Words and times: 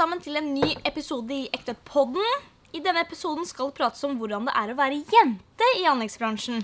sammen 0.00 0.20
til 0.22 0.38
en 0.38 0.54
ny 0.54 0.68
episode 0.88 1.34
i 1.34 1.48
Ekthetpodden. 1.52 2.44
I 2.72 2.80
denne 2.80 3.02
episoden 3.04 3.44
skal 3.44 3.68
det 3.68 3.76
prates 3.76 4.04
om 4.06 4.14
hvordan 4.16 4.46
det 4.48 4.54
er 4.56 4.70
å 4.72 4.76
være 4.78 5.00
jente 5.10 5.66
i 5.76 5.82
anleggsbransjen. 5.90 6.62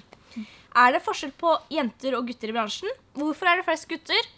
Er 0.76 0.94
det 0.94 1.02
forskjell 1.04 1.34
på 1.36 1.52
jenter 1.72 2.16
og 2.16 2.30
gutter 2.30 2.52
i 2.52 2.54
bransjen? 2.56 2.94
Hvorfor 3.16 3.50
er 3.50 3.60
det 3.60 3.66
flest 3.66 3.88
gutter? 3.90 4.30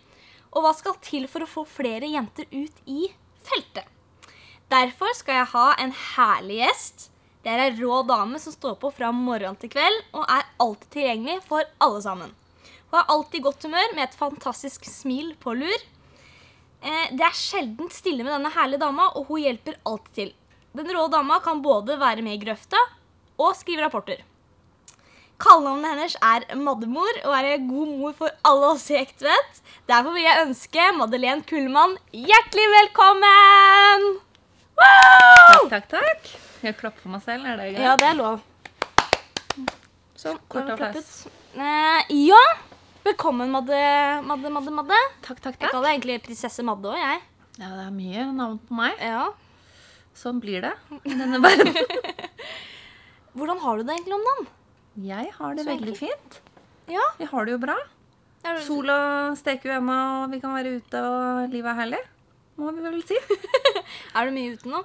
Og 0.50 0.64
hva 0.64 0.72
skal 0.74 0.96
til 1.04 1.28
for 1.30 1.44
å 1.44 1.50
få 1.50 1.64
flere 1.68 2.08
jenter 2.10 2.48
ut 2.50 2.80
i 2.90 3.10
feltet? 3.46 3.86
Derfor 4.72 5.14
skal 5.16 5.42
jeg 5.42 5.50
ha 5.52 5.66
en 5.84 5.94
herlig 5.94 6.58
gjest. 6.64 7.06
Det 7.44 7.52
er 7.52 7.62
ei 7.68 7.76
rå 7.78 8.00
dame 8.08 8.40
som 8.42 8.54
står 8.54 8.80
på 8.82 8.90
fra 8.96 9.12
morgen 9.14 9.58
til 9.60 9.70
kveld 9.76 10.00
og 10.10 10.24
er 10.26 10.48
alltid 10.64 10.90
tilgjengelig 10.96 11.44
for 11.46 11.70
alle 11.84 12.02
sammen. 12.02 12.34
Hun 12.88 12.98
har 12.98 13.14
alltid 13.14 13.46
godt 13.46 13.68
humør 13.68 13.94
med 13.94 14.08
et 14.08 14.18
fantastisk 14.18 14.88
smil 14.90 15.36
på 15.42 15.54
lur. 15.60 15.86
Eh, 16.82 17.08
det 17.18 17.24
er 17.26 17.34
sjelden 17.36 17.90
stille 17.90 18.24
med 18.24 18.32
denne 18.36 18.52
herlige 18.54 18.82
dama, 18.84 19.08
og 19.18 19.26
hun 19.30 19.42
hjelper 19.42 19.78
alltid 19.88 20.14
til. 20.14 20.34
Den 20.78 20.90
rå 20.94 21.06
dama 21.10 21.40
kan 21.42 21.62
både 21.64 21.96
være 21.98 22.22
med 22.22 22.36
i 22.36 22.42
grøfta 22.42 22.78
og 23.38 23.56
skrive 23.58 23.82
rapporter. 23.82 24.20
Kallenavnet 25.38 25.92
hennes 25.92 26.14
er 26.18 26.44
Maddemor 26.58 27.18
og 27.24 27.34
er 27.36 27.52
en 27.52 27.66
god 27.70 27.90
mor 28.00 28.14
for 28.18 28.34
alle 28.46 28.72
oss 28.74 28.88
i 28.90 28.98
Ektvedt. 28.98 29.60
Derfor 29.90 30.14
vil 30.16 30.26
jeg 30.26 30.46
ønske 30.48 30.86
Madeleine 30.98 31.46
Kullmann 31.46 31.94
hjertelig 32.10 32.66
velkommen! 32.74 34.08
Wow! 34.78 35.68
Takk, 35.70 35.70
takk, 35.70 35.88
takk. 35.94 36.30
Jeg 36.62 36.78
klapper 36.78 37.04
for 37.04 37.14
meg 37.14 37.22
selv? 37.26 37.46
Er 37.46 37.58
det 37.58 37.68
greit? 37.70 37.84
Ja, 37.86 37.94
det 37.98 38.08
er 38.10 38.18
lov. 38.18 38.42
Sånn. 40.18 40.38
Kort 40.50 40.74
applaus. 40.74 41.12
Eh, 41.54 42.16
ja. 42.26 42.42
Velkommen, 43.08 43.48
Madde, 43.50 43.78
Madde, 44.26 44.50
Madde. 44.52 44.70
Madde. 44.74 44.96
Takk, 45.24 45.38
takk, 45.40 45.54
takk. 45.56 45.62
Jeg 45.64 45.72
kaller 45.72 45.94
egentlig 45.94 46.16
prinsesse 46.26 46.64
Madde 46.66 46.90
òg, 46.90 46.98
jeg. 47.00 47.20
Ja, 47.58 47.68
det 47.72 47.84
er 47.86 47.92
mye 47.94 48.24
navn 48.36 48.58
på 48.68 48.76
meg. 48.76 48.98
Ja. 49.00 49.22
Sånn 50.18 50.40
blir 50.42 50.60
det 50.66 50.72
i 51.08 51.14
denne 51.16 51.38
verden. 51.40 51.70
Hvordan 53.38 53.62
har 53.62 53.78
du 53.80 53.86
det 53.88 53.94
egentlig 53.96 54.16
om 54.18 54.26
dagen? 54.28 54.48
Jeg 55.08 55.30
har 55.38 55.56
det 55.56 55.64
Så 55.64 55.70
veldig 55.72 55.94
fint. 55.96 56.36
Ja. 56.92 57.04
Vi 57.20 57.28
har 57.30 57.48
det 57.48 57.54
jo 57.54 57.60
bra. 57.62 57.76
Du- 58.44 58.60
Sola 58.66 58.98
steker 59.40 59.70
jo 59.72 59.76
ennå, 59.78 59.96
og 60.26 60.34
vi 60.34 60.40
kan 60.42 60.52
være 60.58 60.74
ute, 60.76 61.00
og 61.00 61.54
livet 61.54 61.72
er 61.72 61.78
herlig. 61.80 62.02
Må 62.60 62.74
vi 62.76 62.84
vel 62.84 63.00
si. 63.08 63.16
Er 64.18 64.28
du 64.28 64.34
mye 64.36 64.52
ute 64.58 64.68
nå? 64.72 64.82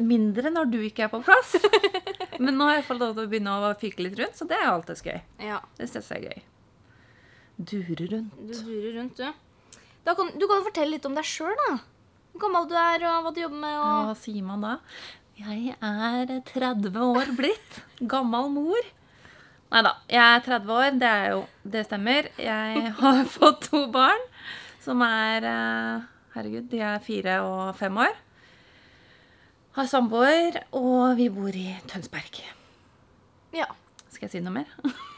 Mindre 0.00 0.48
når 0.54 0.70
du 0.72 0.78
ikke 0.86 1.04
er 1.04 1.12
på 1.12 1.20
plass. 1.26 1.52
Men 2.42 2.56
nå 2.56 2.70
har 2.70 2.78
jeg 2.80 2.86
fått 2.88 3.02
lov 3.02 3.12
til 3.18 3.26
å 3.26 3.30
begynne 3.34 3.58
å 3.60 3.74
fyke 3.78 4.06
litt 4.06 4.16
rundt, 4.22 4.38
så 4.40 4.48
det 4.48 4.56
er 4.56 4.70
alltid 4.72 5.04
gøy. 5.10 5.20
Ja. 5.50 5.60
Det 5.76 5.90
synes 5.92 6.08
jeg 6.14 6.22
er 6.24 6.30
gøy. 6.32 6.48
Dure 7.70 8.08
rundt. 8.10 8.36
Du 8.48 8.52
durer 8.66 8.98
rundt, 8.98 9.18
du. 9.18 9.26
Kan, 10.08 10.32
du 10.34 10.46
kan 10.48 10.58
jo 10.58 10.66
fortelle 10.66 10.96
litt 10.96 11.06
om 11.06 11.14
deg 11.14 11.26
sjøl, 11.26 11.52
da. 11.66 11.76
Hvor 12.32 12.46
gammel 12.46 12.66
du 12.70 12.74
er, 12.78 13.04
og 13.10 13.26
hva 13.26 13.34
du 13.34 13.42
jobber 13.42 13.60
med. 13.60 13.76
Og... 13.76 14.08
Hva 14.08 14.16
sier 14.18 14.46
man 14.46 14.64
da? 14.64 14.72
Jeg 15.38 15.76
er 15.78 16.32
30 16.48 16.98
år 17.02 17.30
blitt. 17.38 17.78
Gammel 18.08 18.50
mor. 18.54 18.90
Nei 19.72 19.82
da. 19.86 19.94
Jeg 20.10 20.38
er 20.38 20.44
30 20.48 20.74
år. 20.76 20.90
Det, 21.00 21.12
er 21.12 21.30
jo, 21.34 21.44
det 21.74 21.84
stemmer. 21.88 22.28
Jeg 22.40 22.92
har 22.98 23.22
fått 23.36 23.68
to 23.70 23.86
barn 23.92 24.26
som 24.82 25.02
er 25.06 25.46
eh, 25.46 26.08
Herregud, 26.32 26.66
de 26.72 26.80
er 26.80 27.02
fire 27.04 27.38
og 27.44 27.76
fem 27.76 27.96
år. 28.00 28.16
Har 29.76 29.88
samboer, 29.88 30.58
og 30.76 31.14
vi 31.16 31.28
bor 31.32 31.54
i 31.56 31.68
Tønsberg. 31.88 32.42
Ja. 33.56 33.68
Skal 34.12 34.26
jeg 34.26 34.34
si 34.34 34.44
noe 34.44 34.60
mer? 34.60 34.72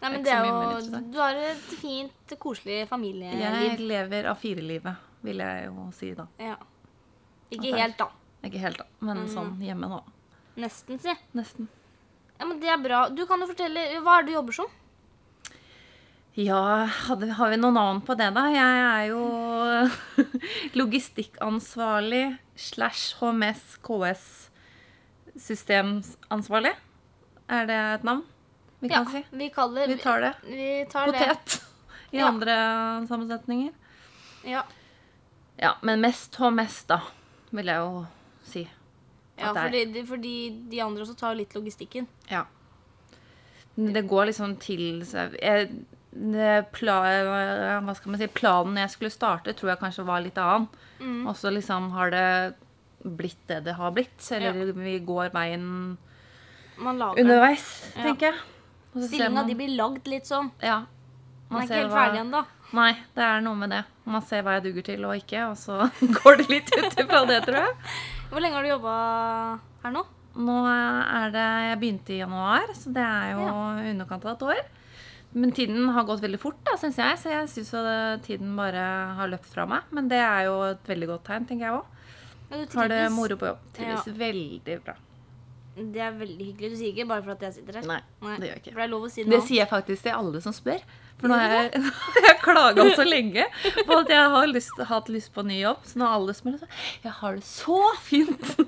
Nei. 0.00 0.10
Men 0.14 0.22
det 0.22 0.30
er 0.30 0.44
jo. 0.46 1.00
Du 1.10 1.18
har 1.18 1.34
et 1.34 1.70
fint, 1.80 2.34
koselig 2.38 2.84
familieliv. 2.88 3.40
Jeg 3.40 3.78
lever 3.80 4.28
av 4.30 4.36
firelivet, 4.38 4.96
vil 5.26 5.38
jeg 5.42 5.64
jo 5.66 5.88
si 5.96 6.12
da. 6.14 6.26
Ja. 6.38 6.54
Ikke 7.50 7.72
helt, 7.74 7.96
da. 7.98 8.06
Ikke 8.46 8.60
helt, 8.62 8.78
da, 8.78 8.84
men 9.00 9.24
Mm. 9.24 9.28
sånn 9.34 9.56
hjemme 9.64 9.88
nå. 9.90 10.02
Nesten, 10.56 11.00
si. 11.02 11.14
Nesten. 11.34 11.66
Ja, 12.38 12.46
men 12.46 12.60
Det 12.60 12.68
er 12.68 12.76
bra. 12.78 13.08
Du 13.08 13.24
kan 13.26 13.40
jo 13.40 13.46
fortelle, 13.50 14.00
Hva 14.02 14.18
er 14.18 14.22
det 14.22 14.30
du 14.30 14.36
jobber 14.38 14.52
som? 14.54 14.66
Ja, 16.38 16.84
hadde, 16.86 17.32
har 17.34 17.50
vi 17.50 17.56
noen 17.56 17.74
navn 17.74 18.00
på 18.06 18.14
det, 18.16 18.28
da? 18.34 18.44
Jeg 18.46 18.62
er 18.62 19.08
jo 19.10 19.24
logistikkansvarlig 20.78 22.38
slash 22.54 23.16
HMS 23.18 23.78
KS 23.82 24.50
systemansvarlig. 25.38 26.74
Er 27.48 27.66
det 27.66 27.78
et 27.98 28.04
navn 28.06 28.22
vi 28.80 28.88
Ja, 28.92 29.04
si? 29.10 29.24
vi 29.30 29.48
kaller 29.50 29.86
Vi 29.90 29.96
tar 29.98 30.20
det. 30.20 30.32
Vi 30.44 30.86
tar 30.90 31.06
det. 31.12 31.18
Potet 31.18 31.62
i 32.12 32.18
Ja. 32.18 32.28
andre 32.28 32.54
sammensetninger. 33.08 33.72
Ja. 34.44 34.62
Ja, 35.58 35.74
men 35.82 36.00
mest 36.00 36.36
og 36.40 36.52
mest, 36.54 36.86
da, 36.88 37.00
vil 37.50 37.66
jeg 37.66 37.76
jo 37.76 38.06
si. 38.44 38.68
ja 39.38 39.52
fordi, 39.54 40.04
fordi 40.06 40.34
de 40.70 40.80
andre 40.80 41.02
også 41.02 41.16
tar 41.18 41.34
litt 41.34 41.52
logistikken. 41.54 42.06
Ja. 42.30 42.44
Det 43.76 44.02
går 44.08 44.26
liksom 44.26 44.56
til 44.58 45.04
jeg, 45.04 45.68
det 46.12 46.72
pla, 46.72 46.96
Hva 47.84 47.94
skal 47.94 48.10
man 48.10 48.18
si 48.18 48.26
Planen 48.26 48.76
jeg 48.80 48.90
skulle 48.90 49.10
starte, 49.14 49.52
tror 49.54 49.70
jeg 49.70 49.78
kanskje 49.78 50.04
var 50.06 50.20
litt 50.24 50.38
annen. 50.38 50.66
Mm. 50.98 51.26
Og 51.28 51.36
så 51.36 51.52
liksom 51.54 51.90
har 51.94 52.10
det 52.10 52.54
blitt 53.04 53.44
det 53.46 53.60
det 53.68 53.74
har 53.78 53.92
blitt. 53.94 54.18
Eller 54.32 54.72
vi 54.72 54.98
går 54.98 55.30
veien 55.30 55.96
Man 56.78 56.98
lager 56.98 57.20
underveis, 57.22 57.92
tenker 57.94 58.32
jeg. 58.32 58.34
Stillinga 58.96 59.44
de 59.46 59.54
blir 59.58 59.74
lagd 59.76 60.06
litt 60.10 60.26
sånn. 60.28 60.50
Ja. 60.64 60.84
Man 61.50 61.62
er 61.62 61.66
ikke 61.68 61.74
helt 61.82 61.92
hva- 61.92 62.04
ferdig 62.06 62.20
ennå. 62.24 62.44
Nei, 62.76 62.92
det 63.16 63.24
er 63.24 63.40
noe 63.40 63.56
med 63.56 63.70
det. 63.72 63.82
Man 64.04 64.22
ser 64.22 64.42
hva 64.44 64.56
jeg 64.58 64.64
duger 64.68 64.84
til 64.90 65.04
og 65.08 65.14
ikke, 65.16 65.44
og 65.50 65.56
så 65.56 65.90
går 66.18 66.36
det 66.42 66.48
litt 66.50 66.72
ut 66.76 66.98
ifra 67.04 67.22
det, 67.28 67.42
tror 67.46 67.60
jeg. 67.62 67.76
Hvor 68.30 68.40
lenge 68.44 68.58
har 68.58 68.66
du 68.66 68.68
jobba 68.74 68.94
her 69.84 69.94
nå? 69.94 70.02
Nå 70.38 70.56
er 70.70 71.30
det 71.34 71.46
Jeg 71.70 71.78
begynte 71.80 72.12
i 72.14 72.18
januar, 72.20 72.68
så 72.76 72.92
det 72.94 73.02
er 73.04 73.30
jo 73.32 73.46
i 73.82 73.92
underkant 73.94 74.26
av 74.28 74.34
et 74.36 74.44
år. 74.52 74.60
Men 75.38 75.50
tiden 75.52 75.88
har 75.92 76.04
gått 76.08 76.20
veldig 76.24 76.38
fort, 76.40 76.60
da, 76.64 76.76
syns 76.80 76.96
jeg. 77.00 77.16
Så 77.20 77.32
jeg 77.32 77.48
syns 77.52 77.72
tiden 78.24 78.54
bare 78.56 78.84
har 79.18 79.28
løpt 79.32 79.48
fra 79.52 79.64
meg. 79.68 79.88
Men 79.92 80.08
det 80.08 80.20
er 80.24 80.46
jo 80.48 80.54
et 80.70 80.84
veldig 80.88 81.08
godt 81.10 81.24
tegn, 81.28 81.48
tenker 81.48 81.68
jeg 81.68 81.76
òg. 81.80 81.84
Ja, 82.48 82.62
Har 82.78 82.88
det 82.88 83.02
moro 83.12 83.36
på 83.36 83.48
jobb. 83.50 83.58
Trives 83.76 84.06
Ja. 84.08 84.14
veldig 84.20 84.78
bra. 84.84 84.94
Det 85.78 86.00
er 86.02 86.14
veldig 86.18 86.46
hyggelig. 86.50 86.70
Du 86.72 86.78
sier 86.80 86.94
ikke 86.94 87.08
bare 87.10 87.24
for 87.24 87.34
at 87.34 87.44
jeg 87.46 87.56
sitter 87.58 87.78
her. 87.78 87.88
Nei, 87.88 88.00
det 88.24 88.48
gjør 88.48 88.54
jeg 88.54 88.62
ikke. 88.62 88.72
For 88.72 88.80
det 88.80 88.86
er 88.86 88.92
lov 88.92 89.06
å 89.06 89.10
si 89.12 89.24
Det 89.28 89.40
sier 89.46 89.60
jeg 89.62 89.70
faktisk 89.70 90.06
til 90.06 90.16
alle 90.18 90.42
som 90.44 90.54
spør. 90.56 90.84
For 91.18 91.28
nå 91.32 91.38
har 91.38 91.54
jeg, 91.56 91.82
jeg 92.26 92.38
klaga 92.44 92.86
så 92.98 93.06
lenge 93.06 93.48
på 93.88 93.98
at 93.98 94.12
jeg 94.14 94.30
har 94.34 94.48
lyst, 94.50 94.80
hatt 94.92 95.10
lyst 95.12 95.32
på 95.34 95.44
ny 95.46 95.60
jobb. 95.60 95.82
Så 95.88 96.00
nå 96.00 96.08
har 96.08 96.20
alle 96.20 96.36
spør 96.38 96.60
sånn 96.62 96.78
Jeg 97.04 97.14
har 97.20 97.38
det 97.40 97.46
så 97.48 97.82
fint! 98.06 98.54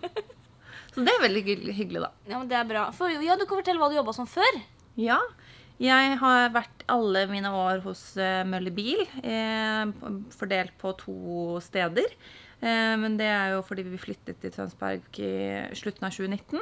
Så 0.91 1.04
det 1.06 1.12
er 1.15 1.20
veldig 1.22 1.43
hyggelig 1.70 2.00
da. 2.03 2.09
Ja, 2.26 2.41
men 2.41 2.49
det 2.50 2.56
er 2.59 2.66
bra. 2.66 2.88
For, 2.97 3.12
ja, 3.22 3.37
Du 3.38 3.44
kan 3.47 3.60
fortelle 3.60 3.78
hva 3.78 3.87
du 3.93 3.94
jobba 3.94 4.15
som 4.16 4.26
før. 4.26 4.56
Ja. 4.99 5.20
Jeg 5.81 6.16
har 6.19 6.50
vært 6.50 6.82
alle 6.91 7.22
mine 7.31 7.53
år 7.54 7.78
hos 7.84 8.03
uh, 8.19 8.43
Møller 8.44 8.75
Bil, 8.75 9.04
eh, 9.22 9.93
fordelt 10.34 10.75
på 10.82 10.91
to 10.99 11.60
steder. 11.65 12.10
Eh, 12.60 12.94
men 13.00 13.16
det 13.16 13.28
er 13.32 13.54
jo 13.54 13.62
fordi 13.65 13.87
vi 13.88 14.00
flyttet 14.00 14.43
til 14.43 14.53
Tønsberg 14.53 15.20
i 15.25 15.32
slutten 15.78 16.04
av 16.04 16.12
2019. 16.12 16.60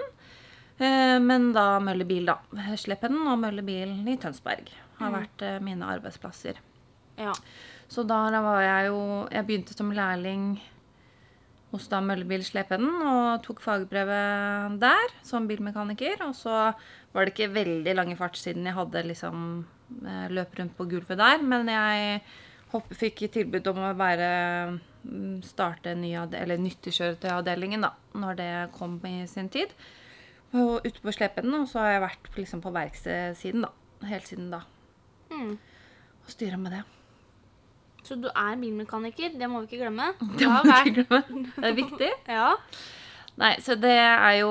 Eh, 0.78 1.18
men 1.22 1.50
da 1.56 1.78
møllebil, 1.82 2.28
da. 2.28 2.38
Slependen 2.78 3.26
og 3.30 3.40
møllebilen 3.42 4.06
i 4.08 4.18
Tønsberg 4.20 4.70
har 5.00 5.14
vært 5.14 5.44
eh, 5.46 5.60
mine 5.64 5.86
arbeidsplasser. 5.96 6.60
Ja. 7.18 7.34
Så 7.90 8.04
da 8.06 8.28
var 8.30 8.60
jeg 8.62 8.90
jo 8.90 8.98
Jeg 9.32 9.46
begynte 9.48 9.74
som 9.74 9.90
lærling 9.90 10.58
hos 11.72 11.88
da 11.90 11.98
Møllebil 12.00 12.44
Slependen 12.46 13.02
og 13.04 13.42
tok 13.44 13.58
fagbrevet 13.60 14.78
der 14.80 15.14
som 15.26 15.48
bilmekaniker. 15.50 16.22
Og 16.28 16.36
så 16.36 16.70
var 17.12 17.24
det 17.24 17.34
ikke 17.34 17.52
veldig 17.56 17.96
lange 17.96 18.16
fart 18.16 18.38
siden 18.40 18.68
jeg 18.68 18.76
hadde 18.78 19.04
liksom 19.10 19.42
eh, 20.04 20.28
løp 20.32 20.54
rundt 20.60 20.76
på 20.78 20.88
gulvet 20.88 21.20
der. 21.20 21.42
Men 21.42 21.68
jeg 21.72 22.22
hopp, 22.72 22.88
fikk 22.96 23.26
tilbud 23.34 23.68
om 23.72 23.82
å 23.82 23.94
være 23.98 24.30
mm, 25.02 25.40
starte 25.46 25.96
ny 25.98 26.14
eller 26.22 26.60
nyttekjøretøyavdelingen 26.62 27.84
da, 27.84 27.92
når 28.16 28.40
det 28.40 28.52
kom 28.76 28.98
i 29.08 29.20
sin 29.30 29.50
tid. 29.52 29.74
Og 30.56 30.84
ute 30.86 31.00
på 31.04 31.12
slepen, 31.12 31.52
og 31.58 31.66
så 31.68 31.82
har 31.84 31.90
jeg 31.96 32.04
vært 32.06 32.36
liksom 32.38 32.62
på 32.64 32.70
verkstedsiden 32.72 33.66
da, 33.66 33.72
helt 34.08 34.30
siden 34.30 34.46
da. 34.54 34.62
Mm. 35.32 35.58
Og 36.24 36.30
styra 36.32 36.56
med 36.60 36.72
det. 36.72 36.84
Så 38.06 38.16
du 38.16 38.28
er 38.30 38.54
bilmekaniker. 38.56 39.34
Det 39.36 39.48
må 39.50 39.60
vi 39.60 39.68
ikke 39.68 39.82
glemme. 39.84 40.06
Det 40.40 40.48
må 40.48 40.62
vi 40.64 40.76
ikke 40.78 41.02
glemme. 41.02 41.42
Det 41.58 41.68
er 41.68 41.76
viktig. 41.76 42.10
Ja. 42.32 42.48
Nei, 43.38 43.52
så 43.62 43.76
det 43.78 43.92
er 43.94 44.32
jo 44.40 44.50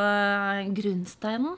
eh, 0.00 0.64
grunnsteinen, 0.74 1.52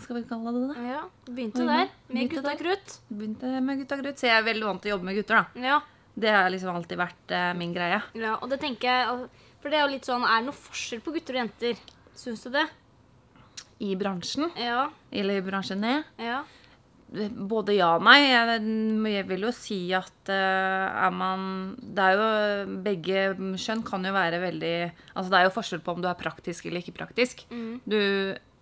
skal 0.00 0.16
vi 0.16 0.22
kalle 0.30 0.52
det 0.54 0.62
det. 0.70 0.84
ja. 0.94 1.02
Begynte 1.28 1.66
der 1.68 1.90
med 2.08 2.30
gutta 2.32 2.54
krutt. 2.56 2.94
Begynte 3.10 3.50
med 3.60 3.82
gutta 3.82 3.98
krutt, 4.00 4.16
så 4.22 4.30
jeg 4.30 4.38
er 4.38 4.46
veldig 4.46 4.64
vant 4.64 4.80
til 4.80 4.88
å 4.88 4.94
jobbe 4.94 5.08
med 5.10 5.18
gutter, 5.18 5.42
da. 5.42 5.66
Ja. 5.66 5.76
Det 6.20 6.32
har 6.32 6.48
liksom 6.54 6.72
alltid 6.78 6.98
vært 7.02 7.34
eh, 7.36 7.50
min 7.58 7.74
greie. 7.76 8.00
ja. 8.16 8.38
Og 8.40 8.48
det 8.50 8.60
tenker 8.62 8.88
jeg 8.88 9.28
For 9.60 9.68
det 9.68 9.76
er 9.76 9.84
jo 9.84 9.92
litt 9.92 10.08
sånn 10.08 10.24
Er 10.24 10.40
det 10.40 10.46
noe 10.48 10.56
forskjell 10.56 11.02
på 11.04 11.12
gutter 11.14 11.36
og 11.36 11.42
jenter? 11.42 11.82
Syns 12.16 12.42
du 12.46 12.50
det? 12.54 12.64
I 13.80 13.94
bransjen, 13.96 14.50
Ja. 14.60 14.88
eller 15.12 15.38
i 15.40 15.44
bransjen 15.46 15.80
ned. 15.80 16.04
Ja. 16.20 16.42
både 17.50 17.74
ja 17.74 17.94
og 17.96 18.04
nei. 18.06 18.18
Jeg, 18.28 18.60
jeg 19.14 19.26
vil 19.26 19.46
jo 19.48 19.50
si 19.56 19.78
at 19.96 20.28
uh, 20.30 21.06
er 21.06 21.10
man 21.10 21.40
Det 21.82 22.04
er 22.04 22.12
jo 22.20 22.76
Begge 22.84 23.24
skjønn 23.58 23.82
kan 23.82 24.04
jo 24.06 24.12
være 24.14 24.38
veldig 24.38 24.74
Altså 25.16 25.30
det 25.32 25.40
er 25.40 25.48
jo 25.48 25.54
forskjell 25.56 25.82
på 25.82 25.96
om 25.96 26.04
du 26.04 26.06
er 26.06 26.14
praktisk 26.20 26.66
eller 26.68 26.84
ikke 26.84 26.94
praktisk. 27.00 27.42
Du 27.50 27.98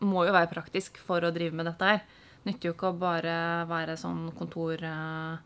må 0.01 0.25
jo 0.25 0.33
være 0.33 0.49
praktisk 0.55 0.97
for 1.05 1.21
å 1.27 1.33
drive 1.35 1.53
med 1.59 1.67
dette 1.69 1.85
her. 1.93 2.01
Nytter 2.47 2.71
jo 2.71 2.75
ikke 2.77 2.93
å 2.95 2.99
bare 2.99 3.37
være 3.69 3.97
sånn 4.01 4.31
kontor... 4.39 4.79
eh, 4.81 5.37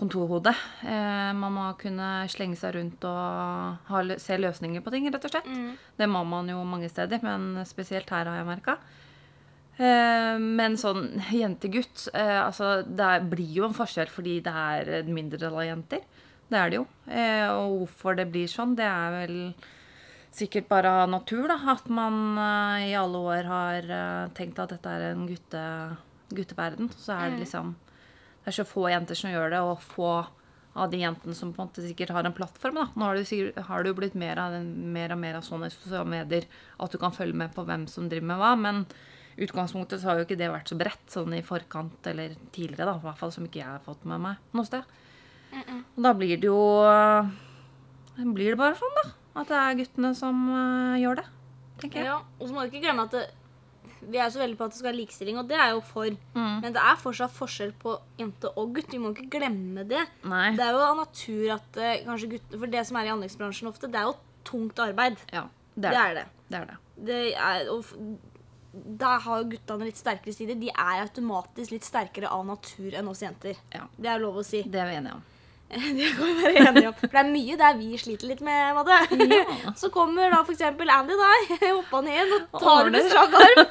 kontorhode. 0.00 0.54
Eh, 0.82 1.30
man 1.36 1.54
må 1.54 1.66
kunne 1.80 2.08
slenge 2.32 2.56
seg 2.58 2.74
rundt 2.78 3.04
og 3.08 3.90
ha, 3.90 4.00
se 4.22 4.38
løsninger 4.40 4.82
på 4.84 4.92
ting, 4.94 5.06
rett 5.12 5.26
og 5.28 5.34
slett. 5.34 5.50
Det 6.00 6.08
må 6.08 6.24
man 6.28 6.48
jo 6.50 6.62
mange 6.64 6.88
steder, 6.90 7.20
men 7.26 7.60
spesielt 7.68 8.10
her 8.10 8.30
har 8.30 8.40
jeg 8.40 8.48
merka. 8.48 8.78
Eh, 9.80 10.36
men 10.40 10.74
sånn 10.76 11.06
jente-gutt 11.32 12.10
eh, 12.12 12.36
Altså, 12.42 12.82
det 12.84 13.12
blir 13.30 13.54
jo 13.62 13.64
en 13.64 13.76
forskjell 13.76 14.10
fordi 14.12 14.34
det 14.44 14.52
er 14.52 15.06
mindre 15.08 15.48
av 15.48 15.64
jenter. 15.64 16.02
Det 16.50 16.58
er 16.58 16.72
det 16.72 16.80
jo. 16.80 16.86
Eh, 17.08 17.46
og 17.48 17.76
hvorfor 17.84 18.18
det 18.18 18.26
blir 18.32 18.50
sånn, 18.50 18.74
det 18.76 18.84
er 18.84 19.14
vel 19.14 19.36
sikkert 20.36 20.68
bare 20.68 20.90
av 21.02 21.08
natur, 21.10 21.46
da. 21.48 21.56
At 21.72 21.88
man 21.88 22.36
eh, 22.36 22.90
i 22.90 22.96
alle 22.98 23.24
år 23.30 23.48
har 23.48 23.92
tenkt 24.36 24.60
at 24.60 24.74
dette 24.74 24.96
er 24.96 25.12
en 25.14 25.24
gutte, 25.30 25.62
gutteverden. 26.28 26.92
Så 27.00 27.16
er 27.16 27.32
det 27.32 27.46
liksom 27.46 27.72
Det 28.40 28.52
er 28.52 28.56
så 28.60 28.66
få 28.68 28.88
jenter 28.90 29.18
som 29.18 29.32
gjør 29.32 29.52
det, 29.52 29.60
og 29.64 29.82
få 29.84 30.12
av 30.80 30.90
de 30.92 31.00
jentene 31.02 31.34
som 31.34 31.50
på 31.52 31.62
en 31.62 31.68
måte 31.68 31.82
sikkert 31.82 32.12
har 32.14 32.26
en 32.26 32.34
plattform. 32.34 32.78
da. 32.78 32.86
Nå 32.94 33.08
har 33.08 33.18
det, 33.18 33.26
sikkert, 33.28 33.58
har 33.66 33.82
det 33.82 33.90
jo 33.90 33.98
blitt 33.98 34.16
mer, 34.18 34.38
av, 34.38 34.54
mer 34.64 35.14
og 35.14 35.18
mer 35.20 35.40
av 35.40 35.46
sånne 35.46 35.70
sosiale 35.72 36.06
medier 36.08 36.46
at 36.78 36.92
du 36.92 36.98
kan 37.02 37.14
følge 37.14 37.36
med 37.36 37.54
på 37.54 37.64
hvem 37.66 37.88
som 37.90 38.08
driver 38.10 38.30
med 38.30 38.40
hva. 38.40 38.52
Men 38.58 38.84
utgangspunktet 39.40 40.00
så 40.00 40.10
har 40.10 40.20
jo 40.20 40.28
ikke 40.28 40.38
det 40.38 40.50
vært 40.52 40.70
så 40.70 40.78
bredt 40.78 41.10
sånn 41.10 41.34
i 41.36 41.42
forkant 41.46 42.06
eller 42.10 42.36
tidligere, 42.54 42.86
da. 42.92 42.96
I 43.00 43.06
hvert 43.08 43.22
fall 43.22 43.34
som 43.34 43.48
ikke 43.48 43.62
jeg 43.62 43.70
har 43.70 43.82
fått 43.84 44.06
med 44.08 44.22
meg 44.22 44.56
noe 44.56 44.68
sted. 44.68 44.98
Og 45.50 46.04
da 46.06 46.12
blir 46.14 46.38
det 46.38 46.46
jo 46.46 46.60
Blir 48.20 48.52
det 48.52 48.60
bare 48.60 48.76
sånn, 48.78 48.96
da. 49.00 49.10
At 49.40 49.50
det 49.50 49.58
er 49.58 49.76
guttene 49.78 50.10
som 50.18 50.40
uh, 50.50 50.98
gjør 51.00 51.22
det. 51.22 51.26
Tenker 51.80 52.02
jeg. 52.02 52.08
Ja, 52.10 52.18
og 52.36 52.42
så 52.44 52.52
må 52.52 52.62
du 52.62 52.68
ikke 52.68 52.82
glemme 52.84 53.06
at 53.06 53.14
det, 53.14 53.22
vi 54.02 54.18
er 54.18 54.30
så 54.32 54.40
veldig 54.40 54.56
på 54.58 54.66
at 54.66 54.72
det 54.72 54.78
skal 54.80 54.88
være 54.90 54.98
likestilling, 55.00 55.38
og 55.40 55.48
det 55.50 55.58
er 55.60 55.70
jo 55.74 55.80
for. 55.84 56.08
Mm. 56.34 56.56
Men 56.64 56.76
det 56.76 56.82
er 56.82 56.98
fortsatt 57.02 57.34
forskjell 57.36 57.72
på 57.82 57.94
jente 58.20 58.50
og 58.56 58.74
gutt. 58.76 58.90
Vi 58.92 59.00
må 59.02 59.12
ikke 59.14 59.28
glemme 59.38 59.84
det. 59.88 60.02
Nei. 60.24 60.50
Det 60.56 60.64
er 60.66 60.76
jo 60.76 60.82
av 60.86 60.98
natur 61.02 61.54
at 61.56 61.80
eh, 61.80 62.02
kanskje 62.06 62.32
gutt, 62.36 62.58
For 62.58 62.72
det 62.72 62.84
som 62.88 63.00
er 63.00 63.10
i 63.10 63.14
anleggsbransjen 63.14 63.70
ofte, 63.70 63.90
det 63.92 64.00
er 64.00 64.08
jo 64.10 64.16
tungt 64.48 64.80
arbeid. 64.82 65.20
Ja, 65.34 65.46
det 65.76 65.90
Det 65.90 66.02
er 66.04 66.14
det. 66.20 66.20
er 66.20 66.20
det. 66.20 66.26
det, 66.48 66.60
er 66.60 66.70
det. 66.70 66.78
det 67.10 67.22
er, 67.34 67.72
da 69.00 69.16
har 69.18 69.42
jo 69.42 69.50
guttene 69.50 69.88
litt 69.88 69.98
sterkere 69.98 70.34
sider. 70.34 70.54
De 70.58 70.70
er 70.70 71.02
automatisk 71.02 71.74
litt 71.74 71.86
sterkere 71.86 72.30
av 72.30 72.44
natur 72.46 72.94
enn 72.94 73.08
oss 73.10 73.22
jenter. 73.24 73.58
Ja. 73.74 73.86
Det 73.98 74.10
er 74.12 74.22
lov 74.22 74.38
å 74.40 74.46
si. 74.46 74.62
Det 74.62 74.78
er 74.80 74.90
vi 74.92 74.98
enige 75.00 75.18
om. 75.18 75.24
Det 75.98 76.08
kan 76.16 76.26
vi 76.26 76.34
være 76.42 76.64
enige 76.66 76.88
om. 76.90 76.96
For 76.98 77.12
det 77.12 77.20
er 77.22 77.28
mye 77.30 77.58
der 77.60 77.76
vi 77.78 77.90
sliter 78.00 78.30
litt 78.32 78.40
med, 78.46 78.74
Madde. 78.78 78.96
Ja. 79.30 79.44
Så 79.80 79.90
kommer 79.94 80.32
da 80.32 80.42
f.eks. 80.42 80.64
Andy 80.70 81.18
da, 81.20 81.30
hoppa 81.78 82.02
ned 82.06 82.34
og 82.40 82.58
tar 82.58 82.90
strak 83.06 83.38
arm. 83.44 83.62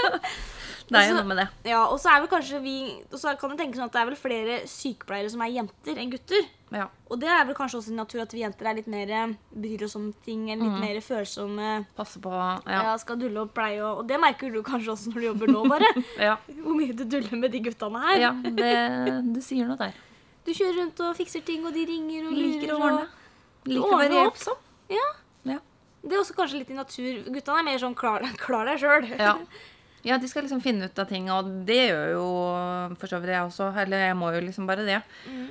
Det 0.90 0.98
er 0.98 1.12
jo 1.12 1.18
noe 1.20 1.28
med 1.30 1.38
det. 1.38 1.44
Ja, 1.70 1.84
og 1.86 2.00
så 2.02 2.10
er 2.10 2.24
vel 2.24 2.30
kanskje 2.32 2.58
vi 2.64 2.72
Og 3.14 3.20
så 3.22 3.36
kan 3.38 3.52
det 3.54 3.60
tenkes 3.60 3.78
sånn 3.78 3.92
at 3.92 3.94
det 3.94 4.00
er 4.02 4.08
vel 4.10 4.16
flere 4.18 4.56
sykepleiere 4.66 5.30
som 5.30 5.44
er 5.46 5.52
jenter 5.54 6.00
enn 6.02 6.10
gutter. 6.10 6.48
Ja. 6.74 6.88
Og 7.14 7.20
det 7.22 7.30
er 7.30 7.44
vel 7.46 7.58
kanskje 7.58 7.78
også 7.78 7.94
i 7.94 7.98
natur 8.00 8.24
at 8.24 8.34
vi 8.34 8.42
jenter 8.42 8.72
er 8.72 8.78
litt 8.80 8.90
mer 8.90 9.14
eh, 9.14 9.36
bryr 9.54 9.86
oss 9.86 9.94
om 10.00 10.08
ting, 10.26 10.48
litt 10.50 10.80
mer 10.82 10.98
følsomme. 11.06 11.84
Passe 11.98 12.18
på 12.24 12.34
Ja. 12.34 12.82
Ja. 12.90 12.98
skal 13.02 13.22
dulle 13.22 13.46
og 13.46 13.54
pleie 13.54 13.78
og 13.86 14.02
Og 14.02 14.10
det 14.10 14.18
merker 14.22 14.50
du 14.50 14.64
kanskje 14.66 14.96
også 14.96 15.14
når 15.14 15.22
du 15.22 15.28
jobber 15.28 15.54
nå, 15.54 15.64
bare. 15.70 15.94
Ja, 16.18 16.40
Hvor 16.58 16.74
mye 16.82 16.98
du 16.98 17.06
duller 17.06 17.38
med 17.38 17.54
de 17.54 17.62
guttene 17.70 18.06
her. 18.08 18.22
ja 18.26 18.34
det, 18.50 18.74
du 19.30 19.42
sier 19.46 19.70
noe 19.70 19.78
der. 19.78 19.94
Du 20.50 20.56
kjører 20.58 20.80
rundt 20.82 21.00
og 21.06 21.16
fikser 21.20 21.44
ting, 21.46 21.66
og 21.70 21.76
de 21.76 21.84
ringer 21.86 22.26
og 22.26 22.34
Liker 22.34 22.72
å 22.74 22.78
lurer, 22.80 22.86
ordne. 22.88 23.34
Liker 23.70 23.94
å 23.94 23.98
være 24.00 24.16
hjelpsom. 24.24 24.62
Ja. 24.90 25.10
Ja. 25.46 25.58
Det 26.02 26.16
er 26.16 26.22
også 26.24 26.34
kanskje 26.38 26.62
litt 26.64 26.72
i 26.74 26.78
natur. 26.78 27.20
Guttene 27.28 27.60
er 27.62 27.68
mer 27.68 27.82
sånn 27.84 27.98
klar, 28.00 28.24
klar 28.46 28.66
deg 28.72 28.80
sjøl. 28.82 29.06
Ja. 29.20 29.36
ja, 30.08 30.18
de 30.18 30.30
skal 30.32 30.48
liksom 30.48 30.64
finne 30.64 30.88
ut 30.90 31.02
av 31.04 31.10
ting, 31.12 31.28
og 31.34 31.52
det 31.68 31.78
gjør 31.92 32.14
jo 32.16 32.26
for 32.98 33.12
så 33.12 33.20
vidt 33.22 33.36
jeg 33.36 33.46
også. 33.46 33.68
Eller 33.84 34.08
jeg 34.08 34.18
må 34.18 34.32
jo 34.34 34.42
liksom 34.48 34.66
bare 34.70 34.88
det. 34.88 34.98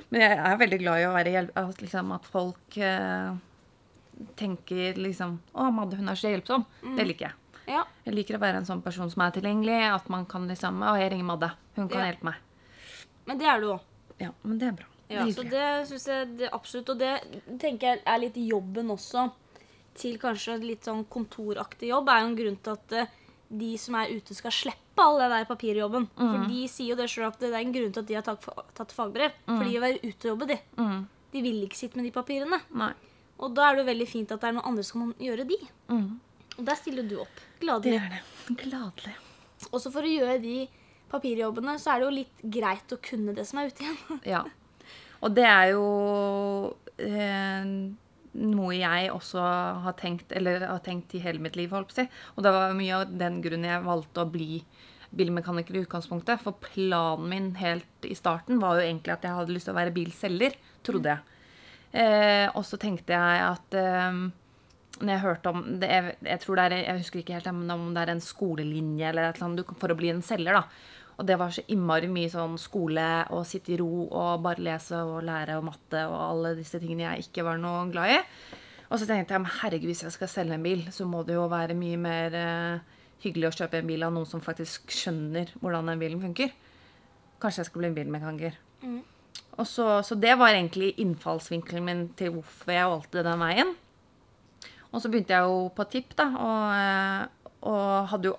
Men 0.09 0.25
jeg 0.25 0.39
er 0.51 0.59
veldig 0.65 0.79
glad 0.83 1.03
i 1.03 1.07
å 1.07 1.13
være 1.15 1.35
hjelp... 1.37 1.53
At, 1.63 1.83
liksom, 1.85 2.11
at 2.17 2.27
folk 2.33 2.79
eh, 2.83 3.29
tenker 4.41 4.99
liksom 4.99 5.37
Å, 5.53 5.69
Madde, 5.71 5.99
hun 6.01 6.11
er 6.11 6.19
så 6.19 6.33
hjelpsom. 6.33 6.65
Det 6.97 7.07
liker 7.07 7.29
jeg. 7.29 7.37
Ja. 7.69 7.85
Jeg 8.03 8.17
liker 8.17 8.35
å 8.35 8.41
være 8.41 8.59
en 8.59 8.67
sånn 8.67 8.83
person 8.83 9.07
som 9.13 9.23
er 9.23 9.37
tilgjengelig. 9.37 9.79
At 9.93 10.11
man 10.11 10.27
kan 10.27 10.49
liksom 10.49 10.81
Å, 10.83 10.97
jeg 10.99 11.13
ringer 11.13 11.29
Madde. 11.29 11.53
Hun 11.77 11.87
kan 11.87 12.01
Ja. 12.03 12.09
hjelpe 12.11 12.33
meg. 12.33 12.43
Men 13.29 13.37
det 13.39 13.47
er 13.47 13.61
du 13.63 13.69
òg. 13.77 13.85
Ja, 14.19 14.31
men 14.43 14.59
det 14.61 14.69
er 14.69 14.79
bra. 14.81 14.89
Ja, 15.09 15.23
så 15.33 15.43
det 15.47 15.67
syns 15.89 16.05
jeg 16.05 16.33
det 16.37 16.49
absolutt. 16.53 16.91
Og 16.93 16.99
det 17.01 17.13
tenker 17.61 17.95
jeg 17.95 18.03
er 18.05 18.21
litt 18.21 18.37
jobben 18.37 18.91
også. 18.93 19.29
Til 19.99 20.19
kanskje 20.21 20.59
litt 20.61 20.85
sånn 20.85 21.01
kontoraktig 21.11 21.89
jobb 21.89 22.11
er 22.13 22.21
jo 22.21 22.29
en 22.29 22.37
grunn 22.37 22.59
til 22.63 22.75
at 22.77 22.93
eh, 22.95 23.15
de 23.49 23.71
som 23.81 23.97
er 23.97 24.13
ute, 24.13 24.35
skal 24.37 24.53
slippe 24.53 25.01
all 25.01 25.17
den 25.19 25.33
der 25.33 25.47
papirjobben. 25.49 26.05
For 26.13 26.45
de 26.51 26.65
sier 26.69 26.93
jo 26.93 26.99
det 26.99 27.09
sjøl 27.09 27.31
at 27.31 27.39
det 27.41 27.49
er 27.49 27.63
en 27.63 27.73
grunn 27.73 27.95
til 27.95 28.03
at 28.03 28.09
de 28.11 28.17
har 28.19 28.25
tatt, 28.27 28.43
fagbrev. 28.45 28.93
fagbrev. 28.93 29.37
For 29.49 29.65
de 29.65 29.73
vil 29.73 29.85
være 29.85 30.01
ute 30.03 30.27
og 30.27 30.31
jobbe, 30.33 30.49
de. 30.51 30.59
Mm. 30.77 30.99
De 31.33 31.43
vil 31.45 31.63
ikke 31.65 31.79
sitte 31.79 31.97
med 31.97 32.05
de 32.05 32.13
papirene. 32.13 32.61
Nei. 32.77 32.91
Og 33.39 33.55
da 33.55 33.69
er 33.69 33.77
det 33.77 33.83
jo 33.83 33.89
veldig 33.89 34.07
fint 34.09 34.33
at 34.35 34.43
det 34.43 34.49
er 34.49 34.55
noen 34.57 34.69
andre 34.71 34.85
som 34.85 35.01
kan 35.01 35.25
gjøre 35.25 35.47
de. 35.49 35.57
Mm. 35.89 36.07
Og 36.59 36.63
der 36.67 36.79
stiller 36.79 37.07
du 37.07 37.17
opp. 37.23 37.41
Det 37.59 37.95
er 37.95 38.13
det. 38.13 38.21
Gladelig. 38.61 39.15
Også 39.71 39.91
for 39.93 40.05
å 40.05 40.11
gjøre 40.11 40.37
de 40.43 40.57
papirjobbene, 41.11 41.77
så 41.81 41.93
er 41.93 42.01
det 42.01 42.07
jo 42.07 42.17
litt 42.19 42.43
greit 42.57 42.95
å 42.95 43.01
kunne 43.03 43.35
det 43.37 43.47
som 43.49 43.61
er 43.61 43.71
ute 43.71 43.85
igjen. 43.85 43.99
Ja. 44.35 44.43
Og 45.19 45.33
det 45.35 45.43
er 45.43 45.73
jo 45.73 45.87
eh, 47.03 47.71
noe 48.39 48.75
jeg 48.77 49.09
også 49.11 49.41
har 49.83 49.97
tenkt, 49.99 50.31
eller 50.35 50.63
har 50.69 50.83
tenkt 50.85 51.15
i 51.17 51.23
hele 51.23 51.41
mitt 51.43 51.57
liv, 51.59 51.73
holdt 51.73 51.91
på 51.91 51.97
å 51.97 51.99
si. 52.03 52.05
Og 52.35 52.45
det 52.45 52.53
var 52.55 52.77
mye 52.77 53.01
av 53.01 53.11
den 53.11 53.41
grunnen 53.43 53.67
jeg 53.67 53.87
valgte 53.87 54.23
å 54.23 54.31
bli 54.31 54.61
bilmekaniker 55.09 55.75
i 55.75 55.83
utgangspunktet. 55.83 56.41
For 56.43 56.57
planen 56.63 57.29
min 57.31 57.49
helt 57.59 58.07
i 58.07 58.15
starten 58.17 58.61
var 58.61 58.77
jo 58.77 58.85
egentlig 58.85 59.15
at 59.15 59.25
jeg 59.25 59.37
hadde 59.39 59.55
lyst 59.55 59.69
til 59.69 59.75
å 59.75 59.79
være 59.79 59.95
bilselger, 59.95 60.55
trodde 60.85 61.15
jeg. 61.15 61.39
Eh, 61.99 62.45
og 62.53 62.61
så 62.67 62.77
tenkte 62.79 63.17
jeg 63.17 63.41
at 63.47 63.75
eh, 63.79 64.19
når 64.99 65.13
jeg 65.13 65.23
hørte 65.23 65.51
om 65.53 65.63
det, 65.81 65.89
jeg, 65.89 66.15
jeg 66.27 66.43
tror 66.43 66.59
det 66.59 66.65
er, 66.67 66.75
jeg 66.83 67.01
husker 67.03 67.21
ikke 67.21 67.37
helt 67.37 67.49
om 67.49 67.89
det 67.95 68.03
er 68.03 68.13
en 68.13 68.23
skolelinje 68.23 69.09
eller 69.09 69.29
et 69.29 69.39
eller 69.39 69.49
annet 69.49 69.75
for 69.81 69.93
å 69.93 69.97
bli 69.99 70.11
en 70.13 70.23
selger. 70.25 70.59
da. 70.59 70.63
Og 71.19 71.27
det 71.27 71.35
var 71.39 71.51
så 71.51 71.65
innmari 71.67 72.07
mye 72.07 72.31
sånn 72.31 72.55
skole 72.61 73.05
og 73.35 73.43
sitte 73.47 73.73
i 73.75 73.79
ro 73.81 74.05
og 74.07 74.43
bare 74.45 74.63
lese 74.63 75.01
og 75.03 75.19
lære 75.27 75.57
og 75.59 75.65
matte 75.67 76.05
og 76.07 76.15
alle 76.15 76.53
disse 76.55 76.79
tingene 76.79 77.09
jeg 77.09 77.27
ikke 77.27 77.43
var 77.43 77.59
noe 77.59 77.83
glad 77.91 78.13
i. 78.13 78.21
Og 78.89 78.97
så 78.97 79.05
tenkte 79.05 79.35
jeg 79.35 79.43
men 79.43 79.57
herregud, 79.59 79.91
hvis 79.91 80.05
jeg 80.05 80.15
skal 80.15 80.31
selge 80.31 80.55
en 80.55 80.63
bil, 80.65 80.87
så 80.95 81.05
må 81.05 81.21
det 81.27 81.35
jo 81.35 81.43
være 81.51 81.75
mye 81.77 81.99
mer 81.99 82.37
eh, 82.39 82.95
hyggelig 83.25 83.51
å 83.51 83.55
kjøpe 83.59 83.81
en 83.81 83.91
bil 83.91 84.07
av 84.07 84.15
noen 84.15 84.29
som 84.29 84.41
faktisk 84.41 84.95
skjønner 84.95 85.51
hvordan 85.59 85.91
den 85.91 86.01
bilen 86.01 86.23
funker. 86.23 86.55
Kanskje 87.43 87.61
jeg 87.61 87.69
skal 87.69 87.83
bli 87.83 87.91
en 87.91 87.99
bilmekaniker. 87.99 88.57
Og 89.59 89.67
så, 89.67 89.85
så 90.07 90.15
det 90.15 90.33
var 90.39 90.55
egentlig 90.55 90.93
innfallsvinkelen 91.03 91.85
min 91.85 92.03
til 92.17 92.33
hvorfor 92.37 92.73
jeg 92.73 92.91
valgte 92.95 93.25
den 93.27 93.43
veien. 93.43 93.73
Og 94.89 95.03
så 95.03 95.11
begynte 95.11 95.35
jeg 95.35 95.45
jo 95.51 95.67
på 95.75 95.85
tipp, 95.91 96.15
da, 96.17 96.29
og, 96.39 96.63
eh, 96.79 97.57
og 97.69 98.13
hadde 98.13 98.31
jo 98.31 98.37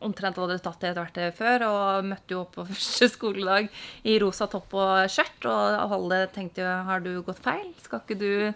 omtrent 0.00 0.38
hadde 0.40 0.58
tatt 0.64 0.80
det 0.80 0.92
etter 0.92 1.04
hvert 1.04 1.36
før, 1.36 1.64
og 1.68 2.08
møtte 2.08 2.34
jo 2.34 2.42
opp 2.44 2.54
på 2.56 2.66
første 2.70 3.10
skoledag 3.12 3.68
i 4.08 4.16
rosa 4.22 4.48
topp 4.50 4.76
og 4.80 5.10
skjørt, 5.12 5.46
og 5.50 5.96
alle 5.98 6.22
tenkte 6.34 6.64
jo 6.64 6.72
'har 6.88 7.04
du 7.04 7.12
gått 7.26 7.42
feil'? 7.44 7.74
Skal 7.84 8.00
ikke 8.00 8.18
du 8.18 8.52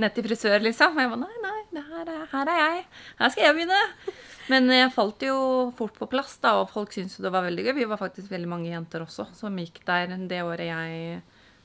ned 0.00 0.14
til 0.14 0.24
frisør, 0.24 0.60
liksom? 0.64 0.96
Og 0.96 1.04
jeg 1.04 1.12
var 1.12 1.20
nei, 1.20 1.36
nei, 1.44 1.60
det 1.72 1.84
her, 1.86 2.08
er, 2.08 2.26
her 2.32 2.52
er 2.52 2.60
jeg. 2.64 2.84
Her 3.20 3.32
skal 3.34 3.44
jeg 3.44 3.58
begynne. 3.58 3.82
Men 4.50 4.66
jeg 4.72 4.90
falt 4.90 5.22
jo 5.22 5.36
fort 5.78 5.94
på 5.94 6.08
plass, 6.10 6.38
da, 6.42 6.56
og 6.58 6.70
folk 6.72 6.92
syntes 6.92 7.18
jo 7.18 7.22
det 7.22 7.30
var 7.30 7.44
veldig 7.46 7.68
gøy. 7.68 7.74
Vi 7.76 7.90
var 7.90 8.00
faktisk 8.00 8.32
veldig 8.32 8.48
mange 8.50 8.72
jenter 8.72 9.04
også 9.04 9.28
som 9.36 9.58
gikk 9.60 9.84
der 9.86 10.16
det 10.26 10.40
året 10.42 10.66
jeg 10.66 11.20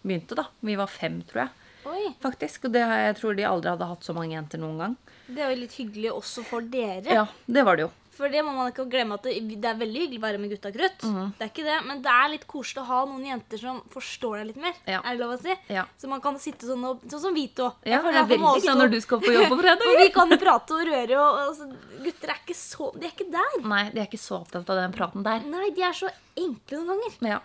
begynte, 0.06 0.38
da. 0.38 0.46
Vi 0.62 0.76
var 0.78 0.92
fem, 0.92 1.22
tror 1.26 1.48
jeg. 1.48 1.62
Oi, 1.86 2.16
Faktisk, 2.22 2.66
og 2.66 2.74
det, 2.74 2.82
jeg 2.82 3.18
tror 3.20 3.36
de 3.38 3.46
aldri 3.46 3.70
hadde 3.70 3.88
hatt 3.90 4.06
så 4.06 4.14
mange 4.18 4.34
jenter 4.34 4.62
noen 4.62 4.80
gang. 4.82 4.96
Det 5.28 5.42
er 5.42 5.52
jo 5.54 5.60
litt 5.60 5.76
hyggelig 5.78 6.12
også 6.14 6.44
for 6.46 6.66
dere. 6.66 7.06
Ja, 7.14 7.26
det 7.46 7.66
var 7.66 7.78
det 7.78 7.86
jo. 7.86 7.92
For 8.16 8.32
det 8.32 8.42
må 8.48 8.54
man 8.56 8.70
ikke 8.72 8.86
glemme 8.90 9.18
at 9.20 9.26
det, 9.28 9.34
det 9.60 9.68
er 9.68 9.78
veldig 9.80 10.02
hyggelig 10.06 10.20
å 10.22 10.24
være 10.26 10.40
med 10.40 10.52
gutta 10.54 10.72
krutt. 10.72 11.04
Mhm. 11.04 11.34
Det 11.38 11.44
er 11.46 11.50
ikke 11.52 11.66
det, 11.68 11.78
Men 11.88 12.02
det 12.06 12.14
er 12.16 12.30
litt 12.32 12.46
koselig 12.48 12.82
å 12.84 12.88
ha 12.88 13.00
noen 13.10 13.26
jenter 13.28 13.60
som 13.60 13.82
forstår 13.92 14.38
deg 14.40 14.48
litt 14.54 14.62
mer. 14.64 14.78
Ja. 14.88 15.02
Er 15.04 15.18
det 15.18 15.20
lov 15.26 15.34
å 15.36 15.40
si? 15.42 15.56
Ja. 15.76 15.84
Så 16.00 16.08
man 16.12 16.22
kan 16.24 16.40
sitte 16.40 16.70
sånn 16.70 16.84
og, 16.88 17.04
Sånn 17.12 17.24
som 17.28 17.36
vi 17.36 17.48
to. 17.52 17.68
Ja, 17.84 18.00
jeg 18.00 18.16
er 18.22 18.30
veldig 18.30 18.64
sånn 18.64 18.80
når 18.80 18.94
du 18.96 19.00
skal 19.04 19.20
på 19.24 19.34
jobb 19.36 19.50
på 19.52 19.56
Og 19.60 19.64
fredag. 19.66 19.96
vi 20.00 20.10
kan 20.16 20.36
prate 20.40 20.78
og 20.80 20.86
røre, 20.88 21.20
og, 21.20 21.40
altså, 21.50 21.68
gutter 22.06 22.32
er 22.36 22.40
ikke 22.44 22.56
så 22.58 22.92
De 22.96 23.06
er 23.10 23.12
ikke 23.16 23.28
der. 23.36 23.58
Nei, 23.68 23.84
de 23.92 24.00
er 24.04 24.08
ikke 24.08 24.22
så 24.22 24.40
opptatt 24.42 24.70
av 24.72 24.80
den 24.84 24.96
praten 24.96 25.26
der. 25.28 25.44
Nei, 25.52 25.70
de 25.76 25.84
er 25.84 25.98
så 25.98 26.12
enkle 26.40 26.82
noen 26.84 26.96
ganger. 26.96 27.20
Ja, 27.36 27.42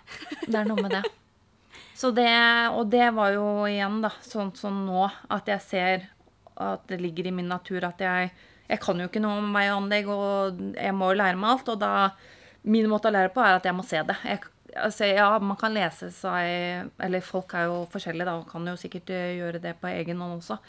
det 0.47 0.55
er 0.63 0.71
noe 0.71 0.83
med 0.83 0.95
det. 0.99 1.03
Så 2.01 2.15
det, 2.17 2.31
og 2.73 2.87
det 2.95 3.11
var 3.13 3.35
jo 3.35 3.45
igjen 3.69 3.99
da, 4.01 4.09
sånn 4.25 4.55
som 4.57 4.79
nå, 4.87 5.05
at 5.29 5.51
jeg 5.53 5.61
ser 5.67 6.07
at 6.61 6.87
det 6.89 6.99
ligger 7.01 7.29
i 7.29 7.33
min 7.35 7.49
natur 7.49 7.85
at 7.89 8.01
jeg, 8.01 8.31
jeg 8.71 8.81
kan 8.83 9.01
jo 9.03 9.09
ikke 9.11 9.23
noe 9.23 9.41
om 9.41 9.51
vei 9.55 9.67
og 9.71 9.81
anlegg, 9.81 10.09
og 10.15 10.63
jeg 10.79 10.95
må 10.95 11.11
jo 11.11 11.19
lære 11.19 11.39
meg 11.41 11.57
alt, 11.57 11.73
og 11.73 11.81
da, 11.83 11.93
min 12.63 12.89
måte 12.91 13.11
å 13.11 13.15
lære 13.15 13.33
på 13.35 13.43
er 13.43 13.59
at 13.59 13.67
jeg 13.67 13.77
må 13.77 13.85
se 13.87 14.03
det. 14.07 14.17
Jeg, 14.27 14.45
altså, 14.77 15.09
Ja, 15.11 15.31
man 15.43 15.59
kan 15.59 15.75
lese 15.75 16.11
seg 16.15 16.91
Eller 17.03 17.25
folk 17.25 17.55
er 17.59 17.67
jo 17.71 17.83
forskjellige, 17.91 18.29
da, 18.29 18.39
og 18.39 18.51
kan 18.51 18.67
jo 18.69 18.77
sikkert 18.79 19.11
eh, 19.17 19.37
gjøre 19.41 19.63
det 19.63 19.75
på 19.81 19.91
egen 19.91 20.23
hånd 20.23 20.39
også. 20.39 20.61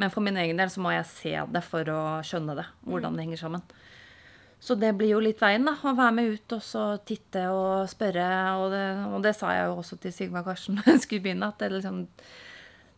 Men 0.00 0.12
for 0.14 0.24
min 0.24 0.38
egen 0.40 0.60
del 0.60 0.70
så 0.72 0.80
må 0.80 0.94
jeg 0.94 1.08
se 1.10 1.34
det 1.52 1.64
for 1.66 1.92
å 1.92 2.02
skjønne 2.24 2.56
det, 2.56 2.66
hvordan 2.88 3.18
det 3.18 3.26
henger 3.26 3.42
sammen. 3.44 3.64
Så 4.60 4.76
det 4.76 4.92
blir 4.96 5.14
jo 5.14 5.22
litt 5.24 5.40
veien, 5.40 5.64
da. 5.64 5.72
Å 5.72 5.96
være 5.96 6.14
med 6.16 6.36
ut 6.36 6.54
og 6.56 6.62
så 6.64 6.84
titte 7.08 7.46
og 7.52 7.88
spørre. 7.88 8.28
Og 8.60 8.68
det, 8.72 8.84
og 9.08 9.24
det 9.24 9.34
sa 9.36 9.54
jeg 9.56 9.70
jo 9.70 9.78
også 9.80 9.96
til 10.00 10.12
Sigvard 10.12 10.48
Karsten 10.48 10.76
da 10.80 10.94
jeg 10.94 11.04
skulle 11.04 11.24
begynne, 11.24 11.48
at 11.48 11.60
det 11.60 11.72
liksom 11.76 12.04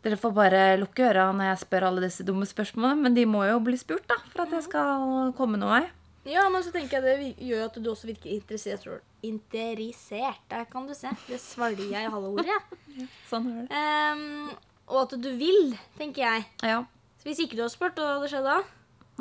dere 0.03 0.17
får 0.19 0.33
bare 0.35 0.63
lukke 0.81 1.05
øra 1.11 1.29
når 1.33 1.51
jeg 1.53 1.61
spør 1.63 1.87
alle 1.89 2.03
disse 2.07 2.25
dumme 2.27 2.47
spørsmålene, 2.49 3.03
men 3.07 3.15
de 3.15 3.25
må 3.31 3.45
jo 3.47 3.59
bli 3.63 3.77
spurt, 3.79 4.05
da, 4.11 4.17
for 4.33 4.45
at 4.47 4.55
jeg 4.57 4.65
skal 4.67 5.33
komme 5.39 5.61
noen 5.61 5.77
vei. 5.79 5.91
Ja, 6.33 6.45
men 6.55 6.63
så 6.63 6.71
tenker 6.75 7.03
jeg 7.03 7.03
det 7.37 7.47
gjør 7.49 7.65
at 7.69 7.79
du 7.83 7.89
også 7.91 8.07
virker 8.11 8.31
interessert. 8.31 9.01
Interessert, 9.27 10.39
der 10.51 10.65
kan 10.71 10.87
du 10.87 10.95
se. 10.95 11.11
Det 11.27 11.39
svarer 11.43 11.79
jeg 11.83 12.07
i 12.07 12.11
halve 12.13 12.31
ordet. 12.35 12.47
Ja. 12.51 13.07
Sånn 13.31 13.49
er 13.51 13.65
det. 13.67 13.81
Um, 13.81 14.53
og 14.93 15.01
at 15.07 15.17
du 15.23 15.31
vil, 15.41 15.73
tenker 15.99 16.23
jeg. 16.27 16.45
Ja. 16.67 16.83
Så 17.23 17.31
hvis 17.31 17.41
ikke 17.43 17.59
du 17.59 17.65
har 17.65 17.73
spurt, 17.75 17.99
hva 17.99 18.17
hadde 18.19 18.31
skjedd 18.31 18.47
da? 18.47 18.59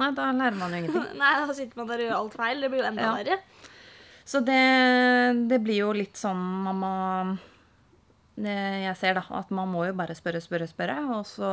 Nei, 0.02 0.10
da 0.18 0.30
lærer 0.34 0.58
man 0.60 0.74
jo 0.74 0.78
ingenting. 0.84 1.18
Nei, 1.22 1.32
da 1.46 1.56
sitter 1.58 1.82
man 1.82 1.90
der 1.90 2.02
og 2.04 2.08
gjør 2.10 2.18
alt 2.20 2.38
feil. 2.42 2.62
Det 2.66 2.70
blir 2.74 2.84
jo 2.84 2.90
enda 2.92 3.08
Ja. 3.08 3.14
verre. 3.18 3.40
Så 4.32 4.40
det, 4.46 4.62
det 5.50 5.58
blir 5.66 5.82
jo 5.82 5.90
litt 5.98 6.18
sånn 6.22 6.42
man 6.68 6.78
må 6.80 6.92
det 8.44 8.56
Jeg 8.84 8.98
ser, 8.98 9.14
da, 9.20 9.24
at 9.40 9.52
man 9.52 9.70
må 9.72 9.86
jo 9.88 9.94
bare 9.98 10.16
spørre, 10.18 10.42
spørre, 10.44 10.68
spørre, 10.72 10.98
og 11.18 11.26
så 11.30 11.52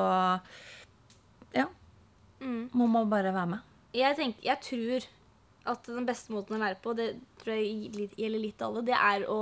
Ja. 1.54 1.66
Mm. 2.40 2.68
Man 2.72 2.90
må 2.92 3.04
bare 3.10 3.32
være 3.34 3.46
med. 3.46 3.58
Jeg, 3.96 4.16
tenker, 4.16 4.42
jeg 4.44 4.60
tror 4.62 5.06
at 5.72 5.88
den 5.90 6.06
beste 6.06 6.32
måten 6.32 6.56
å 6.56 6.60
lære 6.62 6.78
på, 6.82 6.92
det 6.96 7.08
tror 7.42 7.56
jeg 7.56 8.10
gjelder 8.16 8.40
litt 8.40 8.62
alle, 8.62 8.82
det 8.86 8.94
er 8.94 9.24
å 9.28 9.38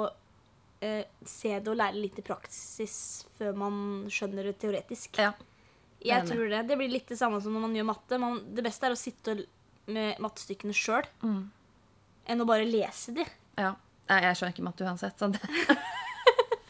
eh, 0.82 1.04
se 1.26 1.52
det 1.60 1.68
og 1.70 1.76
lære 1.78 2.00
litt 2.00 2.18
i 2.18 2.24
praksis 2.26 2.96
før 3.38 3.54
man 3.58 3.76
skjønner 4.10 4.48
det 4.48 4.56
teoretisk. 4.62 5.18
Ja. 5.22 5.32
Jeg 6.06 6.26
tror 6.28 6.48
det. 6.52 6.64
Det 6.68 6.76
blir 6.78 6.90
litt 6.92 7.08
det 7.10 7.16
samme 7.18 7.40
som 7.42 7.54
når 7.56 7.62
man 7.66 7.74
gjør 7.74 7.86
matte. 7.88 8.18
Man, 8.22 8.40
det 8.54 8.62
beste 8.66 8.86
er 8.86 8.94
å 8.94 8.98
sitte 9.00 9.36
med 9.90 10.18
mattestykkene 10.22 10.74
sjøl, 10.76 11.06
Mm. 11.22 11.50
enn 12.26 12.40
å 12.42 12.46
bare 12.48 12.64
lese 12.68 13.12
de. 13.14 13.26
ja. 13.58 13.74
Jeg 14.08 14.36
skjønner 14.38 14.52
ikke 14.54 14.62
matte 14.62 14.84
uansett, 14.86 15.18
Sånn. 15.18 15.32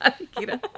er 0.07 0.21
ikke 0.27 0.45
greit. 0.47 0.69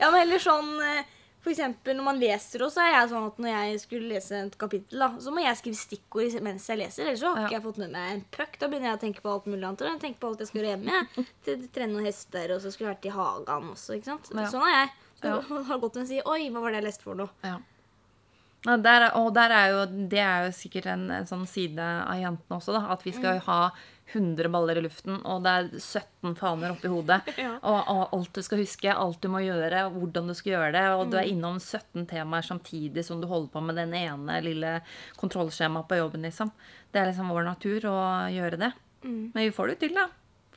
Ja, 0.00 0.10
men 0.10 0.18
heller 0.20 0.42
sånn 0.42 0.72
eh, 0.84 1.04
For 1.46 1.52
eksempel 1.54 1.94
når 1.94 2.04
man 2.08 2.18
leser 2.18 2.64
også, 2.66 2.82
er 2.82 2.90
jeg 2.96 3.10
sånn 3.12 3.26
at 3.28 3.36
når 3.38 3.52
jeg 3.52 3.80
skulle 3.84 4.08
lese 4.10 4.34
et 4.42 4.56
kapittel, 4.58 4.98
da, 4.98 5.08
så 5.22 5.30
må 5.30 5.44
jeg 5.44 5.58
skrive 5.60 5.78
stikkord 5.78 6.40
mens 6.42 6.66
jeg 6.66 6.80
leser. 6.80 7.04
Ellers 7.06 7.20
så 7.22 7.30
har 7.30 7.38
Ja. 7.38 7.44
ikke 7.46 7.56
jeg 7.60 7.64
fått 7.68 7.78
med 7.84 7.92
meg 7.94 8.08
en 8.16 8.24
puck. 8.34 8.58
Da 8.58 8.66
begynner 8.72 8.90
jeg 8.90 8.98
å 8.98 9.02
tenke 9.04 9.22
på 9.22 9.30
alt 9.36 9.46
mulig 9.46 9.62
annet. 9.68 9.84
Jeg 9.86 10.00
tenker 10.02 10.18
på 10.24 10.32
alt 10.32 10.42
jeg 10.42 10.50
skal 10.50 10.60
gjøre 10.62 10.72
hjemme. 10.74 10.98
Jeg. 11.14 11.28
å 11.68 11.70
trene 11.76 11.92
noen 11.94 12.08
hester, 12.10 12.54
og 12.56 12.60
så 12.64 12.72
skulle 12.74 12.90
jeg 12.90 12.96
vært 12.96 13.06
i 13.06 13.14
hagen 13.20 13.70
også. 13.76 13.94
ikke 14.00 14.10
sant? 14.10 14.32
Ja. 14.34 14.48
Sånn 14.50 14.66
er 14.66 14.74
jeg. 14.80 14.90
Så 15.22 15.30
Ja. 15.30 15.38
har 15.70 15.78
gått 15.86 15.96
å 16.02 16.06
si 16.10 16.18
Oi, 16.26 16.42
hva 16.50 16.60
var 16.66 16.74
det 16.74 16.82
jeg 16.82 16.88
leste 16.90 17.06
for 17.06 17.14
noe? 17.22 17.30
Ja. 17.46 17.56
Ja, 18.66 18.74
der, 18.82 19.04
er- 19.06 19.14
og 19.20 19.28
der 19.36 19.52
er 19.54 19.68
jo, 19.70 19.84
det 20.10 20.18
er 20.18 20.48
jo 20.48 20.52
sikkert 20.56 20.86
en, 20.90 21.06
en 21.14 21.26
sånn 21.30 21.46
side 21.46 21.78
av 21.78 22.18
jentene 22.18 22.56
også, 22.58 22.74
da. 22.74 22.80
At 22.90 23.04
vi 23.06 23.12
skal 23.14 23.38
ha 23.46 23.60
100 24.12 24.48
baller 24.54 24.78
i 24.78 24.82
luften, 24.84 25.16
og 25.26 25.42
det 25.42 25.52
er 25.52 25.68
17 25.80 26.36
faner 26.38 26.74
oppi 26.76 26.90
hodet. 26.92 27.20
Ja. 27.42 27.56
og, 27.58 27.88
og 27.90 28.14
alt 28.16 28.32
du 28.38 28.42
skal 28.46 28.60
huske, 28.62 28.92
alt 28.92 29.18
du 29.22 29.28
må 29.32 29.42
gjøre, 29.42 29.86
hvordan 29.92 30.30
du 30.30 30.34
skal 30.38 30.52
gjøre 30.54 30.72
det. 30.76 30.84
Og 30.94 31.10
du 31.10 31.18
er 31.20 31.30
innom 31.30 31.58
17 31.60 32.06
temaer 32.10 32.46
samtidig 32.46 33.04
som 33.06 33.20
du 33.20 33.26
holder 33.30 33.50
på 33.52 33.62
med 33.66 33.78
den 33.80 33.94
ene 33.98 34.38
lille 34.44 34.78
kontrollskjemaet 35.20 35.88
på 35.90 35.98
jobben, 36.00 36.26
liksom. 36.28 36.52
Det 36.92 37.02
er 37.02 37.10
liksom 37.10 37.32
vår 37.34 37.48
natur 37.50 37.88
å 37.90 37.98
gjøre 38.32 38.60
det. 38.62 38.72
Mm. 39.02 39.32
Men 39.34 39.40
vi 39.42 39.52
får 39.54 39.74
det 39.74 39.80
til, 39.82 39.98
da. 39.98 40.06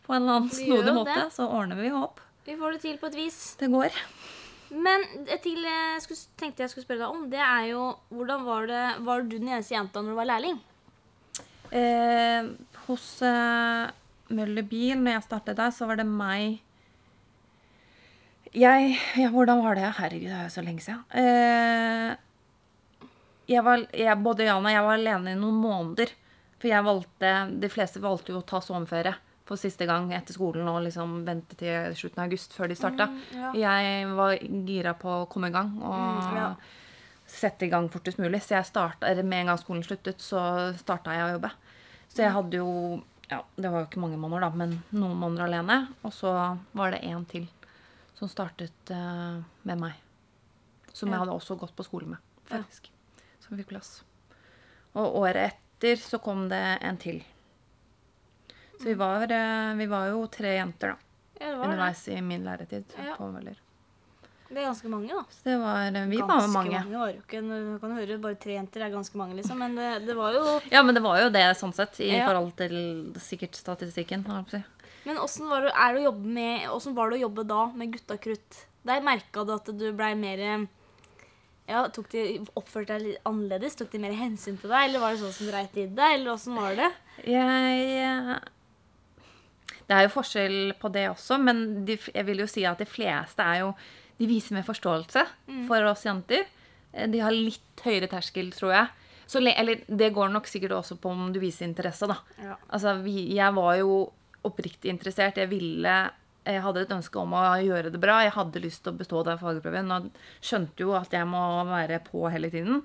På 0.06 0.16
en 0.16 0.24
eller 0.24 0.40
annen 0.40 0.54
snodig 0.54 0.94
måte. 0.96 1.16
det. 1.18 1.34
Så 1.36 1.46
ordner 1.50 1.78
vi 1.82 1.92
opp. 1.94 2.22
Vi 2.46 2.56
får 2.58 2.78
det 2.78 2.84
til 2.86 3.02
på 3.02 3.10
et 3.12 3.18
vis. 3.20 3.42
Det 3.60 3.68
går. 3.70 3.98
Men 4.70 5.04
det 5.26 5.42
til 5.44 5.62
jeg 5.66 6.02
skulle, 6.06 6.24
tenkte 6.38 6.64
jeg 6.64 6.72
skulle 6.72 6.86
spørre 6.86 7.04
deg 7.04 7.14
om, 7.14 7.28
det 7.30 7.42
er 7.42 7.72
jo 7.72 7.86
hvordan 8.14 8.44
var 8.46 8.68
det 8.70 8.82
Var 9.06 9.24
du 9.26 9.38
den 9.40 9.50
eneste 9.50 9.74
jenta 9.74 10.02
når 10.02 10.14
du 10.14 10.20
var 10.20 10.30
lærling? 10.30 10.60
Eh, 11.70 12.50
hos 12.90 13.06
uh, 13.26 13.88
Møller 14.34 14.66
Bil, 14.70 14.98
når 15.00 15.16
jeg 15.20 15.28
startet 15.30 15.58
der, 15.62 15.72
så 15.74 15.88
var 15.90 16.00
det 16.02 16.06
meg 16.10 16.60
Jeg 18.54 18.96
Ja, 19.18 19.30
hvordan 19.30 19.62
var 19.64 19.78
det? 19.78 19.92
Herregud, 20.00 20.28
det 20.30 20.38
er 20.40 20.48
jo 20.48 20.54
så 20.56 20.64
lenge 20.66 20.82
siden. 20.82 21.04
Uh, 21.14 22.18
jeg 23.50 23.64
var, 23.66 23.84
jeg, 23.98 24.18
både 24.26 24.46
Jan 24.46 24.66
og 24.66 24.74
jeg 24.74 24.86
var 24.86 24.98
alene 25.00 25.34
i 25.34 25.38
noen 25.40 25.58
måneder. 25.62 26.12
For 26.60 26.68
jeg 26.70 26.84
valgte 26.86 27.30
De 27.64 27.70
fleste 27.72 28.02
valgte 28.04 28.34
jo 28.34 28.42
å 28.42 28.46
ta 28.46 28.60
sommerferie 28.62 29.16
for 29.50 29.58
siste 29.58 29.88
gang 29.90 30.12
etter 30.14 30.36
skolen 30.36 30.68
og 30.70 30.84
liksom 30.86 31.24
vente 31.26 31.56
til 31.58 31.96
slutten 31.98 32.22
av 32.22 32.28
august 32.28 32.52
før 32.54 32.70
de 32.70 32.76
starta. 32.78 33.08
ja. 33.34 33.50
Jeg 33.58 34.12
var 34.14 34.36
gira 34.68 34.92
på 34.94 35.10
å 35.24 35.30
komme 35.32 35.50
i 35.50 35.56
gang 35.56 35.72
og 35.82 35.96
Mm, 35.96 36.36
ja. 36.38 36.50
sette 37.26 37.66
i 37.66 37.70
gang 37.72 37.88
fortest 37.90 38.20
mulig. 38.22 38.44
Så 38.46 38.54
jeg 38.60 38.68
starta, 38.70 39.10
med 39.24 39.40
en 39.40 39.50
gang 39.50 39.58
skolen 39.58 39.82
sluttet, 39.86 40.22
så 40.22 40.44
starta 40.78 41.16
jeg 41.18 41.26
å 41.26 41.34
jobbe. 41.40 41.50
Så 42.10 42.24
jeg 42.26 42.34
hadde 42.34 42.58
jo 42.60 42.70
ja, 43.30 43.44
Det 43.56 43.70
var 43.70 43.84
jo 43.84 43.88
ikke 43.88 44.02
mange 44.02 44.18
måneder, 44.18 44.42
da, 44.42 44.50
men 44.58 44.72
noen 44.92 45.18
måneder 45.22 45.46
alene. 45.46 45.76
Og 46.04 46.12
så 46.16 46.32
var 46.74 46.92
det 46.96 47.04
en 47.06 47.26
til 47.30 47.48
som 48.18 48.28
startet 48.32 48.90
uh, 48.92 49.38
med 49.64 49.78
meg. 49.80 49.94
Som 50.92 51.10
Ja. 51.10 51.14
jeg 51.16 51.20
hadde 51.22 51.36
også 51.38 51.56
gått 51.62 51.76
på 51.78 51.86
skole 51.86 52.08
med, 52.08 52.18
Ja. 52.50 52.58
faktisk. 52.58 52.90
Som 53.40 53.58
fikk 53.58 53.68
plass. 53.70 54.02
Og 54.96 55.16
året 55.22 55.54
etter 55.54 55.96
så 56.02 56.18
kom 56.20 56.48
det 56.50 56.80
en 56.82 56.98
til. 56.98 57.22
Så 58.80 58.86
vi 58.90 58.94
var, 58.96 59.24
uh, 59.30 59.76
vi 59.78 59.86
var 59.86 60.10
jo 60.10 60.26
tre 60.28 60.56
jenter, 60.58 60.96
da. 60.96 60.98
Ja, 61.40 61.54
var 61.56 61.68
det. 61.68 61.70
Underveis 61.70 62.08
i 62.10 62.20
min 62.22 62.44
læretid 62.44 62.86
Ja. 62.98 63.16
på 63.16 63.30
Møller. 63.32 63.56
Det 64.50 64.58
er 64.58 64.66
ganske 64.66 64.90
mange, 64.90 65.10
da. 65.14 65.22
Så 65.30 65.44
det 65.46 65.58
var 65.62 65.92
Vi 66.10 66.18
ganske 66.18 66.28
var 66.28 66.48
mange. 66.54 66.80
var 66.98 67.12
jo 67.14 67.20
ikke, 67.22 67.42
Du 67.42 67.80
kan 67.80 67.92
høre 67.98 68.18
bare 68.22 68.36
tre 68.36 68.56
jenter 68.58 68.82
er 68.82 68.90
ganske 68.90 69.16
mange, 69.16 69.36
liksom. 69.38 69.58
Men 69.62 69.76
det, 69.76 70.06
det 70.08 70.16
var 70.18 70.34
jo 70.34 70.62
Ja, 70.72 70.82
men 70.84 70.96
det 70.96 71.04
var 71.04 71.20
jo 71.22 71.30
det 71.30 71.44
sånn 71.58 71.74
sett, 71.74 72.00
i 72.02 72.10
Ja. 72.18 72.26
forhold 72.28 72.56
til 72.58 73.14
sikkert 73.22 73.54
statistikken. 73.54 74.24
jeg 74.26 74.50
si. 74.50 74.64
Men 75.06 75.18
åssen 75.18 75.48
var, 75.48 75.62
det- 75.62 75.74
det 75.96 76.04
med- 76.26 76.68
hvordan 76.68 76.96
var 76.96 77.10
det 77.12 77.20
å 77.20 77.30
jobbe 77.30 77.48
da 77.48 77.66
med 77.68 77.92
gutta 77.94 78.18
krutt? 78.18 78.66
Der 78.86 79.02
merka 79.02 79.46
du 79.46 79.54
at 79.54 79.66
du 79.66 79.94
blei 79.94 80.16
mer 80.16 80.38
ja, 81.68 81.88
tok 81.88 82.10
de, 82.10 82.40
Oppførte 82.58 82.88
deg 82.98 83.02
litt 83.02 83.24
annerledes? 83.26 83.76
Tok 83.76 83.92
de 83.92 84.00
mer 84.00 84.12
hensyn 84.14 84.58
til 84.60 84.70
deg? 84.72 84.90
Eller 84.90 85.00
var 85.00 85.12
det 85.14 85.20
sånn 85.22 85.32
som 85.34 85.48
dreit 85.48 85.78
i 85.78 85.86
deg? 85.86 86.14
Eller 86.20 86.32
åssen 86.34 86.56
var 86.56 86.76
det? 86.76 86.92
Jeg 87.28 88.40
Det 89.88 89.96
er 89.98 90.04
jo 90.08 90.14
forskjell 90.22 90.74
på 90.80 90.92
det 90.92 91.08
også, 91.10 91.40
men 91.42 91.86
de, 91.86 91.96
jeg 91.98 92.26
vil 92.26 92.38
jo 92.40 92.48
si 92.48 92.64
at 92.66 92.78
de 92.78 92.86
fleste 92.86 93.40
er 93.42 93.60
jo 93.64 93.76
De 94.20 94.28
viser 94.28 94.58
mer 94.58 94.66
forståelse 94.68 95.26
for 95.68 95.86
oss 95.90 96.04
jenter. 96.06 96.46
Eh, 96.94 97.08
De 97.08 97.20
har 97.24 97.32
litt 97.32 97.84
høyere 97.86 98.10
terskel, 98.12 98.52
tror 98.52 98.74
jeg. 98.76 98.88
Så, 99.30 99.40
eller 99.46 99.84
det 99.88 100.14
går 100.16 100.32
nok 100.34 100.48
sikkert 100.50 100.72
også 100.80 100.98
på 101.00 101.12
om 101.14 101.28
du 101.32 101.40
viser 101.40 101.68
interesse, 101.68 102.08
da. 102.10 102.16
Ja. 102.42 102.56
Altså, 102.74 102.96
vi, 103.04 103.28
jeg 103.38 103.54
var 103.56 103.76
jo 103.78 104.12
oppriktig 104.44 104.90
interessert. 104.90 105.38
Jeg 105.38 105.50
ville 105.52 105.98
Jeg 106.50 106.62
hadde 106.64 106.82
et 106.82 106.92
ønske 106.96 107.20
om 107.20 107.34
å 107.38 107.44
gjøre 107.62 107.92
det 107.94 108.00
bra. 108.02 108.22
Jeg 108.24 108.32
hadde 108.34 108.62
lyst 108.64 108.82
til 108.84 108.94
å 108.94 108.98
bestå 108.98 109.22
den 109.28 109.38
fagprøven. 109.38 109.92
Og 109.92 110.08
skjønte 110.42 110.82
jo 110.82 110.96
at 110.98 111.12
jeg 111.14 111.28
må 111.30 111.42
være 111.68 112.00
på 112.08 112.24
hele 112.32 112.50
tiden. 112.50 112.80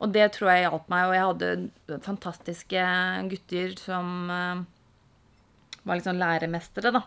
Og 0.00 0.10
det 0.12 0.32
tror 0.34 0.50
jeg 0.50 0.64
hjalp 0.64 0.88
meg. 0.90 1.04
Og 1.06 1.14
jeg 1.14 1.26
hadde 1.28 2.00
fantastiske 2.02 2.86
gutter 3.30 3.76
som 3.78 4.30
eh, 4.32 4.64
var 5.86 6.00
liksom 6.00 6.18
læremestere, 6.18 6.90
da. 6.96 7.04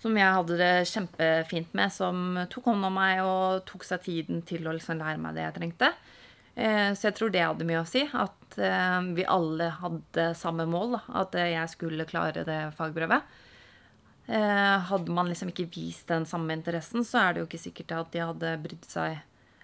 Som 0.00 0.16
jeg 0.16 0.32
hadde 0.32 0.56
det 0.56 0.70
kjempefint 0.88 1.74
med. 1.76 1.92
Som 1.92 2.38
tok 2.52 2.70
hånd 2.70 2.88
om 2.88 2.94
meg 2.96 3.20
og 3.24 3.64
tok 3.68 3.84
seg 3.84 4.00
tiden 4.06 4.40
til 4.48 4.64
å 4.66 4.72
liksom 4.76 5.00
lære 5.02 5.20
meg 5.20 5.36
det 5.36 5.44
jeg 5.44 5.56
trengte. 5.58 5.92
Eh, 6.56 6.92
Så 6.96 7.10
jeg 7.10 7.18
tror 7.18 7.30
det 7.34 7.44
hadde 7.44 7.66
mye 7.68 7.82
å 7.82 7.88
si. 7.88 8.06
At 8.08 8.56
eh, 8.58 8.98
vi 9.16 9.26
alle 9.28 9.68
hadde 9.82 10.30
samme 10.40 10.64
mål. 10.70 10.96
At 11.12 11.36
jeg 11.36 11.68
skulle 11.74 12.08
klare 12.08 12.46
det 12.48 12.60
fagbrevet. 12.78 13.28
Eh, 14.30 14.78
Hadde 14.90 15.10
man 15.10 15.28
liksom 15.28 15.50
ikke 15.50 15.68
vist 15.74 16.06
den 16.08 16.24
samme 16.28 16.54
interessen, 16.54 17.02
så 17.04 17.18
er 17.18 17.32
det 17.34 17.40
jo 17.42 17.46
ikke 17.48 17.64
sikkert 17.64 17.94
at 17.96 18.12
de 18.14 18.20
hadde 18.22 18.52
brydd 18.62 18.84
seg 18.86 19.16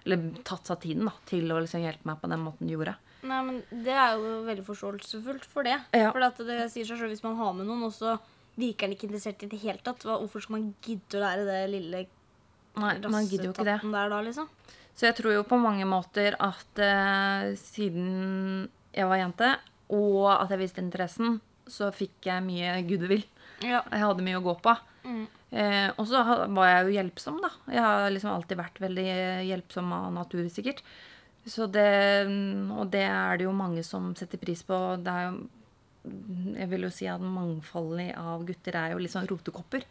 Eller 0.03 0.25
tatt 0.47 0.67
seg 0.67 0.81
tiden 0.83 1.07
da, 1.07 1.13
til 1.27 1.49
å 1.51 1.59
liksom 1.63 1.81
hjelpe 1.83 2.07
meg 2.07 2.19
på 2.21 2.29
den 2.31 2.43
måten 2.43 2.67
de 2.67 2.75
gjorde. 2.75 2.93
Nei, 3.27 3.39
men 3.47 3.61
Det 3.71 3.95
er 3.95 4.13
jo 4.15 4.33
veldig 4.47 4.65
forståelsesfullt 4.67 5.47
for 5.51 5.67
det. 5.67 5.77
Ja. 5.95 6.11
For 6.15 6.19
det 6.47 6.57
sier 6.71 6.87
seg 6.87 6.99
selv 6.99 7.11
hvis 7.11 7.23
man 7.25 7.35
har 7.39 7.53
med 7.55 7.67
noen, 7.67 7.83
og 7.87 7.95
så 7.95 8.17
virker 8.57 8.87
han 8.87 8.95
ikke 8.95 9.07
interessert 9.07 9.45
i 9.45 9.51
det 9.51 9.61
hele 9.61 9.81
tatt. 9.85 10.05
Hvorfor 10.05 10.43
skal 10.43 10.57
man 10.57 10.71
gidde 10.83 11.19
å 11.19 11.23
lære 11.23 11.47
det 11.47 11.61
lille 11.73 12.05
Nei, 12.77 12.93
man 13.09 13.25
gidder 13.25 13.49
jo 13.49 13.53
ikke 13.55 13.65
det. 13.65 13.79
der 13.81 14.11
da, 14.13 14.19
liksom? 14.21 14.49
Så 14.97 15.07
jeg 15.07 15.17
tror 15.17 15.33
jo 15.33 15.45
på 15.45 15.57
mange 15.61 15.85
måter 15.89 16.35
at 16.41 16.81
uh, 16.81 17.53
siden 17.57 18.67
jeg 18.93 19.09
var 19.09 19.21
jente, 19.21 19.49
og 19.93 20.29
at 20.33 20.51
jeg 20.53 20.61
viste 20.61 20.81
interessen, 20.81 21.39
så 21.69 21.89
fikk 21.93 22.29
jeg 22.29 22.45
mye 22.45 22.79
goodwill. 22.87 23.25
Ja. 23.65 23.81
Jeg 23.91 24.03
hadde 24.03 24.25
mye 24.25 24.39
å 24.39 24.45
gå 24.45 24.55
på. 24.63 24.73
Mm. 25.07 25.25
Eh, 25.47 25.89
og 25.95 26.07
så 26.09 26.23
var 26.25 26.69
jeg 26.69 26.87
jo 26.87 26.95
hjelpsom, 26.97 27.37
da. 27.43 27.51
Jeg 27.71 27.83
har 27.83 28.09
liksom 28.11 28.33
alltid 28.33 28.59
vært 28.59 28.81
veldig 28.83 29.05
hjelpsom 29.47 29.93
av 29.95 30.09
natur, 30.15 30.47
sikkert. 30.51 30.81
Så 31.47 31.69
det, 31.71 31.87
og 32.75 32.89
det 32.91 33.05
er 33.07 33.39
det 33.39 33.47
jo 33.47 33.53
mange 33.55 33.83
som 33.87 34.09
setter 34.19 34.41
pris 34.41 34.65
på. 34.67 34.79
Det 35.03 35.13
er 35.13 35.29
jo 35.29 35.45
Jeg 36.57 36.69
vil 36.71 36.81
jo 36.87 36.89
si 36.93 37.07
at 37.11 37.21
mangfoldet 37.21 38.15
av 38.17 38.45
gutter 38.47 38.75
er 38.75 38.91
jo 38.93 39.01
litt 39.03 39.11
sånn 39.13 39.27
rotekopper. 39.29 39.83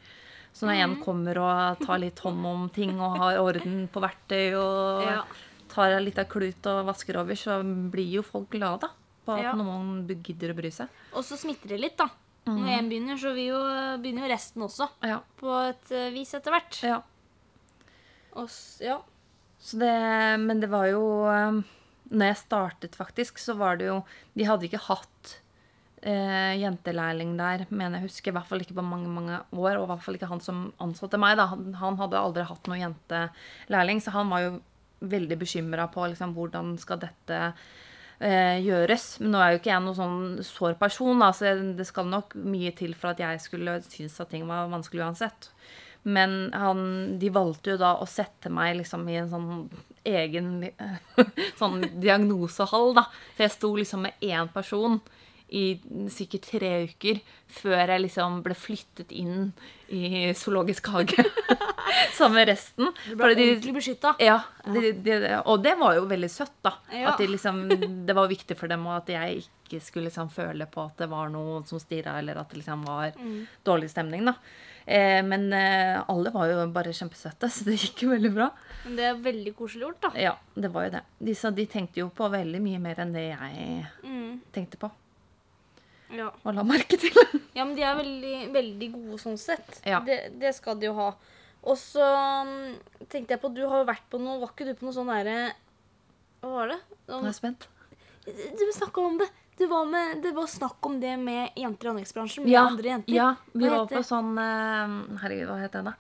Så 0.57 0.65
når 0.69 0.83
en 0.85 0.95
kommer 1.05 1.37
og 1.43 1.83
tar 1.85 1.99
litt 2.01 2.19
hånd 2.25 2.47
om 2.49 2.69
ting 2.73 2.95
og 3.01 3.19
har 3.21 3.39
orden 3.43 3.89
på 3.93 4.01
verktøy 4.01 4.55
og 4.57 5.03
Ja. 5.05 5.23
tar 5.69 5.99
litt 6.01 6.19
av 6.19 6.29
klut 6.33 6.65
og 6.67 6.87
vasker 6.87 7.19
over, 7.21 7.35
så 7.37 7.59
blir 7.91 8.11
jo 8.19 8.23
folk 8.23 8.49
glade 8.51 8.89
på 9.27 9.35
at 9.37 9.43
Ja. 9.43 9.53
noen 9.53 10.07
gidder 10.23 10.55
å 10.55 10.57
bry 10.57 10.71
seg. 10.71 10.89
Og 11.13 11.23
så 11.25 11.37
smitter 11.37 11.69
det 11.69 11.81
litt, 11.81 11.97
da. 11.99 12.09
Når 12.47 12.69
én 12.79 12.89
begynner, 12.89 13.19
så 13.19 13.35
jo, 13.37 13.59
begynner 14.01 14.29
jo 14.29 14.33
resten 14.33 14.63
også. 14.63 14.89
Ja. 15.03 15.21
På 15.37 15.51
et 15.69 15.91
eh, 15.91 16.11
vis 16.15 16.33
etter 16.33 16.53
hvert. 16.55 16.81
ja. 16.83 17.03
Og, 18.37 18.49
ja. 18.81 19.01
Så 19.59 19.79
det, 19.81 20.41
men 20.41 20.61
det 20.61 20.69
var 20.71 20.87
jo 20.91 21.01
um, 21.27 21.65
Når 22.13 22.27
jeg 22.29 22.37
startet, 22.37 22.95
faktisk, 22.95 23.39
så 23.41 23.57
var 23.57 23.77
det 23.81 23.87
jo 23.89 24.05
De 24.37 24.45
hadde 24.45 24.69
ikke 24.69 24.83
hatt 24.91 25.39
eh, 26.03 26.55
jentelærling 26.61 27.35
der, 27.39 27.67
mener 27.71 28.01
jeg 28.01 28.11
husker. 28.11 28.33
I 28.33 28.37
hvert 28.39 28.51
fall 28.51 28.63
ikke 28.65 28.77
på 28.79 28.85
mange 28.87 29.11
mange 29.13 29.41
år. 29.53 29.79
Og 29.79 29.87
i 29.87 29.91
hvert 29.93 30.05
fall 30.05 30.19
ikke 30.19 30.31
han 30.31 30.43
som 30.45 30.69
ansatte 30.83 31.21
meg. 31.21 31.37
da. 31.41 31.49
Han, 31.53 31.73
han 31.81 31.99
hadde 32.01 32.21
aldri 32.21 32.47
hatt 32.49 32.71
noen 32.71 32.85
jentelærling, 32.85 34.03
så 34.03 34.15
han 34.17 34.33
var 34.33 34.47
jo 34.47 34.55
veldig 35.07 35.37
bekymra 35.39 35.89
på 35.93 36.07
liksom, 36.09 36.33
hvordan 36.37 36.77
skal 36.81 37.01
dette 37.03 37.41
eh, 38.21 38.59
gjøres. 38.65 39.09
Men 39.21 39.35
nå 39.35 39.43
er 39.43 39.53
jo 39.53 39.61
ikke 39.61 39.73
jeg 39.73 39.85
noen 39.85 39.99
sånn 39.99 40.47
sår 40.47 40.79
person, 40.81 41.21
da, 41.21 41.33
så 41.37 41.57
det 41.77 41.89
skal 41.89 42.09
nok 42.11 42.37
mye 42.41 42.73
til 42.77 42.97
for 42.97 43.13
at 43.13 43.21
jeg 43.23 43.43
skulle 43.45 43.81
synes 43.87 44.17
at 44.23 44.33
ting 44.33 44.47
var 44.49 44.71
vanskelig 44.73 45.05
uansett. 45.05 45.51
Men 46.07 46.53
han, 46.55 47.19
de 47.19 47.33
valgte 47.35 47.75
jo 47.75 47.81
da 47.81 47.97
å 47.99 48.07
sette 48.07 48.51
meg 48.53 48.77
liksom 48.79 49.09
i 49.11 49.17
en 49.19 49.31
sånn 49.33 49.49
egen 50.07 50.51
sånn 51.61 51.81
diagnosehall, 51.99 52.93
da. 52.95 53.09
Så 53.35 53.47
jeg 53.49 53.55
sto 53.57 53.73
liksom 53.75 54.07
med 54.07 54.23
én 54.23 54.53
person 54.55 55.01
i 55.49 55.79
sikkert 56.11 56.49
tre 56.51 56.71
uker 56.89 57.21
før 57.47 57.87
jeg 57.93 58.01
liksom 58.03 58.41
ble 58.43 58.55
flyttet 58.59 59.13
inn 59.15 59.53
i 59.95 60.33
zoologisk 60.35 60.89
hage 60.91 61.23
sammen 62.17 62.41
med 62.41 62.49
resten. 62.51 62.89
Du 63.07 63.15
ble 63.15 63.35
de- 63.39 63.45
ordentlig 63.53 63.75
beskytta. 63.77 64.15
ja, 64.19 64.41
de, 64.67 64.91
de, 65.07 65.19
og 65.47 65.63
det 65.63 65.77
var 65.79 65.95
jo 66.01 66.07
veldig 66.11 66.31
søtt, 66.33 66.57
da. 66.67 66.73
Ja. 66.91 67.13
At 67.13 67.23
liksom, 67.23 67.69
det 68.07 68.17
var 68.19 68.27
viktig 68.33 68.57
for 68.59 68.67
dem 68.73 68.87
at 68.91 69.07
jeg 69.15 69.45
ikke 69.47 69.81
skulle 69.83 70.09
liksom 70.11 70.31
føle 70.35 70.67
på 70.71 70.83
at 70.89 70.99
det 71.05 71.09
var 71.15 71.31
noe 71.31 71.63
som 71.67 71.79
stirra, 71.83 72.19
eller 72.19 72.43
at 72.43 72.51
det 72.51 72.63
liksom 72.65 72.83
var 72.87 73.13
Mm. 73.17 73.47
dårlig 73.65 73.91
stemning. 73.91 74.25
da. 74.27 74.35
Eh, 74.87 75.23
men 75.27 75.53
eh, 75.53 76.03
alle 76.09 76.31
var 76.35 76.47
jo 76.51 76.67
bare 76.75 76.91
kjempesøte, 76.95 77.49
så 77.55 77.65
det 77.71 77.79
gikk 77.79 78.03
jo 78.03 78.11
veldig 78.11 78.35
bra. 78.35 78.51
Men 78.85 78.97
det 78.99 79.05
er 79.13 79.15
veldig 79.23 79.55
koselig 79.59 79.87
gjort, 79.87 80.01
da. 80.03 80.11
Ja, 80.19 80.35
det 80.55 80.71
var 80.75 80.87
jo 80.87 80.91
det. 80.99 81.03
De, 81.23 81.35
så 81.39 81.55
de 81.55 81.67
tenkte 81.71 82.03
jo 82.03 82.11
på 82.11 82.29
veldig 82.35 82.61
mye 82.63 82.79
mer 82.83 82.99
enn 83.07 83.15
det 83.15 83.29
jeg 83.31 83.87
Mm. 84.03 84.41
tenkte 84.53 84.79
på 84.83 84.91
Ja. 86.15 86.29
og 86.45 86.55
la 86.55 86.63
merke 86.67 86.99
til. 87.01 87.15
ja, 87.57 87.65
men 87.65 87.75
de 87.79 87.83
er 87.83 87.97
veldig, 87.99 88.35
veldig 88.55 88.89
gode 88.93 89.19
sånn 89.23 89.39
sett. 89.41 89.81
Ja. 89.87 89.99
Det, 90.07 90.19
det 90.39 90.53
skal 90.55 90.79
de 90.79 90.87
jo 90.91 90.95
ha. 90.99 91.09
Og 91.67 91.75
så 91.81 92.05
mm, 92.47 93.07
tenkte 93.11 93.35
jeg 93.35 93.41
på 93.43 93.49
Du 93.57 93.65
har 93.67 93.87
vært 93.89 94.05
på 94.13 94.21
noe 94.23 94.37
Var 94.39 94.53
ikke 94.53 94.67
du 94.69 94.75
på 94.79 94.87
noe 94.87 94.95
sånn 94.95 95.09
derre 95.11 95.49
Hva 96.45 96.51
var 96.53 96.69
det? 96.71 96.77
Nå 97.09 97.17
er 97.19 97.27
jeg 97.33 97.39
spent. 97.41 97.67
du 98.29 98.63
snakka 98.77 99.03
om 99.03 99.17
det. 99.19 99.27
Det 99.59 99.67
var, 99.67 99.87
med, 99.91 100.21
det 100.23 100.31
var 100.37 100.47
snakk 100.53 100.85
om 100.87 101.01
det 101.01 101.15
med 101.19 101.57
jenter 101.59 101.89
i 101.89 101.91
anleggsbransjen. 101.95 102.45
Med 102.45 102.53
Ja, 102.53 102.67
andre 102.69 102.93
jenter. 102.93 103.15
ja 103.17 103.29
vi 103.55 103.65
Hva 103.65 103.73
var 103.73 103.85
heter 103.87 103.97
på 103.99 104.05
sånn 104.13 104.31
eh, 104.45 104.95
Herregud, 105.25 105.49
hva 105.51 105.59
het 105.65 105.75
det, 105.79 105.85
da? 105.89 105.95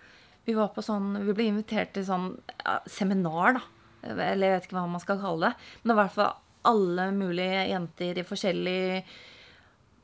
Vi 0.47 0.55
var 0.55 0.69
på 0.77 0.85
sånn, 0.87 1.09
vi 1.27 1.35
ble 1.35 1.49
invitert 1.51 1.95
til 1.97 2.05
sånn 2.07 2.29
ja, 2.61 2.77
seminar, 2.87 3.57
da. 3.57 3.65
Eller 4.13 4.53
jeg 4.53 4.59
vet 4.61 4.69
ikke 4.69 4.77
hva 4.79 4.85
man 4.93 5.03
skal 5.03 5.19
kalle 5.19 5.49
det. 5.49 5.71
Men 5.81 5.91
det 5.91 5.97
var 5.97 6.05
i 6.05 6.07
hvert 6.13 6.19
fall 6.21 6.37
alle 6.71 7.09
mulige 7.17 7.65
jenter 7.73 8.21
i 8.21 8.27
forskjellige 8.29 9.01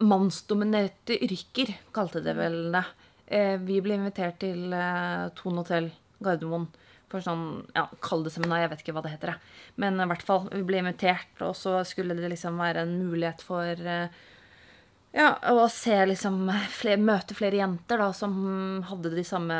mannsdominerte 0.02 1.16
yrker, 1.24 1.74
kalte 1.94 2.22
det 2.24 2.34
vel 2.38 2.58
det. 2.74 2.84
Eh, 3.32 3.56
vi 3.62 3.80
ble 3.84 3.96
invitert 3.98 4.38
til 4.42 4.72
eh, 4.76 5.28
Thon 5.38 5.60
hotell 5.62 5.90
Gardermoen 6.22 6.68
for 7.12 7.20
sånn, 7.20 7.66
ja, 7.76 7.86
kall 8.00 8.22
det 8.24 8.30
seminar, 8.32 8.62
jeg 8.62 8.70
vet 8.72 8.82
ikke 8.86 8.92
hva 8.96 9.02
det 9.04 9.10
heter. 9.12 9.34
jeg. 9.34 9.56
Men 9.82 10.00
i 10.00 10.06
hvert 10.08 10.22
fall, 10.24 10.46
vi 10.48 10.62
ble 10.64 10.78
invitert, 10.80 11.32
og 11.44 11.52
så 11.58 11.78
skulle 11.84 12.16
det 12.16 12.30
liksom 12.32 12.56
være 12.60 12.86
en 12.86 12.94
mulighet 13.04 13.42
for 13.44 13.68
eh, 13.68 14.06
ja, 15.12 15.26
å 15.52 15.66
se 15.68 15.98
liksom 16.08 16.46
flere, 16.72 16.96
Møte 17.04 17.36
flere 17.36 17.58
jenter 17.60 18.00
da, 18.00 18.06
som 18.16 18.32
hadde 18.88 19.10
de 19.12 19.24
samme 19.28 19.58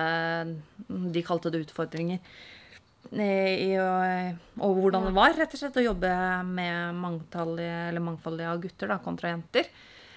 De 1.13 1.23
kalte 1.27 1.53
det 1.53 1.67
utfordringer. 1.67 2.23
I, 3.13 3.75
å- 3.77 4.63
og 4.65 4.79
hvordan 4.79 5.11
det 5.11 5.13
var 5.19 5.35
rett 5.37 5.53
og 5.53 5.61
slett 5.61 5.77
å 5.77 5.85
jobbe 5.85 6.09
med 6.49 6.97
mangtallige, 7.03 8.01
mangfoldige 8.01 8.55
gutter 8.63 8.95
da, 8.95 8.97
kontra 9.05 9.35
jenter. 9.35 9.69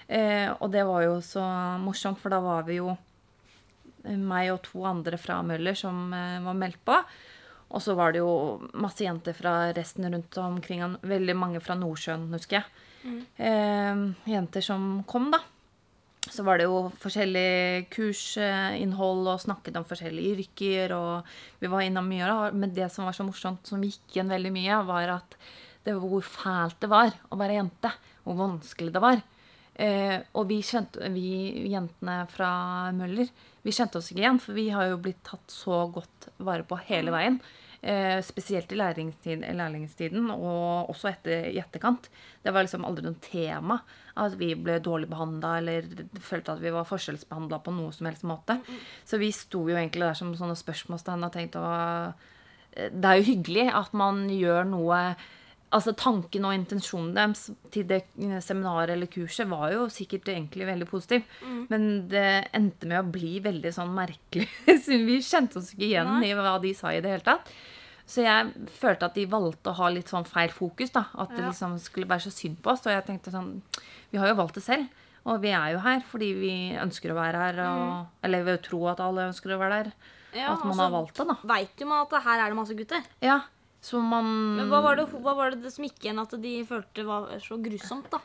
Eh, 0.06 0.50
og 0.60 0.70
det 0.70 0.84
var 0.86 1.02
jo 1.06 1.16
så 1.24 1.42
morsomt, 1.82 2.20
for 2.22 2.30
da 2.32 2.38
var 2.42 2.66
vi 2.68 2.78
jo 2.78 2.92
eh, 2.92 4.16
meg 4.18 4.52
og 4.54 4.62
to 4.66 4.84
andre 4.86 5.18
fra 5.18 5.40
Møller 5.46 5.74
som 5.78 6.12
eh, 6.14 6.38
var 6.44 6.58
meldt 6.58 6.82
på. 6.86 7.00
Og 7.74 7.82
så 7.82 7.96
var 7.98 8.14
det 8.14 8.22
jo 8.22 8.60
masse 8.78 9.02
jenter 9.02 9.34
fra 9.34 9.72
resten 9.74 10.06
rundt 10.06 10.38
omkring. 10.38 10.84
Veldig 11.02 11.34
mange 11.34 11.62
fra 11.64 11.74
Nordsjøen, 11.78 12.28
husker 12.34 12.60
jeg. 12.60 12.86
Eh, 13.42 14.06
jenter 14.30 14.64
som 14.64 15.02
kom, 15.10 15.30
da. 15.34 15.42
Så 16.26 16.42
var 16.42 16.58
det 16.58 16.66
jo 16.66 16.88
forskjellig 17.02 17.86
kursinnhold 17.94 19.28
og 19.30 19.42
snakket 19.42 19.78
om 19.78 19.86
forskjellige 19.86 20.34
yrker. 20.34 20.94
Og 20.96 21.62
vi 21.62 21.70
var 21.70 21.86
innom 21.86 22.08
mye. 22.10 22.26
Da. 22.26 22.50
Men 22.54 22.74
det 22.74 22.90
som 22.94 23.06
var 23.06 23.14
så 23.16 23.26
morsomt, 23.26 23.66
som 23.66 23.82
gikk 23.84 24.14
igjen 24.14 24.32
veldig 24.32 24.52
mye, 24.54 24.80
var 24.88 25.16
at 25.20 25.38
det 25.86 25.94
var 25.94 26.10
hvor 26.10 26.26
fælt 26.26 26.80
det 26.82 26.90
var 26.90 27.14
å 27.30 27.38
være 27.38 27.60
jente. 27.60 27.92
Hvor 28.24 28.38
vanskelig 28.40 28.94
det 28.94 29.02
var. 29.02 29.22
Eh, 29.76 30.16
og 30.32 30.48
vi, 30.48 30.62
kjente, 30.64 31.10
vi 31.12 31.68
jentene 31.68 32.22
fra 32.32 32.48
Møller 32.96 33.28
vi 33.66 33.74
kjente 33.74 33.98
oss 33.98 34.12
ikke 34.12 34.22
igjen, 34.22 34.38
for 34.38 34.54
vi 34.54 34.68
har 34.70 34.92
jo 34.92 34.98
blitt 35.02 35.24
tatt 35.26 35.50
så 35.50 35.84
godt 35.90 36.28
vare 36.46 36.62
på 36.68 36.78
hele 36.86 37.10
veien. 37.10 37.40
Eh, 37.82 38.20
spesielt 38.24 38.70
i 38.72 38.78
lærlingstiden, 38.78 40.30
og 40.32 40.92
også 40.92 41.10
etter, 41.10 41.48
i 41.50 41.58
etterkant. 41.58 42.06
Det 42.42 42.54
var 42.54 42.64
liksom 42.64 42.86
aldri 42.86 43.04
noe 43.08 43.18
tema 43.22 43.80
at 44.22 44.36
vi 44.38 44.52
ble 44.54 44.78
dårlig 44.82 45.10
behandla 45.10 45.56
eller 45.58 45.88
følte 46.24 46.54
at 46.54 46.62
vi 46.62 46.72
var 46.72 46.86
forskjellsbehandla 46.88 47.58
på 47.62 47.74
noe 47.74 47.92
som 47.94 48.08
helst 48.08 48.24
måte. 48.26 48.60
Så 49.04 49.18
vi 49.20 49.32
sto 49.34 49.64
jo 49.68 49.76
egentlig 49.76 50.06
der 50.06 50.18
som 50.18 50.32
sånne 50.38 50.56
spørsmålstegn 50.58 51.26
og 51.26 51.34
tenkte 51.34 51.62
å 51.62 51.74
eh, 51.74 52.88
Det 52.92 53.10
er 53.10 53.18
jo 53.18 53.30
hyggelig 53.32 53.66
at 53.82 53.94
man 53.98 54.28
gjør 54.30 54.62
noe 54.70 55.00
Altså 55.74 55.92
Tanken 55.98 56.44
og 56.46 56.54
intensjonen 56.54 57.14
deres 57.16 57.48
til 57.74 57.88
det 57.90 58.04
seminaret 58.44 58.92
eller 58.94 59.10
kurset 59.10 59.48
var 59.50 59.72
jo 59.74 59.88
sikkert 59.90 60.28
egentlig 60.30 60.68
veldig 60.68 60.86
positiv. 60.88 61.24
Men 61.72 62.06
det 62.10 62.26
endte 62.54 62.86
med 62.86 63.00
å 63.00 63.14
bli 63.16 63.40
veldig 63.42 63.72
sånn 63.74 63.90
merkelig. 63.96 64.46
siden 64.84 65.08
vi 65.08 65.18
kjente 65.26 65.58
oss 65.58 65.72
ikke 65.74 65.88
igjen 65.88 66.12
Nei. 66.18 66.30
i 66.30 66.36
hva 66.38 66.54
de 66.62 66.70
sa 66.76 66.94
i 66.94 67.02
det 67.02 67.16
hele 67.16 67.26
tatt. 67.26 67.50
Så 68.06 68.22
jeg 68.22 68.68
følte 68.78 69.08
at 69.08 69.16
de 69.18 69.26
valgte 69.26 69.72
å 69.72 69.78
ha 69.80 69.88
litt 69.90 70.12
sånn 70.12 70.28
feil 70.28 70.52
fokus. 70.54 70.92
da, 70.94 71.08
At 71.18 71.34
det 71.34 71.42
liksom 71.42 71.74
skulle 71.82 72.06
være 72.06 72.28
så 72.28 72.30
synd 72.30 72.60
på 72.62 72.70
oss. 72.70 72.86
Og 72.86 72.94
jeg 72.94 73.02
tenkte 73.08 73.34
sånn 73.34 73.56
Vi 74.12 74.20
har 74.22 74.30
jo 74.30 74.38
valgt 74.38 74.60
det 74.60 74.62
selv. 74.68 75.02
Og 75.26 75.40
vi 75.42 75.50
er 75.50 75.72
jo 75.74 75.80
her 75.82 76.04
fordi 76.06 76.28
vi 76.38 76.52
ønsker 76.78 77.10
å 77.10 77.18
være 77.18 77.40
her. 77.42 77.58
Og, 77.66 78.20
Eller 78.22 78.46
vi 78.46 78.54
tror 78.54 78.68
tro 78.68 78.84
at 78.92 79.02
alle 79.02 79.26
ønsker 79.32 79.56
å 79.56 79.58
være 79.58 79.80
der. 79.80 79.90
Ja, 80.36 80.52
at 80.52 80.62
man 80.62 80.76
altså, 80.76 80.84
har 80.84 80.94
valgt 80.94 81.18
det, 81.18 81.26
da. 81.26 81.36
Veit 81.48 81.82
jo 81.82 81.90
man 81.90 82.04
at 82.04 82.16
her 82.28 82.44
er 82.44 82.52
det 82.52 82.58
masse 82.58 82.76
gutter. 82.78 83.10
Ja, 83.24 83.40
så 83.86 84.00
man 84.02 84.26
Men 84.58 84.70
hva 84.72 84.80
var 84.82 84.98
det, 84.98 85.06
hva 85.22 85.36
var 85.38 85.54
det 85.54 85.70
som 85.70 85.86
gikk 85.86 86.02
igjen 86.02 86.18
at 86.18 86.34
de 86.42 86.56
følte 86.66 87.04
var 87.06 87.28
så 87.44 87.58
grusomt, 87.62 88.08
da? 88.10 88.18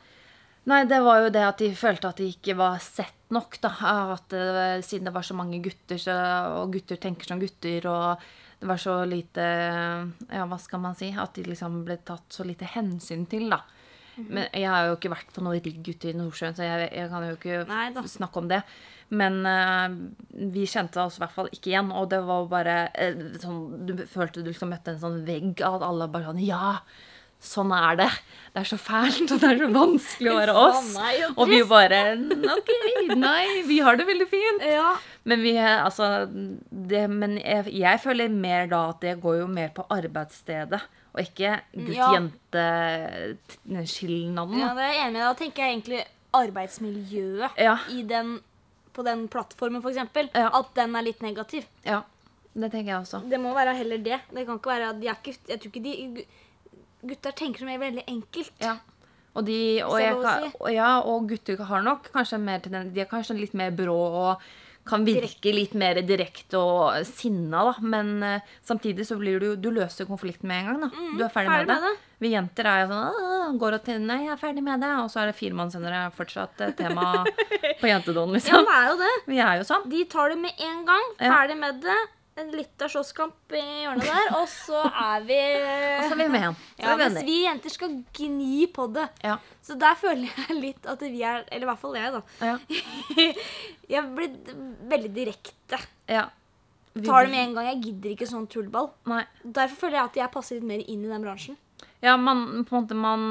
Nei, 0.69 0.83
det 0.85 0.99
var 1.01 1.23
jo 1.23 1.29
det 1.33 1.41
at 1.41 1.61
de 1.61 1.71
følte 1.77 2.09
at 2.11 2.19
de 2.21 2.27
ikke 2.29 2.53
var 2.57 2.77
sett 2.85 3.33
nok, 3.33 3.57
da. 3.63 3.71
At 4.13 4.27
det, 4.33 4.83
siden 4.85 5.09
det 5.09 5.13
var 5.15 5.25
så 5.25 5.37
mange 5.37 5.57
gutter, 5.63 5.97
så, 6.01 6.15
og 6.59 6.73
gutter 6.75 6.99
tenker 7.01 7.29
som 7.31 7.41
gutter, 7.41 7.87
og 7.89 8.25
det 8.61 8.69
var 8.69 8.81
så 8.81 8.99
lite 9.09 9.45
Ja, 10.29 10.45
hva 10.45 10.59
skal 10.61 10.83
man 10.83 10.97
si? 10.97 11.09
At 11.17 11.33
de 11.37 11.47
liksom 11.49 11.81
ble 11.87 11.97
tatt 12.05 12.29
så 12.33 12.45
lite 12.45 12.69
hensyn 12.69 13.25
til, 13.29 13.47
da. 13.49 13.63
Men 14.29 14.47
jeg 14.53 14.69
har 14.69 14.87
jo 14.89 14.97
ikke 14.97 15.13
vært 15.13 15.31
på 15.35 15.43
noe 15.45 15.59
rigg 15.59 15.87
ute 15.87 16.11
i 16.11 16.15
Nordsjøen, 16.17 16.57
så 16.57 16.65
jeg, 16.67 16.89
jeg 16.95 17.11
kan 17.11 17.27
jo 17.27 17.37
ikke 17.37 17.61
Neida. 17.69 18.03
snakke 18.07 18.41
om 18.41 18.49
det. 18.51 18.61
Men 19.11 19.41
uh, 19.43 19.91
vi 20.53 20.67
kjente 20.71 21.01
oss 21.03 21.17
i 21.19 21.23
hvert 21.23 21.35
fall 21.35 21.49
ikke 21.51 21.73
igjen, 21.73 21.89
og 21.91 22.09
det 22.13 22.21
var 22.23 22.45
bare 22.51 22.75
uh, 22.95 23.23
sånn 23.41 23.87
Du 23.89 23.97
følte 24.07 24.39
du 24.39 24.53
liksom 24.53 24.71
møtte 24.71 24.93
en 24.93 25.01
sånn 25.01 25.17
vegg 25.27 25.59
av 25.67 25.81
at 25.81 25.87
alle 25.89 26.07
bare 26.13 26.29
sånn 26.31 26.45
Ja! 26.45 26.77
Sånn 27.41 27.71
er 27.73 27.95
det. 27.97 28.09
Det 28.53 28.61
er 28.61 28.67
så 28.69 28.77
fælt, 28.77 29.31
og 29.33 29.39
det 29.41 29.47
er 29.49 29.57
så 29.63 29.67
vanskelig 29.73 30.29
å 30.29 30.35
være 30.37 30.53
oss. 30.61 30.91
og 30.93 31.39
Og 31.41 31.49
vi 31.49 31.57
bare 31.65 32.01
OK, 32.53 32.69
nei, 33.17 33.63
vi 33.65 33.79
har 33.81 33.97
det 33.97 34.05
veldig 34.05 34.27
fint. 34.29 34.65
Ja. 34.69 34.91
Men 35.25 35.41
vi, 35.41 35.55
eh, 35.57 35.79
altså 35.81 36.27
det, 36.29 37.07
Men 37.09 37.39
jeg, 37.39 37.73
jeg 37.81 38.01
føler 38.03 38.29
mer 38.29 38.69
da 38.69 38.83
at 38.91 39.01
det 39.01 39.15
går 39.23 39.39
jo 39.41 39.47
mer 39.49 39.73
på 39.73 39.87
arbeidsstedet, 39.89 40.83
og 41.11 41.19
ikke 41.21 41.59
gutt-jente-skilnaden. 41.75 44.59
ja, 44.59 44.67
ja, 44.67 44.73
det 44.77 44.83
er 44.85 44.93
jeg 44.93 45.01
enig 45.07 45.19
med. 45.19 45.25
Da 45.25 45.33
tenker 45.39 45.63
jeg 45.63 45.71
egentlig 45.75 46.01
arbeidsmiljøet 46.33 47.49
Ja. 47.59 47.75
i 47.91 48.01
den, 48.07 48.39
på 48.93 49.03
den 49.03 49.27
plattformen, 49.27 49.81
f.eks. 49.83 49.97
Ja. 50.33 50.49
At 50.53 50.65
den 50.75 50.95
er 50.95 51.01
litt 51.01 51.21
negativ. 51.21 51.63
ja. 51.85 52.01
Det 52.53 52.71
tenker 52.71 52.91
jeg 52.91 52.99
også. 52.99 53.19
Det 53.31 53.39
må 53.39 53.53
være 53.55 53.73
heller 53.77 53.97
det. 54.03 54.19
Det 54.29 54.45
kan 54.45 54.55
ikke 54.59 54.69
være 54.73 54.89
at 54.89 54.99
de 54.99 55.07
er 55.07 55.15
gutt, 55.23 55.39
Jeg 55.47 55.59
tror 55.61 55.67
ikke 55.71 55.83
de 55.83 56.25
Gutter 57.07 57.31
tenker 57.31 57.59
så 57.59 57.65
mye 57.65 57.79
veldig 57.79 58.03
enkelt. 58.07 58.51
Ja. 58.59 58.75
Og, 59.33 59.45
de, 59.47 59.83
og, 59.85 60.01
er 60.01 60.01
jeg, 60.01 60.15
og, 60.59 60.73
ja, 60.73 60.99
og 60.99 61.29
gutter 61.29 61.63
har 61.63 61.81
nok 61.81 62.11
kanskje 62.11 62.37
mer 62.43 62.57
til 62.59 62.71
den 62.73 62.93
De 62.93 62.99
er 62.99 63.05
kanskje 63.07 63.33
litt 63.39 63.53
mer 63.55 63.71
brå 63.71 63.95
og 63.95 64.41
kan 64.87 65.03
virke 65.05 65.51
litt 65.53 65.73
mer 65.77 65.99
direkte 66.01 66.57
og 66.57 67.05
sinna, 67.05 67.63
da. 67.69 67.73
Men 67.81 68.23
uh, 68.23 68.39
samtidig 68.65 69.05
så 69.07 69.17
blir 69.19 69.39
du 69.39 69.55
Du 69.55 69.69
løser 69.71 70.07
konflikten 70.09 70.47
med 70.49 70.63
en 70.63 70.69
gang, 70.71 70.79
da. 70.81 70.89
du 71.17 71.23
er 71.23 71.29
ferdig, 71.29 71.49
Mm, 71.51 71.57
ferdig 71.57 71.67
med, 71.67 71.67
med 71.67 71.83
det. 71.89 71.97
Vi 72.21 72.29
jenter 72.35 72.65
er 72.69 72.81
jo 72.83 72.87
sånn 72.93 73.59
Går 73.61 73.73
og 73.77 73.83
tenner 73.83 74.05
'Nei, 74.07 74.19
jeg 74.25 74.31
er 74.33 74.41
ferdig 74.41 74.63
med 74.63 74.79
det', 74.81 74.99
og 75.03 75.09
så 75.11 75.21
er 75.21 75.25
det 75.31 75.35
fire 75.35 75.53
måneder 75.57 75.71
senere 75.79 76.11
fortsatt 76.15 76.61
et 76.61 76.77
tema 76.77 77.25
på 77.81 77.87
jentedoen, 77.89 78.29
Ja, 78.33 78.33
liksom. 78.37 78.65
det 78.65 78.75
er 78.77 78.87
jo 78.89 78.97
det. 79.01 79.13
Vi 79.27 79.39
er 79.39 79.57
jo 79.57 79.63
sånn. 79.67 79.89
De 79.89 80.03
tar 80.05 80.29
det 80.29 80.37
med 80.37 80.53
en 80.59 80.85
gang. 80.85 81.05
Ja. 81.19 81.31
Ferdig 81.35 81.57
med 81.57 81.81
det. 81.81 81.99
En 82.39 82.47
lita 82.55 82.87
slåsskamp 82.87 83.51
i 83.51 83.61
hjørnet 83.83 84.05
der, 84.07 84.29
og 84.37 84.45
så 84.47 84.79
er 84.87 85.23
vi 85.27 85.39
Og 85.99 86.05
så 86.07 86.13
er 86.15 86.19
vi 86.21 86.27
med 86.31 86.39
igjen. 86.45 86.55
Ja, 86.79 86.93
er 86.93 86.97
Mens 87.01 87.23
vi 87.27 87.37
jenter 87.43 87.73
skal 87.73 87.97
gni 88.15 88.67
på 88.71 88.85
det. 88.95 89.07
Ja. 89.23 89.35
Så 89.61 89.75
der 89.77 89.97
føler 89.99 90.29
jeg 90.47 90.55
litt 90.61 90.87
at 90.87 91.01
vi 91.03 91.21
er 91.27 91.43
Eller 91.51 91.67
i 91.67 91.69
hvert 91.73 91.81
fall 91.81 91.97
jeg, 91.99 92.13
da. 92.15 92.21
Ja. 92.39 92.55
Jeg 93.91 93.97
har 93.99 94.07
blitt 94.15 94.53
veldig 94.93 95.11
direkte. 95.15 95.81
ja. 96.07 96.29
Vi- 96.93 97.05
Tar 97.07 97.23
det 97.23 97.31
med 97.31 97.39
en 97.47 97.53
gang. 97.55 97.67
Jeg 97.69 97.83
gidder 97.85 98.09
ikke 98.11 98.25
sånn 98.27 98.47
tullball. 98.51 98.89
Nei. 99.07 99.21
Derfor 99.45 99.77
føler 99.85 99.95
jeg 100.01 100.09
at 100.09 100.17
jeg 100.19 100.31
passer 100.33 100.57
litt 100.57 100.65
mer 100.67 100.81
inn 100.91 101.05
i 101.05 101.07
den 101.07 101.23
bransjen. 101.23 101.55
Ja, 102.01 102.15
man, 102.17 102.63
på 102.65 102.73
en 102.75 102.81
måte, 102.81 102.95
man, 102.97 103.23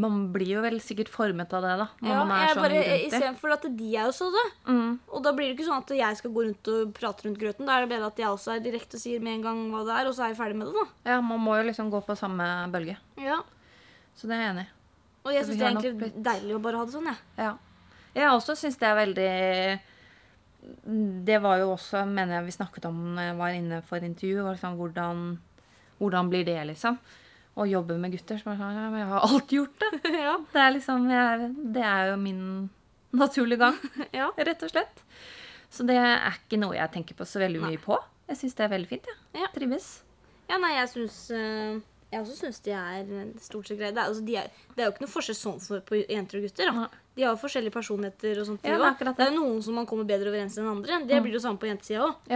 man 0.00 0.16
blir 0.34 0.50
jo 0.58 0.60
vel 0.60 0.74
sikkert 0.84 1.08
formet 1.08 1.54
av 1.56 1.62
det, 1.64 1.70
da. 1.80 1.86
Når 2.04 2.10
Ja, 2.10 2.16
man 2.28 2.32
er 2.36 2.42
jeg 2.44 2.56
sånn 2.56 2.64
bare. 2.66 2.80
Istedenfor 3.06 3.52
at 3.54 3.62
de 3.78 3.86
er 3.96 4.10
jo 4.10 4.12
så 4.12 4.26
det. 4.34 4.42
Mm. 4.68 4.90
Og 5.08 5.22
da 5.24 5.32
blir 5.32 5.48
det 5.48 5.54
ikke 5.56 5.68
sånn 5.70 5.80
at 5.80 5.92
jeg 5.96 6.18
skal 6.18 6.34
gå 6.34 6.42
rundt 6.44 6.68
og 6.68 6.90
prate 6.98 7.24
rundt 7.24 7.40
grøten. 7.40 7.64
Da 7.64 7.78
er 7.78 7.86
det 7.86 7.92
bedre 7.94 8.10
at 8.12 8.20
jeg 8.20 8.28
også 8.28 8.52
er 8.56 8.60
direkte 8.66 8.98
og 9.00 9.04
sier 9.06 9.22
med 9.24 9.38
en 9.38 9.46
gang 9.46 9.62
hva 9.72 9.80
det 9.88 9.94
er, 9.96 10.10
og 10.10 10.12
så 10.18 10.26
er 10.26 10.34
jeg 10.34 10.40
ferdig 10.42 10.58
med 10.60 10.68
det, 10.68 10.74
da. 10.82 10.84
Ja, 11.14 11.20
man 11.24 11.40
må 11.40 11.56
jo 11.56 11.64
liksom 11.70 11.88
gå 11.94 12.02
på 12.04 12.16
samme 12.20 12.44
bølge. 12.74 12.98
Ja. 13.24 13.38
Så 14.14 14.28
det 14.28 14.36
er 14.36 14.42
jeg 14.44 14.52
enig 14.52 14.66
i. 14.66 14.72
Og 15.24 15.32
jeg 15.32 15.44
syns 15.48 15.56
det 15.56 15.64
er 15.64 15.70
egentlig 15.72 15.96
blitt- 16.02 16.20
deilig 16.28 16.54
å 16.56 16.62
bare 16.68 16.76
ha 16.76 16.84
det 16.84 16.92
sånn, 16.98 17.08
jeg. 17.08 17.18
Ja. 17.40 17.54
Jeg 18.20 18.28
også 18.36 18.56
syns 18.58 18.76
det 18.80 18.88
er 18.90 18.96
veldig 19.00 19.80
Det 21.24 21.38
var 21.40 21.56
jo 21.62 21.70
også, 21.72 22.02
mener 22.08 22.36
jeg 22.36 22.44
vi 22.50 22.54
snakket 22.58 22.84
om 22.90 22.98
når 23.16 23.30
jeg 23.30 23.36
var 23.38 23.56
inne 23.56 23.80
for 23.86 24.04
intervju. 24.04 24.42
var 24.44 24.56
Liksom, 24.58 24.76
hvordan, 24.76 25.22
hvordan 25.98 26.28
blir 26.28 26.44
det, 26.44 26.58
liksom? 26.68 26.98
Å 27.58 27.66
jobbe 27.66 27.96
med 27.98 28.14
gutter. 28.14 28.38
Som 28.40 28.52
er 28.52 28.60
sånn, 28.60 28.76
ja, 28.78 28.90
men 28.92 29.02
jeg 29.02 29.08
har 29.10 29.24
alltid 29.26 29.56
gjort 29.58 29.82
det. 29.82 30.12
ja. 30.26 30.36
Det 30.52 30.62
er 30.62 30.74
liksom, 30.76 31.08
jeg, 31.10 31.50
det 31.74 31.86
er 31.86 32.12
jo 32.12 32.20
min 32.22 32.44
naturlige 33.10 33.58
gang, 33.64 33.78
ja. 34.20 34.30
rett 34.36 34.62
og 34.62 34.70
slett. 34.70 35.02
Så 35.70 35.86
det 35.86 35.98
er 35.98 36.34
ikke 36.34 36.58
noe 36.58 36.74
jeg 36.74 36.90
tenker 36.94 37.18
på 37.18 37.26
så 37.26 37.42
veldig 37.42 37.62
mye 37.62 37.80
på. 37.82 37.98
Jeg 38.30 38.38
syns 38.38 38.56
det 38.58 38.66
er 38.66 38.72
veldig 38.74 38.90
fint. 38.90 39.06
jeg. 39.10 39.42
Ja. 39.42 39.50
Trives. 39.54 39.88
Ja, 40.50 40.58
nei, 40.58 40.72
jeg 40.74 40.90
syns 40.90 41.16
uh, 41.30 41.78
Jeg 42.10 42.24
også 42.24 42.36
syns 42.40 42.56
de 42.64 42.72
er 42.74 43.06
eh, 43.06 43.28
stort 43.42 43.68
sett 43.70 43.78
greie. 43.78 43.94
Det, 43.94 44.02
altså, 44.02 44.22
de 44.26 44.34
det 44.74 44.82
er 44.82 44.88
jo 44.88 44.94
ikke 44.94 45.04
noe 45.04 45.12
forskjell 45.12 45.38
sånn 45.38 45.60
for, 45.62 45.82
på 45.86 46.00
jenter 46.00 46.40
og 46.40 46.46
gutter. 46.48 46.72
Da. 46.74 46.88
De 47.14 47.26
har 47.26 47.36
jo 47.36 47.42
forskjellige 47.42 47.74
personligheter 47.74 48.40
og 48.42 48.48
sånt. 48.48 48.66
Ja, 48.66 48.78
det 48.78 48.88
er 48.88 48.96
det 48.98 49.12
det. 49.12 49.26
er 49.28 49.30
jo 49.30 49.44
noen 49.44 49.60
som 49.62 49.78
man 49.78 49.86
kommer 49.90 50.08
bedre 50.08 50.32
overens 50.32 50.58
enn 50.58 50.70
andre. 50.70 50.98
Det 51.06 51.20
blir 51.22 51.38
jo 51.38 51.42
samme 51.42 51.62
på 51.62 51.70
jentesida 51.70 52.08
òg. 52.08 52.34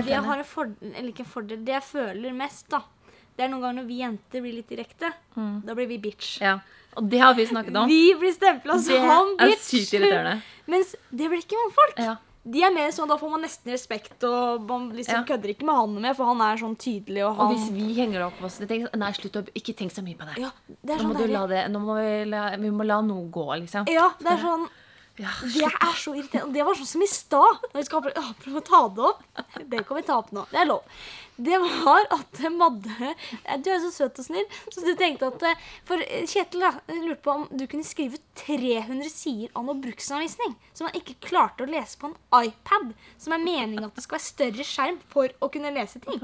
Helt 0.00 0.08
Det 0.08 0.14
jeg 0.16 0.24
har 0.26 0.42
en 0.42 0.48
fordel, 0.48 0.94
eller 0.96 1.12
ikke 1.12 1.24
en 1.26 1.32
fordel, 1.34 1.62
det 1.64 1.76
jeg 1.76 1.86
føler 1.86 2.34
mest, 2.36 2.66
da, 2.72 2.82
det 3.36 3.44
er 3.46 3.52
noen 3.52 3.62
ganger 3.64 3.82
når 3.82 3.86
vi 3.88 3.98
jenter 4.00 4.42
blir 4.44 4.56
litt 4.58 4.68
direkte. 4.68 5.12
Da 5.36 5.74
blir 5.76 5.86
vi 5.88 5.98
bitch. 6.02 6.40
Ja. 6.42 6.58
Og 6.98 7.06
det 7.08 7.20
har 7.22 7.36
vi 7.38 7.44
snakket 7.46 7.76
om. 7.78 7.86
Vi 7.88 8.14
blir 8.18 8.32
stempla 8.34 8.74
det 8.74 8.82
som 8.88 9.36
er 9.38 9.52
bitch. 9.52 9.68
sykt 9.68 9.94
irriterende. 9.94 10.40
Mens 10.66 10.96
det 11.10 11.28
blir 11.30 11.38
ikke 11.44 11.60
mannfolk. 11.60 12.02
Ja. 12.02 12.16
De 12.42 12.62
er 12.64 12.72
mer 12.72 12.88
sånn, 12.90 13.06
Da 13.06 13.18
får 13.20 13.30
man 13.30 13.42
nesten 13.44 13.70
respekt, 13.70 14.24
og 14.24 14.62
man 14.66 14.90
liksom 14.96 15.20
Ja. 15.20 15.24
kødder 15.28 15.50
ikke 15.52 15.64
med 15.68 15.76
han 15.76 16.00
mer, 16.00 16.14
for 16.14 16.24
han 16.24 16.40
er 16.40 16.56
sånn 16.56 16.74
tydelig. 16.76 17.22
Og 17.28 17.38
Og 17.38 17.52
hvis 17.54 17.70
vi 17.70 17.94
henger 17.94 18.26
opp 18.26 18.42
oss 18.42 18.58
tenker, 18.58 18.88
Nei, 18.96 19.12
slutt 19.12 19.36
å 19.36 19.46
ikke 19.54 19.76
tenk 19.76 19.92
så 19.92 20.02
mye 20.02 20.16
på 20.16 20.24
det. 20.26 20.38
Ja, 20.40 20.50
det 20.82 20.90
er 20.94 21.02
Nå 21.04 21.12
sånn 21.14 21.30
må, 21.30 21.48
det, 21.48 21.70
nå 21.70 21.78
må 21.84 21.94
vi, 22.00 22.24
la, 22.30 22.56
vi 22.56 22.70
må 22.70 22.86
la 22.86 23.00
noe 23.02 23.30
gå, 23.30 23.46
liksom. 23.60 23.86
Ja, 23.88 24.10
det 24.18 24.26
er 24.26 24.38
sånn 24.38 24.66
Ja, 25.20 25.32
Det 25.44 25.66
er 25.68 25.96
så 26.00 26.14
irriterende. 26.16 26.54
Det 26.56 26.64
var 26.64 26.76
sånn 26.78 26.88
som 26.88 27.02
i 27.04 27.08
stad. 27.10 27.64
Når 27.72 27.82
jeg 27.82 27.88
skal 27.90 28.04
prøve, 28.06 28.22
prøve 28.44 28.62
å 28.62 28.68
ta 28.70 28.80
det 28.96 29.08
opp. 29.10 29.26
Det 29.72 29.82
kan 29.88 29.98
vi 29.98 30.04
ta 30.06 30.16
opp 30.22 30.30
nå. 30.36 30.46
Det 30.52 30.62
er 30.62 30.70
lov. 30.70 31.02
Det 31.40 31.56
var 31.62 32.04
at 32.12 32.40
Madde 32.52 33.14
Du 33.64 33.68
er 33.72 33.78
så 33.80 33.90
søt 33.92 34.18
og 34.20 34.26
snill. 34.26 34.48
Så 34.72 34.84
du 34.84 34.90
tenkte 34.98 35.30
at 35.30 35.44
eh, 35.48 35.62
For 35.88 36.02
eh, 36.04 36.26
Kjetil 36.28 36.64
da, 36.66 36.72
lurte 36.90 37.20
på 37.24 37.32
om 37.32 37.46
du 37.52 37.64
kunne 37.70 37.86
skrive 37.86 38.20
300 38.42 39.08
sider 39.12 39.52
av 39.56 39.64
noe 39.68 39.80
bruksanvisning 39.80 40.56
som 40.76 40.88
han 40.88 40.98
ikke 41.00 41.16
klarte 41.30 41.64
å 41.64 41.70
lese 41.70 42.00
på 42.00 42.10
en 42.10 42.18
iPad. 42.50 42.92
Som 43.20 43.36
er 43.36 43.44
meningen 43.44 43.88
at 43.88 43.96
det 43.96 44.04
skal 44.04 44.18
være 44.18 44.28
større 44.28 44.68
skjerm 44.68 45.00
for 45.12 45.32
å 45.40 45.48
kunne 45.52 45.72
lese 45.76 46.00
ting. 46.04 46.20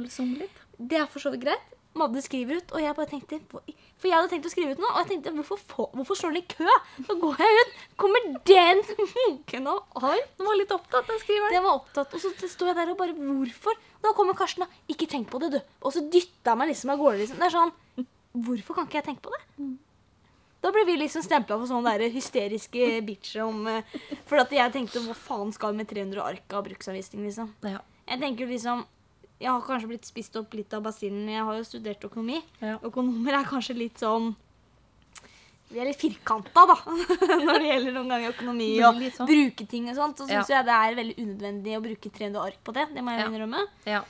Det 0.77 1.01
er 1.01 1.09
for 1.09 1.25
så 1.25 1.33
vidt 1.33 1.47
greit. 1.47 1.73
Madde 1.97 2.23
skriver 2.25 2.61
ut, 2.61 2.73
og 2.77 2.83
jeg 2.83 2.97
bare 2.97 3.09
tenkte 3.11 3.39
For 3.51 4.09
jeg 4.09 4.15
hadde 4.15 4.31
tenkt 4.33 4.49
å 4.49 4.53
skrive 4.53 4.75
ut 4.77 4.83
noe, 4.83 4.91
og 4.93 5.01
jeg 5.03 5.11
tenkte 5.15 5.33
hvorfor, 5.39 5.61
få, 5.71 5.87
hvorfor 5.97 6.19
står 6.21 6.35
den 6.35 6.43
i 6.43 6.51
kø? 6.53 6.77
Så 7.09 7.17
går 7.23 7.41
jeg 7.43 7.63
ut, 7.63 7.79
kommer 8.03 8.29
den 8.51 8.83
munken 9.01 9.71
og 9.73 10.03
arm. 10.03 10.29
Den 10.37 10.51
var 10.51 10.61
litt 10.61 10.75
opptatt, 10.77 11.09
den 11.09 11.23
skriveren. 11.23 11.57
Den 11.57 11.65
var 11.65 11.81
opptatt, 11.81 12.13
og 12.13 12.23
så 12.23 12.33
står 12.37 12.73
jeg 12.73 12.79
der 12.81 12.93
og 12.93 13.01
bare 13.01 13.17
Hvorfor? 13.17 13.81
Da 14.05 14.13
kommer 14.17 14.37
Karsten 14.39 14.67
og 14.67 14.93
Ikke 14.93 15.09
tenk 15.11 15.31
på 15.33 15.41
det, 15.43 15.57
du. 15.57 15.75
Og 15.83 15.97
så 15.97 16.05
dytta 16.05 16.53
jeg 16.53 16.61
meg 16.61 16.73
liksom 16.73 16.93
av 16.93 17.01
gårde. 17.03 17.25
Liksom. 17.25 17.41
Det 17.41 17.49
er 17.49 17.57
sånn 17.57 17.75
Hvorfor 18.47 18.77
kan 18.77 18.89
ikke 18.89 19.01
jeg 19.01 19.09
tenke 19.09 19.25
på 19.25 19.33
det? 19.33 19.43
Da 20.67 20.73
blir 20.75 20.87
vi 20.89 20.97
liksom 20.99 21.23
stempla 21.23 21.57
for 21.61 21.69
sånne 21.71 21.93
der 21.95 22.13
hysteriske 22.13 22.99
bitcher 23.07 23.45
om 23.47 23.67
eh, 23.71 23.97
For 24.27 24.41
at 24.43 24.53
jeg 24.53 24.73
tenkte 24.75 25.03
hva 25.05 25.15
faen 25.17 25.53
skal 25.55 25.73
vi 25.73 25.83
med 25.83 25.91
300 25.93 26.25
ark 26.25 26.57
av 26.59 26.67
bruksanvisning, 26.67 27.23
liksom. 27.29 27.53
Ja. 27.65 27.81
Jeg 28.07 28.23
tenker 28.23 28.51
liksom 28.51 28.85
Jeg 29.40 29.51
har 29.53 29.61
kanskje 29.61 29.88
blitt 29.90 30.07
spist 30.09 30.37
opp 30.40 30.55
litt 30.57 30.72
av 30.72 30.83
basillen. 30.87 31.27
Jeg 31.29 31.42
har 31.44 31.57
jo 31.59 31.64
studert 31.68 32.01
økonomi. 32.09 32.38
Ja. 32.62 32.79
Økonomer 32.88 33.35
er 33.40 33.44
kanskje 33.44 33.77
litt 33.77 33.99
sånn 34.01 34.35
Vi 35.68 35.81
er 35.83 35.88
litt 35.88 35.99
firkanta, 35.99 36.62
da, 36.70 36.77
når 37.42 37.59
det 37.59 37.66
gjelder 37.72 37.92
noen 37.96 38.09
ganger 38.12 38.31
økonomi 38.37 38.68
og 38.87 39.01
sånn. 39.16 39.27
bruke 39.27 39.64
ting 39.68 39.88
og 39.90 39.96
sånt. 39.99 40.16
Så 40.20 40.29
syns 40.29 40.49
Ja. 40.49 40.61
jeg 40.62 40.66
det 40.68 40.77
er 40.79 40.94
veldig 41.01 41.16
unødvendig 41.25 41.75
å 41.77 41.83
bruke 41.83 42.12
300 42.14 42.44
ark 42.46 42.61
på 42.64 42.72
det. 42.77 42.85
Det 42.94 43.03
må 43.03 43.11
jeg 43.16 43.20
Ja. 43.25 43.27
innrømme. 43.33 43.64
ja. 43.85 44.03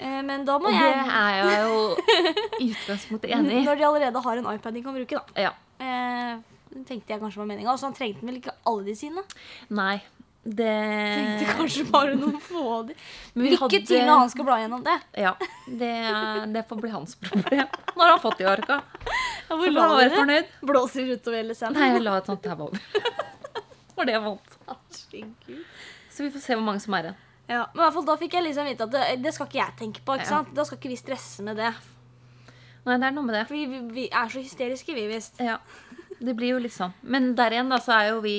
Eh, 0.00 0.22
Men 0.22 0.44
da 0.44 0.58
må 0.58 0.66
Og 0.66 0.72
det 0.72 0.80
jeg 0.80 1.06
er 1.06 1.44
jeg 1.44 1.60
jo 1.68 1.96
i 2.64 2.70
utgangspunktet 2.72 3.30
enig 3.30 3.52
i. 3.60 3.64
Når 3.68 3.76
de 3.78 3.84
allerede 3.84 4.22
har 4.24 4.36
en 4.40 4.48
iPad 4.56 4.74
de 4.74 4.82
kan 4.82 4.94
bruke, 4.96 5.20
da. 5.20 5.24
Ja. 5.36 5.52
Eh, 5.78 6.40
tenkte 6.88 7.06
jeg 7.14 7.20
kanskje 7.20 7.36
var 7.36 7.46
meninga. 7.46 7.70
Og 7.70 7.78
så 7.78 7.84
han 7.86 7.94
trengte 7.94 8.24
vel 8.26 8.40
ikke 8.40 8.56
alle 8.66 8.84
de 8.88 8.94
sine. 8.98 9.22
Nei, 9.70 10.00
det 10.44 10.72
Tenkte 11.16 11.52
kanskje 11.56 11.84
bare 11.88 12.14
noen 12.20 12.36
få 12.44 12.62
av 12.78 12.86
dem. 12.90 12.96
Lykke 13.40 13.58
hadde- 13.62 13.80
til 13.88 14.02
når 14.04 14.18
han 14.22 14.30
skal 14.30 14.44
bla 14.44 14.58
gjennom 14.60 14.82
det. 14.84 14.96
Ja. 15.16 15.32
Det, 15.66 15.92
det 16.52 16.62
får 16.68 16.80
bli 16.82 16.90
hans 16.92 17.14
problem. 17.16 17.66
Nå 17.96 18.02
har 18.02 18.10
han 18.10 18.20
fått 18.20 18.38
de 18.42 18.44
arka. 18.50 18.80
Ja, 19.48 19.56
hvor 19.56 19.72
la 19.72 19.86
dere? 19.96 20.10
fornøyd. 20.18 20.52
Blåser 20.68 21.08
utover 21.14 21.40
hele 21.40 21.54
scenen. 21.56 21.78
Nei, 21.80 21.88
jeg 21.94 22.02
la 22.04 22.18
et 22.20 22.28
sånt 22.28 22.44
her, 22.44 22.60
over. 22.60 22.78
For 23.94 24.04
det 24.08 24.20
vondt. 24.24 24.58
Herregud. 24.68 25.64
Så 26.10 26.22
vi 26.26 26.30
får 26.34 26.42
se 26.44 26.54
hvor 26.58 26.66
mange 26.66 26.80
som 26.84 26.94
er 26.98 27.08
igjen. 27.08 27.20
Ja, 27.48 27.62
men 27.74 27.80
i 27.80 27.84
hvert 27.84 27.94
fall 27.98 28.06
da 28.08 28.14
fikk 28.20 28.36
jeg 28.38 28.44
liksom 28.46 28.68
vite 28.68 28.84
at 28.86 28.92
det, 28.94 29.02
det 29.24 29.32
skal 29.36 29.46
ikke 29.48 29.58
jeg 29.60 29.74
tenke 29.80 30.00
på. 30.04 30.14
ikke 30.16 30.24
Ja. 30.28 30.30
sant? 30.38 30.52
Da 30.56 30.64
skal 30.64 30.78
ikke 30.80 30.92
vi 30.92 30.96
stresse 31.00 31.42
med 31.44 31.56
det. 31.60 31.72
Nei, 32.84 32.98
det 33.00 33.06
er 33.08 33.14
noe 33.16 33.24
med 33.24 33.34
det. 33.36 33.46
For 33.48 33.56
vi, 33.56 33.64
vi, 33.70 33.80
vi 33.96 34.04
er 34.12 34.28
så 34.32 34.42
hysteriske, 34.44 34.92
vi 34.96 35.06
visst. 35.08 35.38
Ja, 35.40 35.56
det 36.20 36.34
blir 36.38 36.54
jo 36.54 36.58
litt 36.62 36.74
sånn. 36.74 36.92
Men 37.02 37.32
der 37.38 37.54
igjen 37.56 37.68
da, 37.72 37.78
så 37.82 37.92
er 37.96 38.08
jo 38.12 38.20
vi 38.24 38.34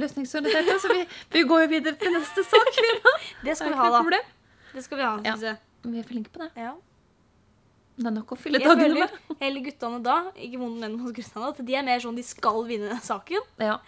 løsningsorienterte, 0.00 0.76
så 0.82 0.90
vi, 0.92 1.04
vi 1.34 1.42
går 1.48 1.64
jo 1.64 1.70
videre 1.76 1.96
til 2.00 2.12
neste 2.14 2.44
sak. 2.46 2.70
Det 3.46 3.56
skal 3.56 3.72
vi 3.72 3.78
ha, 3.80 3.88
da. 3.94 4.00
problem. 4.02 4.30
Det 4.74 4.84
skal 4.86 5.00
vi 5.00 5.04
ha, 5.06 5.12
Ja. 5.26 5.56
Vi 5.80 5.96
er 5.98 6.04
flinke 6.04 6.28
på 6.34 6.42
det. 6.42 6.50
Ja. 6.60 6.74
Det 8.00 8.08
er 8.08 8.12
nok 8.16 8.32
å 8.32 8.36
fylle 8.40 8.60
Jeg 8.60 8.68
dagene 8.68 9.00
med. 9.06 9.14
hele 9.44 9.62
guttene 9.64 10.02
da, 10.04 10.18
ikke 10.36 10.60
vondt 10.60 10.80
menn 10.82 10.98
hos 11.00 11.14
guttene, 11.16 11.48
at 11.54 11.60
de 11.64 11.76
er 11.76 11.84
mer 11.86 12.00
sånn 12.04 12.16
de 12.16 12.24
skal 12.24 12.62
vinne 12.68 12.98
saken. 13.04 13.44
Ja. 13.60 13.78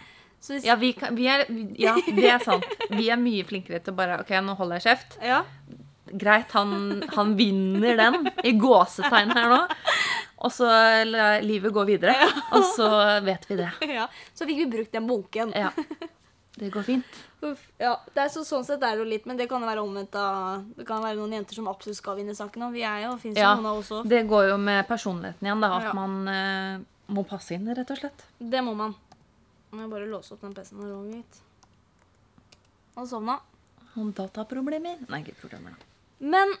Så 0.43 0.55
hvis, 0.57 0.65
Ja, 0.67 0.75
vi 0.75 0.91
kan, 0.97 1.15
vi 1.15 1.27
er, 1.31 1.45
ja, 1.79 1.93
det 2.07 2.25
er 2.33 2.41
sant. 2.43 2.65
Vi 2.91 3.07
er 3.13 3.19
mye 3.21 3.45
flinkere 3.47 3.79
til 3.85 3.93
å 3.93 3.97
bare 4.01 4.17
OK, 4.21 4.33
nå 4.43 4.57
holder 4.59 4.81
jeg 4.81 4.89
kjeft. 4.91 5.19
ja. 5.23 5.43
Greit, 6.11 6.51
han, 6.51 7.03
han 7.15 7.35
vinner 7.39 7.95
den 7.97 8.27
i 8.43 8.51
gåsetegn 8.59 9.31
her 9.33 9.49
nå. 9.49 9.61
Og 10.43 10.51
så 10.51 10.67
la 11.07 11.39
livet 11.39 11.71
gå 11.73 11.85
videre. 11.87 12.13
Og 12.51 12.63
så 12.75 12.89
vet 13.23 13.45
vi 13.49 13.55
det. 13.61 13.69
ja. 13.87 14.07
Så 14.35 14.45
fikk 14.49 14.57
vi 14.57 14.65
brukt 14.77 14.91
den 14.91 15.07
bunken. 15.07 15.53
Ja. 15.55 15.71
Det 16.59 16.69
går 16.69 16.83
fint. 16.85 17.15
Uff, 17.43 17.61
ja, 17.81 17.95
det 18.13 18.21
er 18.25 18.29
så, 18.31 18.43
Sånn 18.45 18.63
sett 18.67 18.83
er 18.85 18.93
det 18.93 19.01
jo 19.01 19.07
litt, 19.09 19.23
men 19.27 19.39
det 19.39 19.47
kan 19.51 19.63
være 19.65 19.81
omvendt 19.81 20.13
av 20.15 20.61
Det 20.77 20.85
kan 20.87 21.01
være 21.03 21.17
noen 21.17 21.33
jenter 21.35 21.57
som 21.57 21.65
absolutt 21.71 21.97
skal 21.97 22.19
vinne 22.19 22.35
saken. 22.37 22.67
Og 22.67 22.75
vi 22.75 22.83
er 22.87 23.05
jo, 23.07 23.15
finnes 23.23 23.39
Ja. 23.41 23.55
jo 23.55 23.63
noen 23.63 23.71
av 23.71 23.79
òg. 23.81 24.09
Det 24.11 24.19
går 24.29 24.49
jo 24.51 24.57
med 24.61 24.83
personligheten 24.87 25.47
igjen, 25.49 25.63
da. 25.63 25.71
At 25.79 25.87
Ja. 25.89 25.93
man 25.97 26.27
eh, 26.27 26.83
må 27.15 27.23
passe 27.27 27.55
inn, 27.55 27.65
rett 27.73 27.89
og 27.95 27.97
slett. 28.03 28.27
Det 28.39 28.61
må 28.63 28.75
man. 28.77 28.93
Må 29.73 29.81
jeg 29.81 29.89
bare 29.95 30.05
låse 30.11 30.35
opp 30.35 30.41
den 30.45 30.53
PC-en 30.53 30.83
og 30.83 30.93
òg, 30.99 31.09
gitt. 31.15 31.41
Han 32.99 33.07
sovna. 33.09 33.39
Og 33.97 34.13
dataproblemer? 34.17 35.01
Nei, 35.09 35.23
ikke 35.23 35.39
problemer, 35.41 35.73
da. 35.73 35.89
Men 36.23 36.53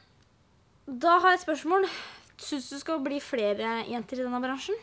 da 0.85 1.17
har 1.23 1.33
jeg 1.33 1.39
et 1.41 1.45
spørsmål. 1.45 1.87
Syns 2.43 2.67
du 2.73 2.75
skal 2.81 2.99
bli 3.05 3.21
flere 3.23 3.79
jenter 3.87 4.19
i 4.19 4.25
denne 4.25 4.41
bransjen? 4.43 4.75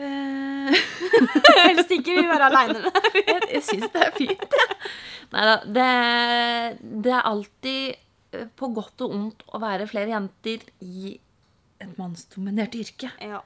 Eh, 0.00 0.76
Helst 1.66 1.90
ikke. 1.94 2.14
Vi 2.20 2.26
være 2.28 2.48
aleine 2.50 2.82
med 2.84 3.00
jeg 3.16 3.48
jeg 3.56 3.64
syns 3.66 3.88
det 3.94 4.04
er 4.06 4.14
fint. 4.16 4.58
Nei 5.32 5.46
da. 5.48 5.56
Det, 5.78 5.88
det 7.06 7.14
er 7.16 7.28
alltid 7.30 7.96
eh, 8.36 8.46
på 8.56 8.70
godt 8.76 9.04
og 9.06 9.16
ondt 9.16 9.44
å 9.50 9.60
være 9.62 9.88
flere 9.90 10.12
jenter 10.12 10.64
i 10.84 11.14
et 11.80 11.96
mannsdominert 11.98 12.76
yrke. 12.76 13.12
Ja. 13.24 13.40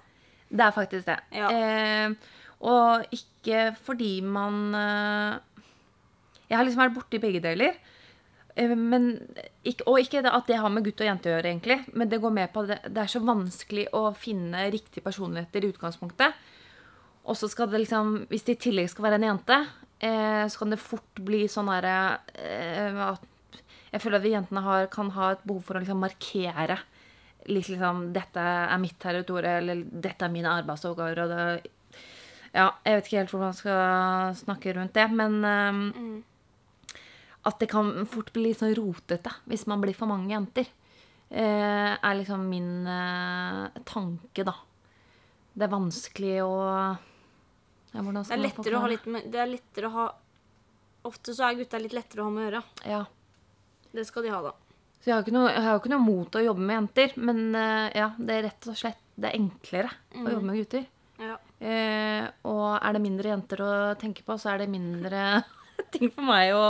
Det 0.55 0.67
er 0.67 0.75
faktisk 0.77 1.09
det. 1.09 1.19
Ja. 1.35 1.51
Eh, 1.51 2.35
og 2.65 3.15
ikke 3.15 3.69
fordi 3.85 4.13
man 4.25 4.75
eh, 4.79 5.65
Jeg 6.49 6.57
har 6.59 6.65
liksom 6.67 6.85
vært 6.85 6.97
borti 6.97 7.21
begge 7.23 7.43
deler. 7.45 7.77
Eh, 8.55 8.75
men, 8.79 9.11
og 9.87 9.99
ikke 10.01 10.23
at 10.23 10.49
det 10.51 10.59
har 10.61 10.73
med 10.73 10.87
gutt 10.87 11.03
og 11.03 11.09
jente 11.09 11.31
å 11.31 11.35
gjøre, 11.35 11.51
egentlig. 11.51 11.79
Men 11.93 12.11
det 12.11 12.21
går 12.23 12.35
med 12.35 12.53
på 12.55 12.65
at 12.65 12.87
det, 12.87 13.01
er 13.03 13.11
så 13.11 13.23
vanskelig 13.25 13.89
å 13.97 14.07
finne 14.19 14.69
riktige 14.75 15.05
personligheter 15.05 15.65
i 15.65 15.73
utgangspunktet. 15.75 16.41
Og 17.25 17.39
så 17.41 17.49
skal 17.49 17.71
det 17.73 17.81
liksom 17.81 18.27
Hvis 18.29 18.45
det 18.45 18.59
i 18.59 18.65
tillegg 18.67 18.91
skal 18.93 19.07
være 19.07 19.21
en 19.21 19.29
jente, 19.31 19.61
eh, 19.99 20.45
så 20.45 20.61
kan 20.61 20.75
det 20.75 20.83
fort 20.83 21.23
bli 21.25 21.47
sånn 21.49 21.71
herre 21.73 22.19
eh, 22.37 22.99
at 23.01 23.31
Jeg 23.95 24.03
føler 24.03 24.19
at 24.19 24.27
vi 24.27 24.35
jentene 24.35 24.61
har, 24.61 24.91
kan 24.93 25.13
ha 25.15 25.31
et 25.33 25.47
behov 25.47 25.63
for 25.65 25.79
å 25.79 25.81
liksom 25.81 26.03
markere 26.03 26.81
litt 27.47 27.69
liksom 27.69 28.13
'Dette 28.13 28.41
er 28.41 28.79
mitt 28.81 28.99
territorium', 28.99 29.59
eller 29.61 29.85
'Dette 29.85 30.25
er 30.25 30.33
mine 30.33 30.49
arbeidsoppgaver', 30.49 31.23
og 31.23 31.29
det 31.29 31.71
Ja, 32.55 32.71
jeg 32.85 32.97
vet 32.97 33.07
ikke 33.07 33.19
helt 33.19 33.31
hvordan 33.31 33.51
man 33.51 33.55
skal 33.55 34.35
snakke 34.39 34.75
rundt 34.77 34.95
det, 34.95 35.11
men 35.11 35.45
eh, 35.45 36.23
at 37.45 37.61
det 37.61 37.69
kan 37.71 37.91
fort 38.09 38.33
bli 38.35 38.49
litt 38.49 38.61
sånn 38.61 38.75
rotete 38.77 39.33
hvis 39.51 39.67
man 39.71 39.83
blir 39.83 39.97
for 39.97 40.11
mange 40.11 40.33
jenter. 40.33 40.69
Eh, 41.29 41.93
er 41.95 42.17
liksom 42.19 42.45
min 42.49 42.87
eh, 42.87 43.83
tanke, 43.89 44.45
da. 44.47 44.55
Det 45.55 45.67
er 45.67 45.73
vanskelig 45.73 46.37
å 46.45 46.55
ja, 47.95 48.03
Det 48.03 48.35
er 48.35 48.41
lettere 48.43 48.75
å 48.75 48.83
ha 48.83 48.89
litt 48.91 49.05
Det 49.07 49.39
er 49.39 49.47
lettere 49.47 49.87
å 49.87 49.95
ha 49.95 50.07
Ofte 51.07 51.35
så 51.37 51.45
er 51.47 51.59
gutta 51.61 51.79
litt 51.79 51.93
lettere 51.95 52.23
å 52.23 52.31
ha 52.31 52.33
med 52.33 52.41
å 52.41 52.45
gjøre. 52.47 52.61
Ja. 52.89 53.03
Det 53.93 54.07
skal 54.09 54.25
de 54.25 54.31
ha, 54.33 54.39
da. 54.41 54.53
Så 55.05 55.11
jeg 55.11 55.19
har, 55.19 55.27
ikke 55.27 55.37
jo 55.37 55.81
ikke 55.83 55.91
noe 55.93 56.01
mot 56.01 56.37
å 56.39 56.41
jobbe 56.41 56.65
med 56.65 56.79
jenter, 56.79 57.11
men 57.21 57.43
eh, 57.61 57.91
ja, 58.01 58.07
det 58.17 58.39
er 58.39 58.47
rett 58.47 58.69
og 58.73 58.79
slett 58.81 59.03
det 59.21 59.29
er 59.29 59.37
enklere 59.37 59.91
å 60.17 60.23
jobbe 60.33 60.49
med 60.49 60.63
gutter. 60.63 60.87
Ja. 61.21 61.37
Eh, 61.61 62.25
og 62.49 62.65
er 62.79 62.97
det 62.97 63.03
mindre 63.05 63.35
jenter 63.35 63.63
å 63.63 63.75
tenke 64.01 64.25
på, 64.25 64.39
så 64.41 64.55
er 64.55 64.65
det 64.65 64.71
mindre 64.73 65.21
ting 65.95 66.11
for 66.15 66.27
meg 66.27 66.55
å 66.57 66.65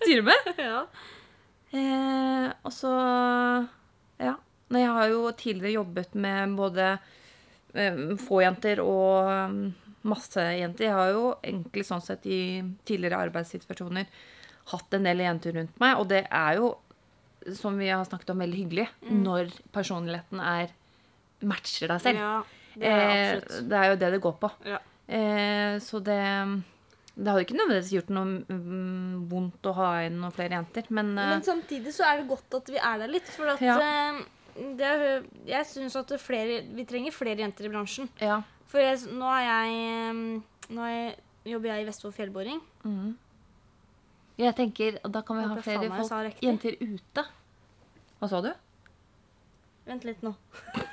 styre 0.00 0.26
med. 0.26 0.50
ja. 0.70 0.84
Eh, 1.70 2.46
og 2.66 2.74
så 2.74 2.94
Ja. 4.20 4.36
Jeg 4.70 4.86
har 4.86 5.08
jo 5.10 5.24
tidligere 5.34 5.80
jobbet 5.80 6.12
med 6.14 6.52
både 6.54 6.84
eh, 7.74 7.96
få 8.22 8.44
jenter 8.44 8.78
og 8.84 9.26
mm, 9.50 9.64
masse 10.06 10.44
jenter. 10.60 10.84
Jeg 10.86 10.94
har 10.94 11.10
jo 11.10 11.24
egentlig 11.42 11.82
sånn 11.88 12.04
sett 12.04 12.28
i 12.30 12.60
tidligere 12.86 13.18
arbeidssituasjoner 13.26 14.06
hatt 14.70 14.94
en 14.94 15.08
del 15.08 15.24
jenter 15.24 15.56
rundt 15.58 15.74
meg, 15.82 15.98
og 15.98 16.06
det 16.12 16.22
er 16.30 16.60
jo, 16.60 16.68
som 17.58 17.74
vi 17.82 17.88
har 17.90 18.06
snakket 18.06 18.30
om, 18.30 18.44
veldig 18.44 18.60
hyggelig 18.60 18.86
når 19.10 19.50
personligheten 19.74 20.38
er 20.44 20.70
matcher 21.42 21.90
deg 21.90 22.06
selv. 22.06 22.22
ja. 22.22 22.38
Det 22.80 22.86
er 22.86 23.40
eh, 23.40 23.62
det 23.66 23.76
er 23.76 23.88
jo 23.90 23.96
det 23.98 24.10
det 24.14 24.20
går 24.22 24.36
på. 24.38 24.50
Ja. 24.68 24.78
Eh, 25.10 25.78
så 25.82 25.98
det 26.06 26.22
Det 27.16 27.26
hadde 27.26 27.42
ikke 27.44 27.56
nødvendigvis 27.58 27.90
gjort 27.92 28.10
noe 28.14 28.24
mm, 28.48 29.16
vondt 29.28 29.66
å 29.68 29.72
ha 29.76 29.88
inn 30.06 30.20
noen 30.22 30.32
flere 30.32 30.54
jenter, 30.56 30.86
men, 30.94 31.10
eh, 31.18 31.32
Men 31.34 31.42
samtidig 31.44 31.92
så 31.92 32.04
er 32.06 32.20
det 32.22 32.28
godt 32.30 32.54
at 32.60 32.70
vi 32.72 32.78
er 32.78 32.98
der 33.02 33.08
litt. 33.12 33.28
For 33.34 33.50
at 33.52 33.60
Ja. 33.60 33.76
eh, 33.78 34.22
det 34.78 34.86
er, 34.86 35.22
jeg 35.46 35.66
syns 35.66 35.96
at 35.96 36.06
det 36.08 36.16
er 36.20 36.22
flere, 36.24 36.60
vi 36.74 36.84
trenger 36.84 37.12
flere 37.12 37.36
jenter 37.42 37.64
i 37.66 37.72
bransjen. 37.72 38.08
ja. 38.20 38.42
For 38.70 38.78
jeg, 38.78 39.00
nå 39.18 39.26
er 39.26 39.42
jeg 39.42 39.72
eh, 39.74 40.40
Nå 40.70 40.82
er 40.86 40.92
jeg, 40.94 41.16
jobber 41.50 41.68
jeg 41.72 41.82
i 41.82 41.86
Vestfold 41.88 42.14
fjellboring. 42.14 42.60
Mm. 42.84 43.16
Jeg 44.38 44.54
tenker, 44.56 44.98
Da 45.10 45.20
kan 45.26 45.36
vi 45.36 45.42
ha 45.42 45.48
Håper 45.50 45.62
faen 45.62 45.78
flere 45.80 45.88
meg 45.90 45.98
jeg 45.98 46.06
sa 46.06 46.20
folk, 46.20 46.28
riktig. 46.30 46.46
jenter 46.46 46.76
ute. 46.94 47.24
Hva 48.20 48.28
sa 48.30 48.40
du? 48.40 48.52
Vent 49.86 50.04
litt 50.04 50.22
nå. 50.22 50.34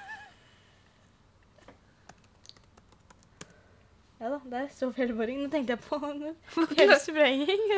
Ja 4.17 4.31
da, 4.33 4.37
der 4.49 4.67
står 4.73 4.93
fjellboring. 4.97 5.43
Nå 5.43 5.49
tenkte 5.53 5.75
jeg 5.75 5.81
på 5.85 5.99
fjellsprenging. 6.73 7.65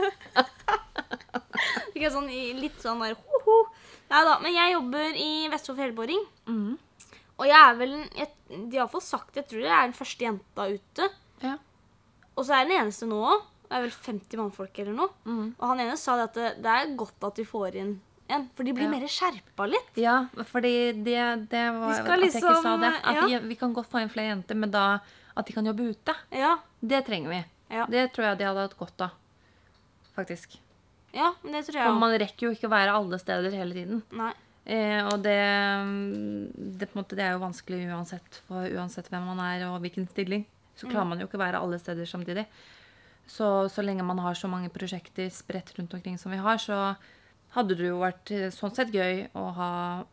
Jeg 2.00 2.14
sånn 2.14 2.30
litt 2.56 2.78
sånn 2.80 3.02
der 3.04 3.18
ho-ho. 3.20 3.56
Nei 4.10 4.22
da, 4.26 4.38
men 4.42 4.54
jeg 4.56 4.72
jobber 4.72 5.18
i 5.20 5.32
Vestfold 5.52 5.78
fjellboring. 5.82 6.22
Mm. 6.48 6.78
Og 7.40 7.48
jeg 7.48 7.60
er 7.60 7.76
vel 7.80 7.96
jeg, 8.18 8.30
De 8.50 8.78
har 8.78 8.86
iallfall 8.86 9.04
sagt 9.04 9.38
Jeg 9.38 9.46
tror 9.48 9.62
jeg 9.64 9.72
er 9.76 9.84
den 9.90 9.96
første 9.98 10.26
jenta 10.26 10.68
ute. 10.72 11.10
Ja. 11.44 11.56
Og 12.36 12.46
så 12.48 12.56
er 12.56 12.64
jeg 12.64 12.70
den 12.72 12.78
eneste 12.86 13.10
nå 13.10 13.20
òg. 13.34 13.44
Det 13.68 13.78
er 13.78 13.84
vel 13.86 13.94
50 14.08 14.40
mannfolk 14.42 14.80
eller 14.82 14.96
noe. 14.98 15.12
Mm. 15.28 15.44
Og 15.60 15.66
han 15.74 15.84
ene 15.84 15.98
sa 16.00 16.16
det 16.18 16.30
at 16.32 16.40
det, 16.40 16.48
det 16.64 16.76
er 16.78 16.96
godt 17.04 17.28
at 17.30 17.42
vi 17.44 17.46
får 17.52 17.78
inn 17.84 17.98
en, 18.30 18.44
for 18.56 18.64
de 18.66 18.74
blir 18.78 18.86
Ja. 18.86 18.92
mer 18.94 19.08
skjerpa 19.10 19.66
litt. 19.66 19.96
ja, 19.98 20.16
fordi 20.52 20.74
det, 21.04 21.18
det 21.50 21.64
var 21.74 21.96
De 21.96 21.96
At 21.96 22.00
At 22.00 22.20
jeg 22.22 22.30
ikke 22.30 22.44
liksom, 22.46 22.60
sa 22.64 22.76
det. 22.78 22.92
At 23.04 23.32
ja. 23.34 23.40
vi 23.42 23.56
kan 23.58 23.74
godt 23.74 23.90
få 23.90 24.04
inn 24.04 24.12
flere 24.14 24.30
jenter, 24.36 24.56
men 24.56 24.72
da 24.74 24.84
at 25.40 25.48
de 25.48 25.56
kan 25.56 25.66
jobbe 25.70 25.92
ute. 25.94 26.16
Ja, 26.36 26.58
Det 26.80 27.02
trenger 27.08 27.34
vi. 27.34 27.40
Ja. 27.70 27.86
Det 27.90 28.10
tror 28.14 28.30
jeg 28.30 28.40
de 28.40 28.48
hadde 28.50 28.66
hatt 28.66 28.78
godt 28.78 29.06
av. 29.06 29.18
Faktisk. 30.16 30.58
ja 31.16 31.30
det 31.42 31.62
tror 31.66 31.78
jeg 31.78 31.88
For 31.88 32.00
man 32.02 32.14
rekker 32.20 32.48
jo 32.48 32.52
ikke 32.52 32.68
å 32.68 32.74
være 32.74 32.96
alle 32.98 33.20
steder 33.22 33.56
hele 33.56 33.76
tiden. 33.78 34.02
Nei. 34.12 34.34
Eh, 34.70 35.02
og 35.08 35.24
det, 35.26 35.40
det, 36.78 36.90
på 36.90 36.98
en 36.98 37.02
måte, 37.02 37.18
det 37.18 37.24
er 37.26 37.34
jo 37.34 37.42
vanskelig 37.42 37.88
uansett, 37.90 38.42
for 38.50 38.68
uansett 38.68 39.08
hvem 39.10 39.24
man 39.32 39.40
er 39.42 39.66
og 39.70 39.80
hvilken 39.82 40.06
stilling. 40.12 40.44
Så 40.78 40.88
klarer 40.88 41.08
man 41.10 41.22
jo 41.22 41.28
ikke 41.28 41.40
å 41.40 41.42
være 41.42 41.62
alle 41.64 41.80
steder 41.82 42.08
samtidig. 42.08 42.46
Så, 43.30 43.48
så 43.70 43.84
lenge 43.86 44.06
man 44.06 44.22
har 44.24 44.38
så 44.38 44.50
mange 44.50 44.72
prosjekter 44.74 45.30
spredt 45.34 45.74
rundt 45.78 45.94
omkring 45.98 46.18
som 46.22 46.32
vi 46.34 46.40
har, 46.42 46.62
så 46.62 46.94
hadde 47.56 47.78
det 47.78 47.90
jo 47.90 48.00
vært 48.02 48.32
eh, 48.36 48.50
sånn 48.54 48.74
sett 48.76 48.94
gøy 48.94 49.26
å 49.38 49.46
ha 49.58 49.72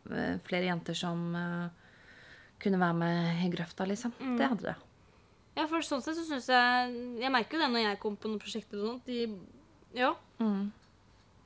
eh, 0.09 0.37
flere 0.45 0.69
jenter 0.69 0.97
som 0.97 1.21
uh, 1.37 1.69
kunne 2.61 2.81
være 2.81 2.97
med 2.97 3.45
i 3.45 3.49
grøfta, 3.53 3.85
liksom. 3.89 4.15
Det 4.37 4.49
hadde 4.49 4.71
det. 4.71 4.75
Ja, 5.57 5.65
for 5.67 5.81
sånn 5.85 6.03
sett 6.05 6.17
så 6.19 6.23
syns 6.27 6.47
jeg 6.51 7.21
Jeg 7.23 7.31
merker 7.33 7.57
jo 7.57 7.63
det 7.65 7.69
når 7.73 7.83
jeg 7.87 7.99
kommer 8.03 8.19
på 8.21 8.29
noen 8.29 8.41
prosjekter 8.43 8.77
og 8.81 8.91
sånt. 8.91 9.05
De, 9.09 9.23
ja, 9.97 10.13
Mm. 10.39 10.67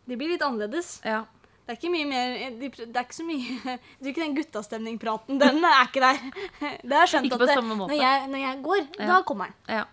de 0.07 0.17
blir 0.19 0.33
litt 0.33 0.41
annerledes. 0.43 0.97
Ja. 1.07 1.21
Det 1.65 1.77
er 1.77 1.77
ikke 1.79 1.91
mye 1.93 2.07
mer 2.09 2.33
de, 2.59 2.67
Det 2.73 2.97
er 2.97 3.05
ikke 3.05 3.15
så 3.15 3.23
mye 3.23 3.77
Det 4.01 4.03
er 4.03 4.11
ikke 4.11 4.25
den 4.25 4.35
guttastemningpraten. 4.35 5.39
Den 5.39 5.63
er 5.63 5.85
ikke 5.87 6.03
der. 6.03 6.19
Det 6.83 6.91
har 6.91 7.05
jeg 7.07 7.13
skjønt 7.13 7.35
at 7.37 7.45
det, 7.47 7.55
når, 7.63 7.95
jeg, 7.95 8.27
når 8.33 8.43
jeg 8.43 8.61
går, 8.67 8.81
Ja. 8.99 9.07
da 9.13 9.21
kommer 9.23 9.51
den. 9.53 9.75
ja. 9.79 9.85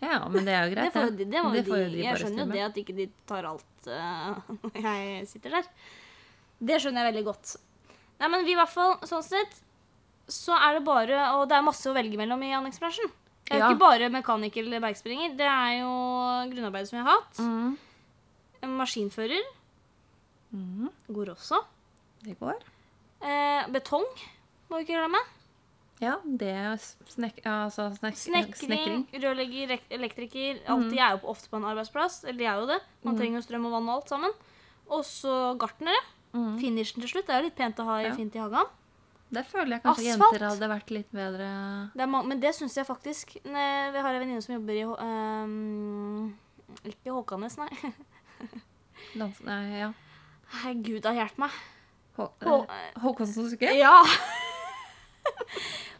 Ja, 0.00 0.16
men 0.32 0.46
det 0.48 0.52
er 0.56 0.62
jo 0.64 0.68
Det 0.70 0.76
greit. 0.78 0.92
får, 0.94 1.02
jo 1.04 1.10
de, 1.18 1.24
det 1.28 1.40
må 1.44 1.48
får 1.52 1.56
de, 1.60 1.80
jo 1.84 1.88
de 1.92 2.04
jeg 2.06 2.16
skjønner 2.22 2.38
jo 2.46 2.52
det 2.54 2.60
at 2.64 2.76
ikke 2.80 2.94
de 2.96 3.04
tar 3.28 3.44
alt 3.44 3.88
uh, 3.92 4.38
når 4.64 4.86
jeg 4.86 5.26
sitter 5.28 5.50
der. 5.58 5.66
Det 6.56 6.78
skjønner 6.80 7.04
jeg 7.04 7.12
veldig 7.12 7.24
godt. 7.26 7.50
Nei, 8.22 8.28
men 8.32 8.46
vi 8.46 8.54
i 8.54 8.56
hvert 8.56 8.72
fall, 8.72 8.94
sånn 9.04 9.22
sett, 9.26 9.58
så 10.30 10.54
er 10.56 10.78
det 10.78 10.84
bare 10.86 11.20
Og 11.36 11.48
det 11.48 11.56
er 11.58 11.62
masse 11.66 11.86
å 11.90 11.94
velge 11.94 12.16
mellom 12.20 12.42
i 12.42 12.52
anleggsbransjen. 12.56 13.10
Det 13.50 13.56
er 13.56 13.58
Ja. 13.58 13.68
ikke 13.70 13.78
bare 13.82 14.08
mekaniker 14.10 14.62
eller 14.64 14.80
bergspringer. 14.80 15.36
Det 15.36 15.46
er 15.46 15.80
jo 15.80 15.90
grunnarbeid 16.52 16.86
som 16.88 16.98
vi 16.98 17.04
har 17.04 17.18
hatt. 17.20 17.36
Mm. 17.38 17.76
Maskinfører 18.78 19.42
Mm. 20.52 20.88
går 21.08 21.28
også. 21.34 21.60
Det 22.24 22.34
går. 22.40 22.56
Eh, 23.22 23.66
betong 23.70 24.04
må 24.68 24.78
vi 24.78 24.84
ikke 24.84 24.96
glemme. 24.98 25.20
Ja, 26.00 26.16
det 26.24 26.48
er 26.48 26.76
snek, 27.06 27.38
altså 27.44 27.90
snek, 27.98 28.16
Snekring, 28.16 29.06
rørlegger, 29.12 29.78
elektriker. 29.90 30.58
Alt 30.66 30.86
Mm. 30.86 30.90
de 30.90 30.98
er 30.98 31.10
jo 31.18 31.28
ofte 31.28 31.48
på 31.50 31.56
en 31.56 31.64
arbeidsplass. 31.64 32.24
Eller 32.24 32.38
de 32.38 32.44
er 32.46 32.56
jo 32.60 32.66
det. 32.66 32.80
Man 33.04 33.16
trenger 33.16 33.36
jo 33.38 33.46
strøm 33.46 33.66
og 33.66 33.72
vann 33.72 33.88
og 33.88 33.94
alt 34.02 34.08
sammen. 34.08 34.30
Og 34.90 35.04
så 35.04 35.56
gartnere. 35.58 36.00
Mm. 36.34 36.58
Finishen 36.60 37.00
til 37.02 37.08
slutt. 37.10 37.26
Det 37.26 37.34
er 37.34 37.42
jo 37.42 37.48
litt 37.48 37.56
pent 37.56 37.76
å 37.76 37.84
ha 37.84 37.98
i 37.98 38.04
Ja. 38.08 38.14
fint 38.14 38.34
i 38.34 38.38
hagen. 38.38 38.66
Der 39.30 39.44
føler 39.46 39.76
jeg 39.76 39.82
kanskje 39.84 40.10
Asfalt. 40.10 40.32
jenter 40.34 40.46
hadde 40.48 40.68
vært 40.72 40.88
litt 40.90 41.12
bedre 41.14 41.46
Det 41.94 42.06
men 42.10 42.40
det 42.42 42.50
syns 42.56 42.74
jeg 42.76 42.86
faktisk 42.88 43.36
Vi 43.44 43.52
har 44.02 44.10
en 44.16 44.22
venninne 44.24 44.42
som 44.42 44.56
jobber 44.56 44.74
i 44.74 44.82
um, 44.90 46.32
Ikke 46.82 47.14
Håkanes, 47.14 47.54
nei. 47.60 47.70
dans... 49.20 49.38
Nei, 49.46 49.60
ja. 49.84 49.92
Herregud, 50.60 51.04
har 51.06 51.14
hjulpet 51.14 51.38
meg. 51.44 51.58
Hå, 52.18 52.26
Hå- 52.42 52.64
eh, 52.74 52.90
Håkonsens 53.04 53.54
uke? 53.54 53.70
Ja! 53.78 53.92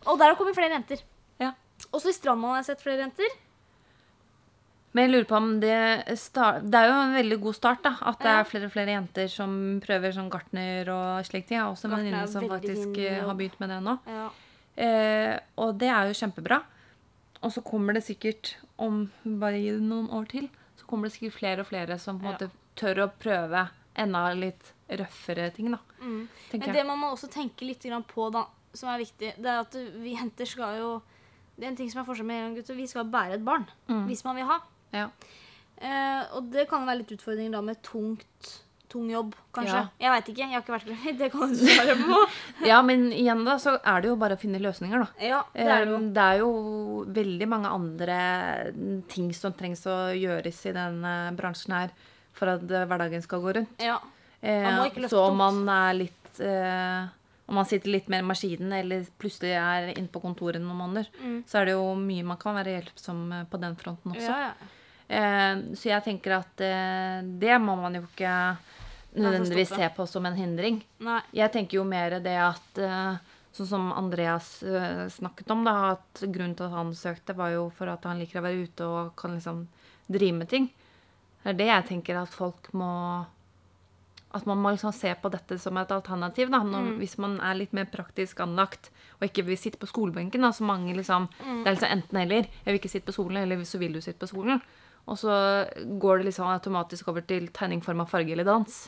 og 0.08 0.18
der 0.18 0.32
har 0.32 0.36
kommet 0.38 0.56
flere 0.58 0.74
jenter. 0.74 0.98
Ja. 1.40 1.52
Også 1.94 2.10
i 2.10 2.16
Strandmann 2.16 2.56
har 2.56 2.64
jeg 2.64 2.70
sett 2.72 2.82
flere 2.82 3.04
jenter. 3.04 3.30
Men 4.92 5.04
jeg 5.06 5.12
lurer 5.12 5.26
på 5.30 5.36
om 5.38 5.50
det 5.62 6.18
start, 6.18 6.64
Det 6.66 6.74
er 6.74 6.88
jo 6.88 6.94
en 6.98 7.14
veldig 7.14 7.40
god 7.44 7.54
start, 7.54 7.82
da. 7.84 7.92
At 8.10 8.18
det 8.18 8.30
er 8.32 8.48
flere 8.48 8.66
og 8.66 8.72
flere 8.74 8.94
jenter 8.96 9.28
som 9.30 9.52
prøver 9.84 10.14
sånn 10.16 10.30
gartner 10.32 10.88
og 10.90 11.26
slikt. 11.28 11.52
Jeg 11.54 11.62
har 11.62 11.70
også 11.70 11.86
en 11.86 11.94
venninne 11.94 12.26
som 12.30 12.48
faktisk 12.50 12.96
fin 12.96 13.06
eh, 13.06 13.20
har 13.22 13.36
begynt 13.38 13.60
med 13.62 13.70
det 13.70 13.78
nå. 13.86 13.94
Ja. 14.10 14.24
Eh, 14.80 15.36
og 15.62 15.76
det 15.78 15.92
er 15.94 16.10
jo 16.10 16.16
kjempebra. 16.18 16.62
Og 17.40 17.54
så 17.54 17.62
kommer 17.64 17.96
det 17.96 18.02
sikkert, 18.04 18.56
om 18.78 19.04
bare 19.24 19.60
gi 19.60 19.70
det 19.76 19.84
noen 19.84 20.10
år 20.16 20.26
til, 20.28 20.48
så 20.76 20.88
kommer 20.90 21.08
det 21.08 21.14
sikkert 21.14 21.38
flere 21.38 21.62
og 21.62 21.70
flere 21.70 21.98
som 21.98 22.18
på 22.18 22.26
en 22.26 22.32
Ja. 22.32 22.38
måte 22.38 22.50
tør 22.76 23.04
å 23.06 23.12
prøve 23.14 23.68
enda 23.96 24.32
litt 24.34 24.72
røffere 24.90 25.52
ting, 25.54 25.70
da. 25.70 25.78
Mm. 26.00 26.28
Men 26.52 26.72
det 26.74 26.86
man 26.86 26.98
må 26.98 27.12
også 27.12 27.30
tenke 27.30 27.62
litt 27.62 27.82
på, 28.08 28.32
da, 28.32 28.46
som 28.74 28.88
er 28.88 28.98
viktig, 28.98 29.34
det 29.36 29.46
er 29.46 29.60
at 29.60 29.72
vi 29.74 30.16
jenter 30.16 30.46
skal 30.46 30.78
jo 30.78 31.02
Det 31.60 31.66
er 31.66 31.70
en 31.72 31.76
ting 31.76 31.90
som 31.90 32.00
er 32.00 32.06
forskjell 32.06 32.24
med 32.24 32.54
gutter. 32.56 32.74
Vi 32.74 32.86
skal 32.86 33.04
bære 33.04 33.34
et 33.34 33.44
barn. 33.44 33.66
Mm. 33.86 34.06
Hvis 34.06 34.24
man 34.24 34.34
vil 34.36 34.46
ha. 34.46 34.60
Ja. 34.92 35.08
Eh, 35.80 36.24
og 36.36 36.50
det 36.52 36.66
kan 36.68 36.84
være 36.88 36.98
litt 37.02 37.12
utfordringer 37.16 37.52
da 37.56 37.60
med 37.64 37.80
tungt 37.86 38.50
tung 38.90 39.06
jobb, 39.06 39.36
kanskje. 39.54 39.76
Ja. 39.78 39.88
Jeg 40.02 40.10
veit 40.10 40.28
ikke. 40.32 40.40
Jeg 40.42 40.50
har 40.50 40.62
ikke 40.64 40.72
vært 40.74 40.86
gravid. 40.88 41.18
Det 41.22 41.28
kan 41.30 41.52
du 41.52 41.60
svare 41.62 41.94
på. 42.00 42.16
Ja, 42.70 42.80
men 42.82 43.04
igjen 43.14 43.44
da, 43.46 43.54
så 43.62 43.76
er 43.86 44.00
det 44.02 44.08
jo 44.10 44.16
bare 44.18 44.34
å 44.34 44.40
finne 44.40 44.58
løsninger, 44.58 45.04
da. 45.04 45.06
Ja, 45.22 45.44
det 45.54 45.62
er 45.70 45.84
det 45.86 45.92
jo. 45.92 45.98
Eh, 46.00 46.08
Det 46.16 46.24
er 46.24 46.40
jo 46.40 47.04
veldig 47.20 47.48
mange 47.52 47.70
andre 47.70 48.16
ting 49.14 49.30
som 49.36 49.54
trengs 49.54 49.84
å 49.86 49.94
gjøres 50.18 50.58
i 50.66 50.72
denne 50.74 51.12
bransjen 51.38 51.76
her 51.76 51.94
for 52.34 52.50
at 52.50 52.66
eh, 52.66 52.82
hverdagen 52.90 53.22
skal 53.22 53.40
gå 53.46 53.54
rundt. 53.60 53.78
Ja. 53.86 54.00
Eh, 54.42 54.58
Man 54.66 54.80
må 54.82 54.88
ikke 54.90 55.04
løfte 55.06 55.14
så 55.14 55.22
om 55.30 55.38
man 55.38 55.62
er 55.70 55.94
litt 56.00 56.40
eh, 56.42 57.06
Om 57.50 57.58
man 57.58 57.66
sitter 57.66 57.90
litt 57.94 58.06
mer 58.10 58.22
i 58.22 58.26
maskinen, 58.26 58.70
eller 58.78 59.06
plutselig 59.22 59.54
er 59.58 59.88
inne 59.94 60.10
på 60.10 60.20
kontoret 60.22 60.62
noen 60.62 60.78
måneder, 60.82 61.08
Mm. 61.22 61.40
så 61.50 61.58
er 61.62 61.64
det 61.70 61.72
jo 61.78 61.86
mye 61.98 62.22
man 62.26 62.38
kan 62.42 62.54
være 62.58 62.74
hjelpsom 62.76 63.24
eh, 63.38 63.46
på 63.50 63.58
den 63.62 63.74
fronten 63.78 64.12
også. 64.18 64.28
Ja, 64.34 64.50
ja. 64.50 64.70
Eh, 65.10 65.74
så 65.74 65.90
jeg 65.90 66.04
tenker 66.06 66.36
at 66.38 66.62
eh, 66.62 67.18
det 67.42 67.56
må 67.58 67.74
man 67.80 67.98
jo 67.98 68.04
ikke 68.06 68.34
nødvendigvis 69.18 69.72
se 69.74 69.88
på 69.96 70.06
som 70.06 70.26
en 70.28 70.38
hindring. 70.38 70.78
Nei. 71.02 71.18
Jeg 71.34 71.50
tenker 71.56 71.80
jo 71.80 71.86
mer 71.88 72.20
det 72.22 72.38
at 72.38 72.80
eh, 72.80 73.36
Sånn 73.50 73.66
som 73.66 73.88
Andreas 73.98 74.60
snakket 75.10 75.48
om, 75.50 75.64
da, 75.66 75.72
at 75.96 76.20
grunnen 76.22 76.52
til 76.54 76.68
at 76.68 76.74
han 76.76 76.92
søkte, 76.94 77.34
var 77.34 77.48
jo 77.50 77.64
for 77.74 77.90
at 77.90 78.04
han 78.06 78.20
liker 78.22 78.38
å 78.38 78.44
være 78.44 78.60
ute 78.62 78.86
og 78.86 79.08
kan 79.18 79.32
liksom 79.34 79.64
drive 80.06 80.36
med 80.36 80.48
ting. 80.52 80.68
Det 81.42 81.50
er 81.50 81.58
det 81.58 81.66
jeg 81.66 81.86
tenker 81.88 82.20
at 82.20 82.30
folk 82.30 82.68
må 82.78 82.92
At 84.30 84.46
man 84.46 84.62
må 84.62 84.70
liksom 84.70 84.94
se 84.94 85.10
på 85.18 85.32
dette 85.34 85.58
som 85.58 85.82
et 85.82 85.90
alternativ. 85.90 86.52
da, 86.54 86.62
når, 86.62 86.92
Hvis 87.00 87.18
man 87.18 87.40
er 87.42 87.58
litt 87.58 87.74
mer 87.74 87.90
praktisk 87.90 88.38
anlagt 88.46 88.92
og 89.18 89.26
ikke 89.26 89.48
vil 89.50 89.58
sitte 89.58 89.82
på 89.82 89.90
skolebenken. 89.90 90.46
da, 90.46 90.52
så 90.54 90.62
mange 90.62 90.94
liksom, 90.94 91.26
Det 91.42 91.66
er 91.66 91.74
liksom 91.74 91.90
enten-eller. 91.90 92.46
Jeg 92.46 92.70
vil 92.70 92.78
ikke 92.78 92.94
sitte 92.94 93.10
på 93.10 93.18
skolen, 93.18 93.42
eller 93.42 93.64
så 93.64 93.82
vil 93.82 93.98
du 93.98 94.00
sitte 94.00 94.22
på 94.22 94.30
skolen. 94.30 94.62
Og 95.08 95.18
så 95.18 95.34
går 96.00 96.20
det 96.20 96.30
liksom 96.30 96.48
automatisk 96.50 97.08
over 97.10 97.24
til 97.26 97.48
tegning, 97.54 97.82
form 97.82 98.02
av 98.04 98.10
farge 98.12 98.34
eller 98.34 98.46
dans. 98.46 98.80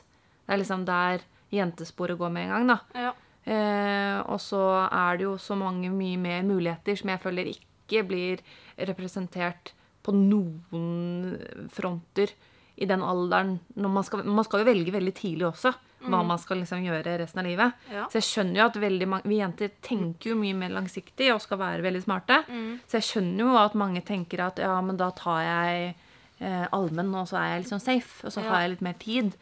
Det 0.46 0.54
er 0.54 0.60
liksom 0.60 0.86
der 0.86 1.24
jentesporet 1.52 2.18
går 2.18 2.32
med 2.32 2.48
en 2.48 2.54
gang. 2.56 2.72
da. 2.72 2.78
Ja. 3.06 3.12
Eh, 3.42 4.18
og 4.30 4.38
så 4.40 4.62
er 4.86 5.18
det 5.18 5.26
jo 5.26 5.36
så 5.40 5.56
mange 5.58 5.90
mye 5.90 6.18
mer 6.20 6.42
muligheter 6.46 6.98
som 6.98 7.10
jeg 7.10 7.22
føler 7.24 7.50
ikke 7.50 8.04
blir 8.06 8.42
representert 8.78 9.72
på 10.02 10.14
noen 10.14 11.66
fronter 11.70 12.30
i 12.76 12.86
den 12.86 13.02
alderen. 13.02 13.58
Når 13.74 13.96
man, 13.96 14.06
skal, 14.06 14.22
man 14.24 14.46
skal 14.46 14.62
jo 14.62 14.70
velge 14.70 14.94
veldig 14.94 15.14
tidlig 15.18 15.48
også 15.50 15.74
hva 16.08 16.22
man 16.26 16.38
skal 16.38 16.58
liksom 16.62 16.82
gjøre 16.84 17.18
resten 17.20 17.40
av 17.42 17.46
livet. 17.46 17.72
Ja. 17.92 18.06
Så 18.10 18.18
jeg 18.20 18.26
skjønner 18.28 18.60
jo 18.60 18.66
at 18.66 18.78
veldig 18.82 19.08
mange, 19.08 19.28
vi 19.30 19.38
jenter 19.38 19.70
tenker 19.82 20.30
jo 20.32 20.36
mye 20.40 20.54
mer 20.58 20.72
langsiktig 20.74 21.28
og 21.34 21.40
skal 21.44 21.58
være 21.62 21.82
veldig 21.86 22.02
smarte. 22.02 22.40
Så 22.88 22.98
jeg 23.00 23.08
skjønner 23.10 23.44
jo 23.46 23.56
at 23.60 23.74
mange 23.78 24.02
tenker 24.02 24.42
at 24.46 24.58
ja, 24.58 24.74
men 24.82 24.96
da 25.00 25.10
tar 25.16 25.40
jeg 25.46 25.94
eh, 26.40 26.66
allmenn, 26.72 27.14
og 27.14 27.28
så 27.30 27.38
er 27.38 27.48
jeg 27.54 27.64
liksom 27.64 27.80
safe. 27.80 28.24
Og 28.26 28.32
så 28.34 28.42
Ja. 28.42 28.50
har 28.50 28.60
jeg 28.62 28.70
litt 28.76 28.82
mer 28.82 28.98
tid. 28.98 29.32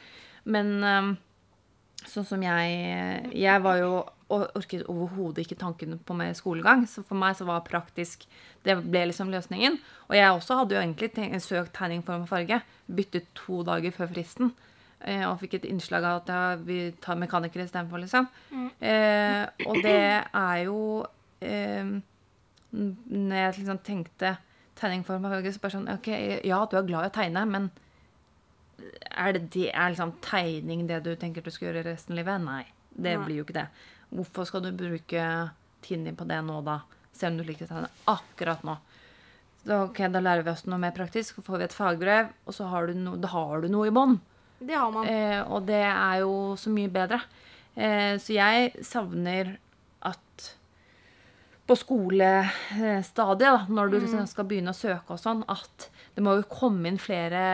Men 0.44 0.84
um, 0.84 1.18
Sånn 2.08 2.24
som 2.24 2.40
jeg 2.40 3.32
Jeg 3.36 3.60
var 3.62 3.76
jo 3.76 4.06
og 4.30 4.46
orket 4.54 4.84
overhodet 4.86 5.42
ikke 5.42 5.58
tanken 5.58 5.98
på 6.06 6.14
mer 6.14 6.32
skolegang. 6.38 6.86
Så 6.88 7.02
for 7.04 7.18
meg 7.18 7.34
så 7.36 7.44
var 7.44 7.64
praktisk 7.66 8.22
Det 8.64 8.76
ble 8.90 9.06
liksom 9.10 9.28
løsningen. 9.32 9.78
Og 10.08 10.14
jeg 10.14 10.30
også 10.30 10.56
hadde 10.60 10.76
jo 10.76 10.80
egentlig 10.80 11.40
søkt 11.42 11.72
tegning, 11.74 12.02
form 12.06 12.22
og 12.22 12.28
farge. 12.28 12.60
Byttet 12.86 13.26
to 13.34 13.62
dager 13.66 13.90
før 13.90 14.06
fristen. 14.14 14.52
Eh, 15.00 15.24
og 15.24 15.38
fikk 15.40 15.56
et 15.56 15.66
innslag 15.70 16.04
av 16.04 16.20
at 16.20 16.30
ja, 16.30 16.40
vi 16.60 16.90
tar 17.00 17.16
mekanikere 17.20 17.64
istedenfor, 17.64 18.02
liksom. 18.02 18.26
Eh, 18.84 19.44
og 19.64 19.78
det 19.80 19.96
er 20.20 20.56
jo 20.66 20.80
eh, 21.40 21.92
Når 22.70 23.36
jeg 23.38 23.54
liksom 23.58 23.80
tenkte 23.84 24.34
tegning, 24.80 25.04
form 25.04 25.24
og 25.28 25.32
så 25.44 25.60
bare 25.60 25.74
sånn 25.74 25.88
OK, 25.92 26.10
ja, 26.46 26.58
du 26.64 26.76
er 26.78 26.86
glad 26.88 27.06
i 27.06 27.10
å 27.10 27.14
tegne, 27.14 27.44
men 27.48 27.70
er 29.10 29.34
det, 29.36 29.42
det 29.52 29.66
er 29.72 29.92
liksom 29.92 30.14
tegning 30.24 30.86
det 30.88 31.02
du 31.04 31.10
tenker 31.20 31.44
du 31.44 31.50
skal 31.52 31.70
gjøre 31.70 31.84
resten 31.90 32.14
av 32.14 32.20
livet? 32.20 32.44
Nei, 32.44 32.62
det 32.92 33.16
Nei. 33.16 33.24
blir 33.24 33.40
jo 33.40 33.46
ikke 33.48 33.58
det. 33.58 33.66
Hvorfor 34.12 34.48
skal 34.48 34.64
du 34.64 34.70
bruke 34.72 35.26
tiden 35.84 36.06
din 36.08 36.16
på 36.16 36.28
det 36.28 36.40
nå, 36.46 36.60
da? 36.64 36.80
Se 37.16 37.28
om 37.28 37.36
du 37.36 37.44
liker 37.44 37.66
å 37.66 37.72
tegne 37.72 37.92
akkurat 38.08 38.64
nå. 38.64 38.78
Så, 39.64 39.82
ok, 39.90 40.00
Da 40.08 40.22
lærer 40.24 40.46
vi 40.46 40.52
oss 40.54 40.64
noe 40.68 40.80
mer 40.80 40.94
praktisk, 40.96 41.36
så 41.36 41.44
får 41.44 41.60
vi 41.60 41.68
et 41.68 41.76
fagbrev, 41.76 42.32
og 42.48 42.56
så 42.56 42.68
har 42.72 42.88
du, 42.88 42.96
no, 42.96 43.18
da 43.20 43.28
har 43.34 43.60
du 43.60 43.68
noe 43.72 43.90
i 43.90 43.94
bånn. 43.94 44.16
Det 44.60 44.76
har 44.76 44.92
man. 44.92 45.08
Eh, 45.08 45.40
og 45.48 45.64
det 45.68 45.82
er 45.88 46.20
jo 46.22 46.54
så 46.60 46.72
mye 46.72 46.90
bedre. 46.92 47.20
Eh, 47.74 48.14
så 48.20 48.34
jeg 48.36 48.72
savner 48.84 49.54
at 50.06 50.48
på 51.70 51.76
skolestadiet, 51.78 53.46
da, 53.46 53.66
når 53.70 53.92
du 53.92 54.00
mm. 54.02 54.26
skal 54.28 54.48
begynne 54.48 54.74
å 54.74 54.76
søke 54.76 55.14
og 55.14 55.22
sånn, 55.22 55.44
at 55.48 55.88
det 56.16 56.24
må 56.26 56.34
jo 56.36 56.48
komme 56.50 56.90
inn 56.90 56.98
flere 57.00 57.44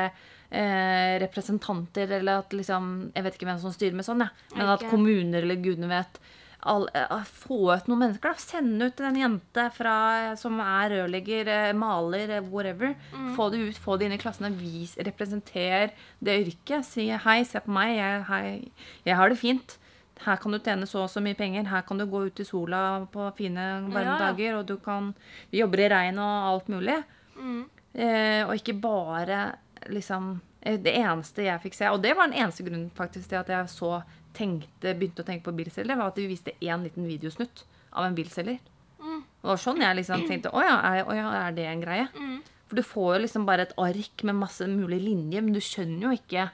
eh, 0.51 1.15
representanter, 1.23 2.17
eller 2.19 2.43
at 2.43 2.57
liksom 2.57 3.13
Jeg 3.15 3.27
vet 3.27 3.37
ikke 3.37 3.51
hvem 3.51 3.61
som 3.63 3.75
styrer 3.75 3.99
med 3.99 4.09
sånn, 4.09 4.25
jeg. 4.25 4.49
Men 4.57 4.73
at 4.73 4.87
kommuner 4.91 5.45
eller 5.45 5.61
gudene 5.63 5.91
vet 5.93 6.21
all, 6.67 6.89
eh, 6.95 7.23
Få 7.25 7.73
ut 7.77 7.87
noen 7.89 8.03
mennesker, 8.05 8.33
da. 8.33 8.35
Sende 8.43 8.89
ut 8.91 9.01
en 9.01 9.17
jente 9.17 9.65
fra, 9.73 10.35
som 10.37 10.59
er 10.61 10.91
rørlegger, 10.91 11.49
eh, 11.49 11.73
maler, 11.73 12.41
whatever. 12.43 12.95
whatever. 13.13 13.35
Få 13.37 13.51
det 13.51 13.59
ut, 13.69 13.79
få 13.79 13.99
det 13.99 14.07
inn 14.07 14.13
i 14.13 14.19
klassene. 14.19 14.51
Vis, 14.59 14.97
representer 14.97 15.91
det 16.23 16.47
yrket. 16.47 16.85
Si 16.85 17.09
hei, 17.09 17.43
se 17.45 17.61
på 17.61 17.69
meg. 17.73 17.97
Jeg, 17.97 18.25
hei, 18.29 18.73
jeg 19.07 19.17
har 19.17 19.29
det 19.29 19.39
fint. 19.39 19.79
Her 20.25 20.37
kan 20.41 20.53
du 20.53 20.59
tjene 20.59 20.87
så 20.89 21.03
og 21.05 21.11
så 21.13 21.21
mye 21.21 21.37
penger. 21.37 21.67
Her 21.69 21.83
kan 21.83 21.99
du 21.99 22.07
gå 22.07 22.27
ut 22.27 22.41
i 22.41 22.45
sola 22.45 23.07
på 23.13 23.31
fine, 23.37 23.67
varme 23.93 24.17
Ja, 24.17 24.19
dager. 24.19 24.59
Og 24.59 24.67
du 24.67 24.77
kan 24.79 25.15
Vi 25.53 25.59
jobber 25.59 25.81
i 25.81 25.89
regn 25.89 26.19
og 26.19 26.53
alt 26.53 26.69
mulig. 26.69 27.05
Mm. 27.37 27.65
Eh, 27.95 28.43
og 28.47 28.55
ikke 28.57 28.81
bare 28.81 29.57
liksom 29.89 30.41
eh, 30.63 30.79
Det 30.79 30.95
eneste 30.95 31.45
jeg 31.45 31.61
fikk 31.63 31.75
se, 31.75 31.91
og 31.93 32.03
det 32.03 32.17
var 32.17 32.27
den 32.29 32.41
eneste 32.43 32.65
grunnen 32.65 32.91
faktisk 32.97 33.29
til 33.29 33.37
at 33.37 33.49
jeg 33.49 33.69
så 33.69 34.03
tenkte, 34.37 34.93
begynte 34.95 35.25
å 35.25 35.29
tenke 35.29 35.49
på 35.49 35.57
bilselger, 35.57 35.99
var 35.99 36.13
at 36.13 36.21
vi 36.21 36.29
viste 36.31 36.55
én 36.61 36.85
liten 36.85 37.09
videosnutt 37.09 37.65
av 37.97 38.07
en 38.07 38.17
bilselger. 38.17 38.61
Mm. 39.01 39.21
Og 39.23 39.49
det 39.49 39.53
var 39.53 39.63
sånn 39.63 39.83
jeg 39.85 39.97
liksom 39.99 40.23
tenkte 40.27 40.51
Å 40.57 40.63
ja, 40.65 40.77
er, 40.89 41.03
å 41.07 41.15
ja, 41.15 41.27
er 41.47 41.57
det 41.57 41.67
en 41.71 41.83
greie? 41.85 42.07
Mm. 42.17 42.39
For 42.67 42.81
du 42.81 42.83
får 42.83 43.11
jo 43.15 43.21
liksom 43.27 43.45
bare 43.47 43.67
et 43.69 43.75
ark 43.79 44.25
med 44.27 44.39
masse 44.41 44.67
mulige 44.67 45.05
linjer, 45.05 45.45
men 45.45 45.55
du 45.55 45.61
skjønner 45.63 46.09
jo 46.09 46.17
ikke 46.17 46.49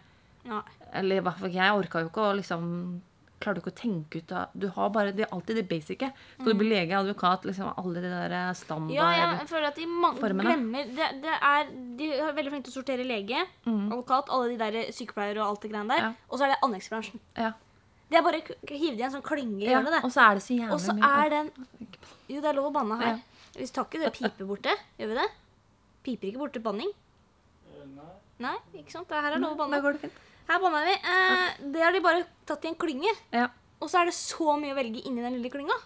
Nei. 0.51 0.61
Eller 0.99 1.21
i 1.21 1.25
hvert 1.25 1.38
fall 1.38 1.55
jeg 1.55 1.79
orka 1.79 2.03
jo 2.03 2.11
ikke 2.11 2.27
å 2.27 2.37
liksom 2.40 2.68
Klarer 3.42 3.59
du 3.59 3.62
ikke 3.62 3.73
å 3.73 3.79
tenke 3.79 4.21
ut 4.23 4.33
av 4.38 4.53
Du 4.55 4.68
har 4.75 4.90
bare 4.95 5.14
det, 5.16 5.27
alltid 5.35 5.57
det 5.59 5.64
basice. 5.71 6.11
Skal 6.37 6.47
du 6.53 6.59
bli 6.61 6.68
lege, 6.71 6.95
advokat, 6.95 7.47
liksom 7.49 7.73
alle 7.73 8.03
de 8.05 8.11
der 8.12 8.35
standard 8.55 8.92
Mm. 8.92 8.99
Ja, 9.01 9.09
jeg 9.40 9.49
føler 9.51 9.66
at 9.66 9.81
de 9.81 9.87
Formene. 10.21 10.45
glemmer 10.47 10.92
det, 10.95 11.09
det 11.25 11.35
er, 11.40 11.73
De 11.99 12.11
er 12.12 12.37
veldig 12.37 12.53
flinke 12.53 12.68
til 12.68 12.75
å 12.75 12.77
sortere 12.77 13.07
lege, 13.09 13.42
advokat, 13.66 14.31
alle 14.31 14.53
de 14.53 14.61
der 14.61 14.92
sykepleiere 14.95 15.42
og 15.42 15.49
alt 15.49 15.62
det 15.66 15.73
greiene 15.73 15.90
der. 15.90 16.05
Mm. 16.07 16.14
Ja. 16.14 16.31
Og 16.31 16.38
så 16.38 16.47
er 16.47 16.53
det 16.53 16.61
anleggsbransjen. 16.68 17.25
Ja. 17.38 17.51
Det 18.12 18.18
er 18.20 18.25
bare 18.27 18.40
å 18.44 18.57
hive 18.77 18.94
det 18.98 19.03
i 19.03 19.07
en 19.09 19.14
sånn 19.14 19.25
klynge 19.25 19.62
i 19.64 19.68
hjørnet, 19.70 19.94
det. 19.96 20.01
Og 20.07 20.12
så 20.12 20.25
er 20.27 20.38
det 20.38 20.42
så 20.44 20.57
jævlig 20.57 20.75
Og 20.77 20.83
så 20.85 20.94
mye 20.98 21.12
er 21.25 21.31
den 21.33 21.53
Jo, 22.29 22.40
det 22.42 22.48
er 22.51 22.59
lov 22.59 22.68
å 22.68 22.75
banne 22.75 22.98
her. 23.01 23.14
Ja. 23.16 23.46
Hvis 23.59 23.72
tar 23.75 23.87
ikke 23.88 24.01
det 24.03 24.11
pipe 24.16 24.46
borte. 24.48 24.75
Gjør 25.01 25.11
vi 25.12 25.16
det? 25.20 25.29
Piper 26.07 26.29
ikke 26.31 26.42
borte 26.42 26.62
banning? 26.64 26.92
Nei, 27.72 28.11
Nei, 28.42 28.55
ikke 28.81 28.94
sant? 28.94 29.11
Her 29.12 29.37
er 29.37 29.42
lov 29.42 29.55
å 29.55 29.57
Da 29.57 29.64
banne. 29.64 29.81
går 29.85 29.96
det 29.96 30.05
fint. 30.07 30.20
Her 30.48 30.61
banner 30.62 30.87
vi. 30.88 30.94
Eh, 31.14 31.59
det 31.75 31.83
har 31.85 31.92
de 31.94 32.01
bare 32.05 32.25
tatt 32.48 32.64
i 32.64 32.70
en 32.72 32.79
klynge. 32.81 33.12
Ja. 33.35 33.48
Og 33.83 33.90
så 33.90 34.01
er 34.01 34.11
det 34.11 34.14
så 34.16 34.57
mye 34.59 34.75
å 34.75 34.79
velge 34.79 35.03
inni 35.09 35.22
den 35.25 35.37
lille 35.38 35.51
klynga. 35.53 35.77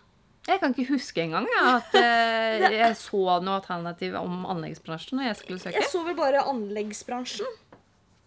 Jeg 0.47 0.61
kan 0.63 0.71
ikke 0.75 0.93
huske 0.95 1.25
engang 1.25 1.47
ja, 1.51 1.63
at 1.81 1.95
eh, 1.99 2.67
jeg 2.79 2.97
så 3.01 3.23
noe 3.43 3.57
alternativ 3.59 4.15
om 4.21 4.45
anleggsbransjen 4.47 5.19
når 5.19 5.31
jeg 5.33 5.39
skulle 5.41 5.63
søke. 5.63 5.81
Jeg 5.81 5.91
så 5.91 6.05
vel 6.07 6.15
bare 6.19 6.45
anleggsbransjen. 6.47 7.49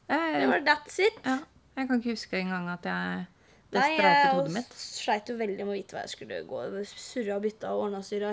Det 0.10 0.48
var 0.50 0.64
that's 0.68 0.98
it. 1.00 1.16
ja, 1.24 1.38
jeg 1.78 1.88
kan 1.88 2.02
ikke 2.02 2.16
huske 2.18 2.40
engang 2.42 2.68
at 2.74 2.84
jeg 2.90 3.28
Det 3.70 3.82
streifet 3.86 4.06
jeg 4.06 4.30
hodet 4.34 4.54
mitt. 4.56 4.72
sleit 4.82 5.30
jo 5.30 5.36
veldig 5.38 5.66
med 5.66 5.72
å 5.72 5.78
vite 5.78 5.94
hva 5.96 6.02
jeg 6.06 6.14
skulle 6.16 6.40
gå. 6.50 6.62
Surra 6.90 7.36
og 7.38 7.44
bytta 7.46 7.74
og 7.76 7.84
ordna 7.86 8.00
og 8.02 8.08
styra. 8.08 8.32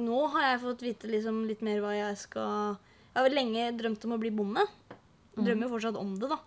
Nå 0.00 0.22
har 0.34 0.46
jeg 0.48 0.62
fått 0.64 0.82
vite 0.82 1.10
liksom 1.10 1.44
litt 1.46 1.62
mer 1.62 1.78
hva 1.84 1.92
jeg 1.94 2.16
skal 2.24 2.78
Jeg 3.12 3.20
har 3.20 3.26
vel 3.28 3.36
lenge 3.38 3.68
drømt 3.78 4.06
om 4.08 4.16
å 4.16 4.20
bli 4.22 4.32
bonde. 4.34 4.64
Jeg 5.36 5.46
Drømmer 5.46 5.68
jo 5.68 5.72
fortsatt 5.76 6.00
om 6.00 6.16
det, 6.18 6.28
da. 6.32 6.40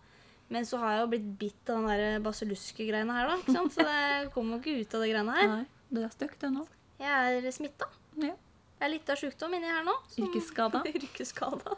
Men 0.54 0.66
så 0.68 0.78
har 0.82 0.94
jeg 0.94 1.02
jo 1.04 1.12
blitt 1.14 1.30
bitt 1.42 1.70
av 1.74 1.80
den 1.80 1.88
der 1.90 2.20
basilluske-greiene 2.26 3.16
her, 3.16 3.32
da. 3.32 3.38
Ikke 3.42 3.56
sant? 3.56 3.74
Så 3.74 3.86
det 3.88 4.02
kommer 4.36 4.58
jo 4.58 4.62
ikke 4.62 4.84
ut 4.84 4.98
av 4.98 5.06
det 5.06 5.12
greiene 5.14 5.38
her. 5.40 5.48
Nei, 5.54 5.66
det 5.96 6.04
er 6.06 6.14
støkt, 6.14 6.40
det 6.44 6.52
nå. 6.54 6.66
Jeg 7.02 7.40
er 7.40 7.56
smitta. 7.56 7.88
Ja. 8.22 8.36
Det 8.76 8.86
er 8.86 8.92
litt 8.92 9.10
av 9.10 9.18
sjukdom 9.22 9.56
inni 9.58 9.72
her 9.72 9.86
nå. 9.88 9.96
Yrkesskada. 10.22 10.84
Yrkesskada. 10.92 11.78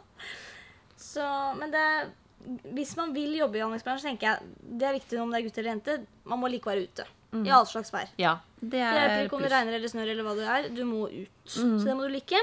Så, 0.98 1.24
men 1.60 1.70
det 1.72 1.84
Hvis 2.72 2.94
man 2.96 3.12
vil 3.12 3.34
jobbe 3.36 3.58
i 3.58 3.62
anleggsbransjen, 3.64 4.14
tenker 4.14 4.30
jeg 4.30 4.76
det 4.80 4.88
er 4.88 4.96
viktig 4.96 5.20
om 5.20 5.32
det 5.32 5.40
er 5.40 5.46
gutt 5.48 5.58
eller 5.58 5.72
jente. 5.74 5.96
Man 6.28 6.40
må 6.40 6.50
like 6.52 6.70
være 6.70 6.86
ute. 6.88 7.06
I 7.44 7.50
all 7.52 7.66
slags 7.68 7.90
vær. 7.92 8.08
Ja, 8.16 8.38
det 8.60 8.70
Det 8.72 8.80
hjelper 8.80 9.14
er 9.18 9.26
ikke 9.26 9.36
om 9.36 9.42
det 9.44 9.50
regner 9.52 9.76
eller 9.76 9.90
snør 9.92 10.12
eller 10.14 10.24
hva 10.24 10.34
det 10.38 10.46
er. 10.48 10.68
Du 10.72 10.84
må 10.88 11.08
ut. 11.12 11.44
Så 11.44 11.84
det 11.84 11.96
må 11.96 12.06
du 12.06 12.14
like. 12.14 12.40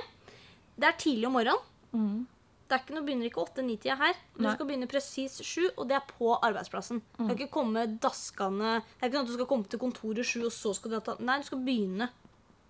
Det 0.75 0.87
er 0.89 0.97
tidlig 0.99 1.25
om 1.25 1.33
morgenen. 1.33 1.63
Mm. 1.95 2.27
Det 2.65 2.73
er 2.73 2.81
ikke 2.81 2.95
noe, 2.95 3.05
begynner 3.05 3.29
ikke 3.29 3.43
8-9-tida 3.45 3.95
her. 3.99 4.19
Du 4.35 4.43
Nei. 4.45 4.53
skal 4.55 4.67
begynne 4.69 4.89
presis 4.89 5.37
sju, 5.45 5.67
og 5.77 5.85
det 5.89 5.97
er 5.99 6.05
på 6.09 6.31
arbeidsplassen. 6.33 7.01
Du 7.17 7.23
kan 7.27 7.35
ikke 7.37 7.53
komme 7.53 7.83
daskende 8.01 8.79
Det 8.81 9.03
er 9.05 9.11
ikke 9.11 9.19
noe 9.19 9.25
at 9.25 9.29
du 9.29 9.35
skal 9.37 9.49
komme 9.51 9.69
til 9.69 9.81
kontoret 9.81 10.25
sju, 10.25 10.39
og 10.47 10.53
så 10.53 10.73
skal 10.73 10.95
du 10.95 10.99
ta 11.05 11.15
Nei, 11.21 11.39
du 11.41 11.45
skal 11.49 11.61
begynne 11.65 12.09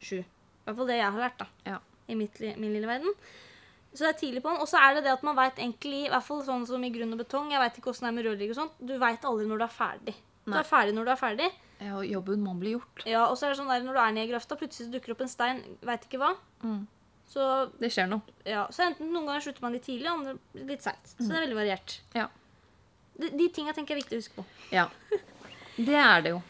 sju. 0.04 0.20
I 0.20 0.68
hvert 0.68 0.80
fall 0.80 0.92
det 0.92 0.98
jeg 1.00 1.12
har 1.16 1.24
lært, 1.24 1.40
da. 1.40 1.48
Ja. 1.68 1.80
I 2.12 2.18
mitt, 2.20 2.40
min 2.60 2.74
lille 2.76 2.90
verden. 2.90 3.16
Så 3.96 4.04
det 4.04 4.10
er 4.14 4.20
tidlig 4.20 4.42
på 4.44 4.52
den. 4.52 4.60
Og 4.62 4.68
så 4.68 4.78
er 4.84 4.96
det 4.98 5.04
det 5.06 5.14
at 5.16 5.24
man 5.24 5.36
veit 5.38 5.56
egentlig, 5.58 6.06
i 6.06 6.10
hvert 6.12 6.24
fall 6.28 6.42
sånn 6.44 6.66
som 6.68 6.84
i 6.84 6.90
grunn 6.92 7.14
og 7.16 7.22
betong, 7.24 7.52
jeg 7.56 7.62
veit 7.64 7.78
ikke 7.80 7.92
åssen 7.94 8.06
det 8.08 8.12
er 8.12 8.16
med 8.18 8.26
rørlegger 8.28 8.56
og 8.56 8.60
sånt, 8.62 8.80
du 8.84 8.98
veit 9.00 9.24
aldri 9.32 9.46
når 9.48 9.62
du 9.62 9.66
er 9.68 9.76
ferdig. 9.78 10.16
Du 10.46 10.54
er 10.60 10.68
ferdig 10.68 10.94
når 10.98 11.06
du 11.08 11.12
er 11.16 11.22
ferdig. 11.22 11.48
Ja, 11.80 11.94
og 11.98 12.06
jobben 12.08 12.44
må 12.46 12.54
bli 12.60 12.74
gjort. 12.76 13.02
Ja, 13.10 13.26
Og 13.32 13.38
så 13.40 13.48
er 13.48 13.54
det 13.54 13.58
sånn 13.60 13.72
der 13.72 13.82
når 13.84 13.94
du 13.98 14.00
er 14.04 14.12
nede 14.16 14.28
i 14.28 14.32
grøfta, 14.34 14.56
plutselig 14.60 14.92
dukker 14.94 15.16
opp 15.16 15.22
en 15.26 15.32
stein, 15.32 15.64
veit 15.84 16.06
ikke 16.08 16.20
hva. 16.22 16.34
Mm. 16.64 16.84
Så 17.28 17.46
Det 17.82 17.90
skjer 17.92 18.08
noe. 18.12 18.22
ja, 18.46 18.68
så 18.72 18.86
enten 18.86 19.10
noen 19.12 19.26
ganger 19.26 19.42
slutter 19.48 19.62
man 19.66 19.74
litt 19.74 19.84
tidlig, 19.88 20.08
andre 20.12 20.36
litt 20.70 20.84
seint. 20.86 21.08
Så 21.18 21.26
det 21.26 21.36
er 21.40 21.46
veldig 21.48 21.58
variert. 21.58 21.96
Ja. 22.14 22.28
De, 23.18 23.30
de 23.32 23.48
tinga 23.56 23.74
tenker 23.74 23.96
jeg 23.96 24.04
er 24.04 24.04
viktig 24.04 24.20
å 24.20 24.22
huske 24.22 24.36
på. 24.42 24.46
ja. 24.76 24.90
Det 25.76 25.96
er 26.00 26.22
det 26.24 26.30
jo. 26.36 26.42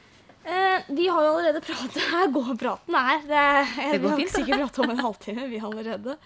Eh, 0.45 0.83
vi 0.93 1.07
har 1.09 1.23
jo 1.25 1.29
allerede 1.31 1.61
pratet 1.65 1.95
Her 2.11 2.27
går 2.29 2.51
praten 2.61 2.93
her. 2.93 3.23
Det, 3.25 3.39
er- 3.39 3.93
Det 3.95 4.01
går 4.01 4.03
vi 4.03 4.09
har 4.11 4.19
fint, 4.19 4.33
sikkert 4.35 4.59
pratet 4.61 4.83
om 4.83 4.91
en 4.93 5.01
halvtime, 5.01 5.47
vi 5.49 5.57
allerede. 5.71 6.17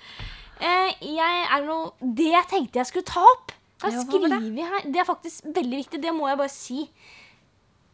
Eh, 0.60 0.94
jeg 1.16 1.46
er 1.56 1.64
noe 1.66 1.92
Det 2.02 2.26
jeg 2.34 2.48
tenkte 2.52 2.80
jeg 2.82 2.90
skulle 2.90 3.08
ta 3.08 3.22
opp, 3.24 3.54
jeg 3.80 3.92
har 3.92 3.96
Ja, 3.96 4.04
skrevet 4.04 4.60
her. 4.68 4.92
Det 4.92 5.00
er 5.00 5.06
faktisk 5.08 5.44
veldig 5.56 5.78
viktig. 5.86 6.02
Det 6.04 6.12
må 6.14 6.28
jeg 6.28 6.38
bare 6.38 6.50
si. 6.52 6.90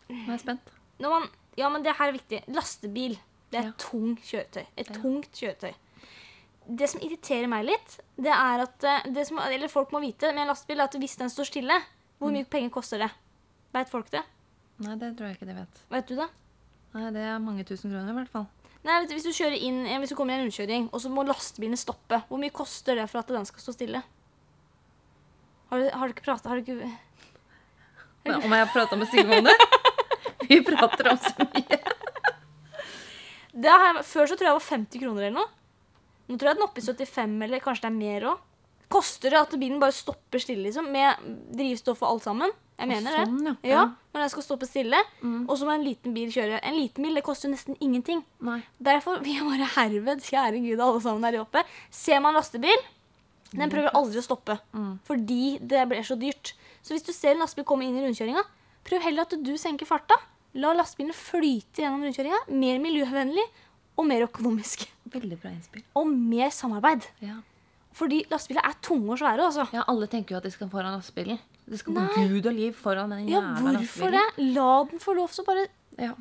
Nå 0.09 0.25
er 0.27 0.31
jeg 0.37 0.39
spent. 0.41 0.71
Man, 0.99 1.27
ja, 1.57 1.69
men 1.69 1.83
det 1.83 1.93
her 1.97 2.09
er 2.09 2.15
viktig. 2.17 2.39
Lastebil. 2.55 3.17
Det 3.51 3.59
er 3.59 3.67
Ja. 3.67 3.71
tungt 3.77 4.21
kjøretøy. 4.25 4.65
Et 4.77 4.87
Ja. 4.89 4.93
tungt 4.95 5.31
kjøretøy. 5.31 5.73
Det 6.67 6.89
som 6.89 6.99
irriterer 7.01 7.47
meg 7.47 7.65
litt, 7.65 7.99
det 8.17 8.31
er 8.33 8.61
at 8.63 8.83
eh, 8.83 9.11
det 9.13 9.27
som, 9.27 9.37
Eller 9.37 9.67
folk 9.67 9.91
må 9.91 9.99
vite 10.01 10.33
med 10.33 10.39
en 10.41 10.47
lastebil, 10.47 10.79
er 10.79 10.83
at 10.85 10.93
hvis 10.97 11.15
den 11.17 11.29
står 11.29 11.45
stille, 11.45 11.81
hvor 12.19 12.29
Mm. 12.29 12.33
mye 12.33 12.45
penger 12.49 12.69
koster 12.71 12.97
det? 12.97 13.11
Veit 13.73 13.89
folk 13.89 14.09
det? 14.09 14.23
Nei, 14.79 14.95
det 14.95 15.15
tror 15.17 15.27
jeg 15.27 15.37
ikke 15.37 15.45
de 15.47 15.53
vet. 15.53 15.81
Vet 15.91 16.07
du 16.07 16.15
det? 16.15 16.29
Nei, 16.95 17.11
det 17.11 17.21
er 17.21 17.37
mange 17.39 17.63
tusen 17.63 17.91
kroner 17.91 18.09
i 18.09 18.13
hvert 18.13 18.29
fall. 18.29 18.47
Nei, 18.85 18.99
vet 19.01 19.09
du, 19.09 19.15
Hvis 19.17 19.25
du 19.25 19.33
kjører 19.33 19.57
inn, 19.57 19.79
hvis 20.01 20.11
du 20.13 20.17
kommer 20.17 20.35
i 20.35 20.37
en 20.37 20.45
rundkjøring, 20.45 20.89
og 20.93 21.01
så 21.01 21.09
må 21.09 21.25
lastebilen 21.25 21.79
stoppe, 21.79 22.21
hvor 22.29 22.41
mye 22.41 22.53
koster 22.53 22.99
det 22.99 23.07
for 23.09 23.23
at 23.23 23.33
den 23.33 23.47
skal 23.49 23.63
stå 23.63 23.73
stille? 23.73 24.03
Har 25.71 25.81
du, 25.81 25.89
har 25.89 26.05
du 26.05 26.13
ikke 26.13 26.27
prata 26.27 26.51
Har 26.51 26.59
du 26.59 26.61
ikke 26.61 26.91
Men 28.25 28.43
om 28.45 28.53
jeg 28.53 28.61
har 28.61 28.73
prata 28.73 28.97
med 28.99 29.09
Sigve 29.09 29.39
om 29.39 29.47
det? 29.49 29.55
Vi 30.49 30.59
prater 30.61 31.09
om 31.09 31.17
så 31.17 31.33
mye. 31.41 31.79
jeg, 33.65 34.03
Før 34.05 34.29
så 34.29 34.35
tror 34.37 34.45
jeg 34.45 34.51
det 34.51 34.57
var 34.59 34.67
50 34.69 35.01
kroner 35.01 35.25
eller 35.25 35.39
noe. 35.39 35.49
Nå 36.25 36.37
tror 36.37 36.49
jeg 36.51 36.57
den 36.57 36.65
er 36.65 36.69
oppe 36.69 36.81
i 36.81 36.85
75, 36.85 37.35
eller 37.45 37.63
kanskje 37.63 37.85
det 37.85 37.89
er 37.89 37.97
mer 37.97 38.27
òg. 38.33 38.43
Koster 38.91 39.33
det 39.33 39.39
at 39.39 39.55
bilen 39.59 39.79
bare 39.81 39.95
stopper 39.95 40.41
stille, 40.41 40.67
liksom, 40.67 40.87
med 40.93 41.21
drivstoff 41.57 42.03
og 42.03 42.15
alt 42.15 42.27
sammen? 42.27 42.53
Jeg 42.75 42.89
mener 42.91 43.13
sånn, 43.15 43.37
det. 43.39 43.53
ja. 43.69 43.75
Ja, 43.77 43.83
Når 44.11 44.25
den 44.25 44.31
skal 44.33 44.43
stoppe 44.43 44.67
stille. 44.67 44.97
Mm. 45.21 45.45
Og 45.47 45.55
så 45.57 45.67
må 45.67 45.71
en 45.77 45.85
liten 45.85 46.15
bil 46.15 46.31
kjøre. 46.33 46.59
En 46.59 46.75
liten 46.75 47.05
bil 47.07 47.15
det 47.15 47.23
koster 47.23 47.51
nesten 47.51 47.77
ingenting. 47.79 48.19
Nei. 48.43 48.59
Derfor 48.83 49.21
vil 49.23 49.37
jeg 49.37 49.47
bare 49.47 49.69
herved, 49.77 50.25
kjære 50.27 50.59
Gud 50.65 50.83
alle 50.83 51.01
sammen 51.03 51.23
der 51.23 51.39
oppe, 51.41 51.63
ser 51.93 52.19
man 52.23 52.35
lastebil, 52.35 52.83
den 53.55 53.71
prøver 53.71 53.95
aldri 53.95 54.19
å 54.19 54.25
stoppe. 54.25 54.57
Mm. 54.75 54.93
Fordi 55.07 55.41
det 55.63 55.85
blir 55.87 56.03
så 56.03 56.17
dyrt. 56.19 56.51
Så 56.83 56.93
hvis 56.95 57.05
du 57.07 57.13
ser 57.15 57.35
en 57.35 57.43
lastebil 57.45 57.67
komme 57.67 57.87
inn 57.87 57.95
i 57.95 58.03
rundkjøringa, 58.03 58.43
prøv 58.85 59.05
heller 59.07 59.23
at 59.23 59.37
du 59.39 59.53
senker 59.61 59.87
farta. 59.87 60.17
La 60.59 60.73
lastebilen 60.75 61.15
flyte 61.15 61.83
gjennom 61.83 62.03
rundkjøringa. 62.03 62.43
Mer 62.51 62.83
miljøvennlig 62.83 63.45
og 63.95 64.07
mer 64.09 64.27
økonomisk. 64.27 64.83
Veldig 65.15 65.39
bra 65.39 65.51
innspill. 65.53 65.85
Og 65.95 66.11
mer 66.11 66.51
samarbeid. 66.51 67.07
Ja. 67.23 67.39
Fordi 67.95 68.21
lastebiler 68.31 68.65
er 68.67 68.75
tunge 68.83 69.13
og 69.15 69.19
svære. 69.21 69.39
altså. 69.47 69.65
ja, 69.71 69.83
alle 69.87 70.07
tenker 70.11 70.35
jo 70.35 70.37
at 70.41 70.43
de 70.43 70.51
skal 70.51 70.69
foran 70.69 70.97
lastebilen. 70.97 71.39
Det 71.65 71.79
skal 71.79 71.93
Nei. 71.95 72.27
Gud 72.29 72.45
og 72.51 72.53
liv 72.53 72.73
foran 72.77 73.09
den 73.15 73.29
Ja, 73.31 73.41
hvorfor 73.55 74.11
det? 74.11 74.23
La 74.53 74.71
den 74.89 74.99
få 74.99 75.15
lov, 75.15 75.29
så 75.31 75.45
bare 75.47 75.67
Ja. 75.97 76.11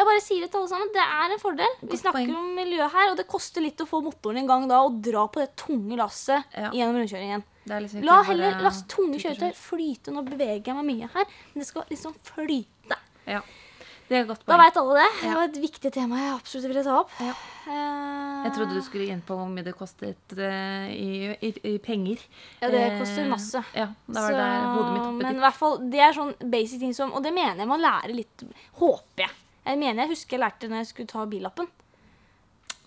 Jeg 0.00 0.06
bare 0.08 0.20
sier 0.24 0.40
det 0.40 0.50
til 0.50 0.58
alle 0.62 0.68
sammen. 0.70 0.88
Det 0.94 1.02
er 1.04 1.32
en 1.34 1.38
fordel. 1.38 1.72
Vi 1.82 1.96
snakker 2.00 2.24
poeng. 2.24 2.36
om 2.36 2.54
miljø 2.56 2.86
her, 2.88 3.10
og 3.10 3.16
det 3.18 3.26
koster 3.28 3.60
litt 3.60 3.76
å 3.84 3.86
få 3.86 4.00
motoren 4.02 4.38
i 4.42 4.46
gang 4.48 4.66
da 4.66 4.78
og 4.86 5.00
dra 5.04 5.26
på 5.28 5.42
det 5.42 5.50
tunge 5.60 5.94
lasset 6.00 6.42
Ja. 6.56 6.70
gjennom 6.72 6.96
rundkjøringen. 6.96 7.42
Det 7.66 7.82
liksom 7.84 8.02
La 8.08 8.22
heller 8.22 8.60
last 8.62 8.88
tunge 8.88 9.20
kjøretøy 9.20 9.52
flyte. 9.54 10.10
Nå 10.10 10.24
beveger 10.24 10.64
jeg 10.72 10.74
meg 10.74 10.86
mye 10.88 11.10
her, 11.12 11.24
men 11.52 11.60
det 11.60 11.66
skal 11.66 11.84
liksom 11.90 12.14
flyte. 12.24 12.96
Ja. 13.26 13.42
Det 14.10 14.18
er 14.18 14.24
godt 14.26 14.40
Da 14.42 14.50
poeng. 14.56 14.60
veit 14.64 14.78
alle 14.80 14.94
det. 14.98 15.08
Det 15.22 15.34
var 15.38 15.44
et 15.46 15.58
viktig 15.62 15.90
tema 15.94 16.16
jeg 16.18 16.30
absolutt 16.34 16.66
ville 16.72 16.82
ta 16.82 16.94
opp. 16.98 17.12
Ja. 17.22 17.34
Eh, 17.70 18.40
Jeg 18.48 18.52
trodde 18.56 18.74
du 18.74 18.82
skulle 18.82 19.06
inn 19.12 19.20
på 19.22 19.36
hvor 19.38 19.46
mye 19.52 19.62
det 19.62 19.74
kostet 19.78 20.34
uh, 20.34 20.88
i, 20.90 21.30
i, 21.46 21.50
i 21.70 21.74
penger. 21.78 22.18
Ja, 22.60 22.70
det 22.72 22.80
Eh, 22.88 22.96
koster 22.98 23.28
masse. 23.30 23.62
Ja, 23.76 23.86
da 24.10 24.24
var 24.24 24.34
så, 24.34 24.40
der 24.40 24.64
hodet 24.74 24.92
mitt 24.96 25.04
oppe 25.04 25.22
men 25.22 25.36
i 25.38 25.44
hvert 25.44 25.58
fall, 25.60 25.78
det 25.92 26.00
er 26.02 26.16
sånn 26.16 26.34
basic 26.50 26.80
ting 26.82 26.94
som 26.96 27.12
Og 27.14 27.22
det 27.22 27.32
mener 27.36 27.62
jeg 27.62 27.68
man 27.70 27.80
lærer 27.84 28.16
litt, 28.16 28.42
håper 28.80 29.26
jeg. 29.28 29.30
Jeg 29.70 29.78
mener 29.78 30.02
jeg 30.02 30.10
husker 30.16 30.38
jeg 30.38 30.42
lærte 30.42 30.60
det 30.66 30.70
når 30.74 30.82
jeg 30.82 30.90
skulle 30.90 31.12
ta 31.14 31.24
billappen. 31.30 31.70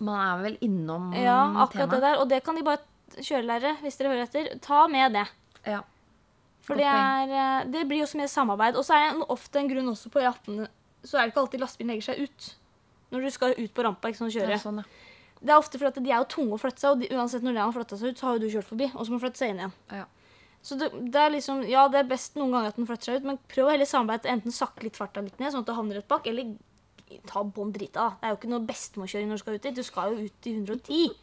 Man 0.04 0.20
er 0.20 0.42
vel 0.44 0.58
innom 0.66 1.08
temaet. 1.14 1.24
Ja, 1.24 1.40
akkurat 1.64 1.90
det 1.94 2.00
der. 2.04 2.20
Og 2.20 2.28
det 2.28 2.42
kan 2.44 2.56
de 2.58 2.64
bare 2.66 2.82
kjørelærere, 3.16 3.76
hvis 3.80 3.96
dere 3.96 4.10
hører 4.12 4.26
etter, 4.26 4.48
ta 4.60 4.84
med 4.90 5.14
det. 5.14 5.24
Ja. 5.70 5.80
For 6.66 6.74
det, 6.80 6.84
er, 6.88 7.64
det 7.70 7.84
blir 7.88 8.00
jo 8.02 8.06
så 8.10 8.18
mer 8.18 8.26
samarbeid. 8.32 8.76
Og 8.76 8.84
så 8.84 8.96
er 8.98 9.12
det 9.14 9.26
ofte 9.32 9.60
en 9.60 9.68
grunn 9.70 9.88
også 9.92 10.10
på 10.12 10.20
E18, 10.20 10.66
så 11.04 11.18
er 11.18 11.26
det 11.26 11.34
ikke 11.34 11.42
alltid 11.44 11.62
lastebilen 11.62 11.94
legger 11.94 12.08
seg 12.10 12.24
ut. 12.24 12.50
Når 13.14 13.26
du 13.26 13.30
skal 13.34 13.54
ut 13.58 13.74
på 13.76 13.84
rampa 13.86 14.10
ikke 14.10 14.22
sånn 14.24 14.32
kjøre. 14.34 14.56
Ja, 14.56 14.60
sånn, 14.62 14.82
ja. 14.82 15.38
Det 15.44 15.52
er 15.52 15.60
ofte 15.60 15.78
fordi 15.80 16.02
de 16.06 16.12
er 16.12 16.22
jo 16.22 16.28
tunge 16.32 16.56
å 16.56 16.60
flytte 16.60 16.80
seg, 16.80 16.94
og 16.94 17.02
de, 17.02 17.10
uansett 17.14 17.44
når 17.44 17.56
de 17.56 17.62
har 17.62 17.72
flytta 17.74 17.98
seg 18.00 18.12
ut, 18.12 18.20
så 18.20 18.28
har 18.28 18.36
jo 18.36 18.44
du 18.44 18.52
kjørt 18.52 18.70
forbi, 18.70 18.88
og 18.94 19.04
så 19.04 19.12
må 19.12 19.18
du 19.18 19.24
flytte 19.26 19.42
seg 19.42 19.52
inn 19.52 19.60
igjen. 19.60 19.74
Ja. 19.92 20.06
Så 20.64 20.78
det, 20.80 20.88
det 21.12 21.20
er 21.20 21.34
liksom, 21.34 21.60
ja, 21.68 21.82
det 21.92 22.00
er 22.00 22.08
best 22.08 22.38
noen 22.40 22.54
ganger 22.54 22.72
at 22.72 22.78
den 22.80 22.88
flytter 22.88 23.10
seg 23.10 23.18
ut, 23.20 23.26
men 23.28 23.40
prøv 23.52 23.68
å 23.68 23.74
heller 23.74 23.88
samarbeide 23.88 24.30
enten 24.32 24.54
sakke 24.56 24.86
litt 24.86 24.96
farta 24.96 25.20
litt 25.20 25.36
ned, 25.42 25.52
sånn 25.52 25.66
at 25.66 25.68
du 25.68 25.74
havner 25.76 26.00
rett 26.00 26.08
bak, 26.08 26.24
eller 26.30 26.54
ta 27.28 27.44
bånn 27.44 27.74
drita. 27.74 28.00
da. 28.00 28.16
Det 28.16 28.26
er 28.26 28.32
jo 28.32 28.38
ikke 28.40 28.52
noe 28.54 28.66
bestemorkjøring 28.70 29.28
når 29.28 29.36
du 29.36 29.42
skal 29.44 29.58
ut 29.58 29.66
dit. 29.68 29.76
Du 29.76 29.84
skal 29.84 30.14
jo 30.14 30.24
ut 30.24 30.48
i 30.48 30.54
110. 30.56 31.14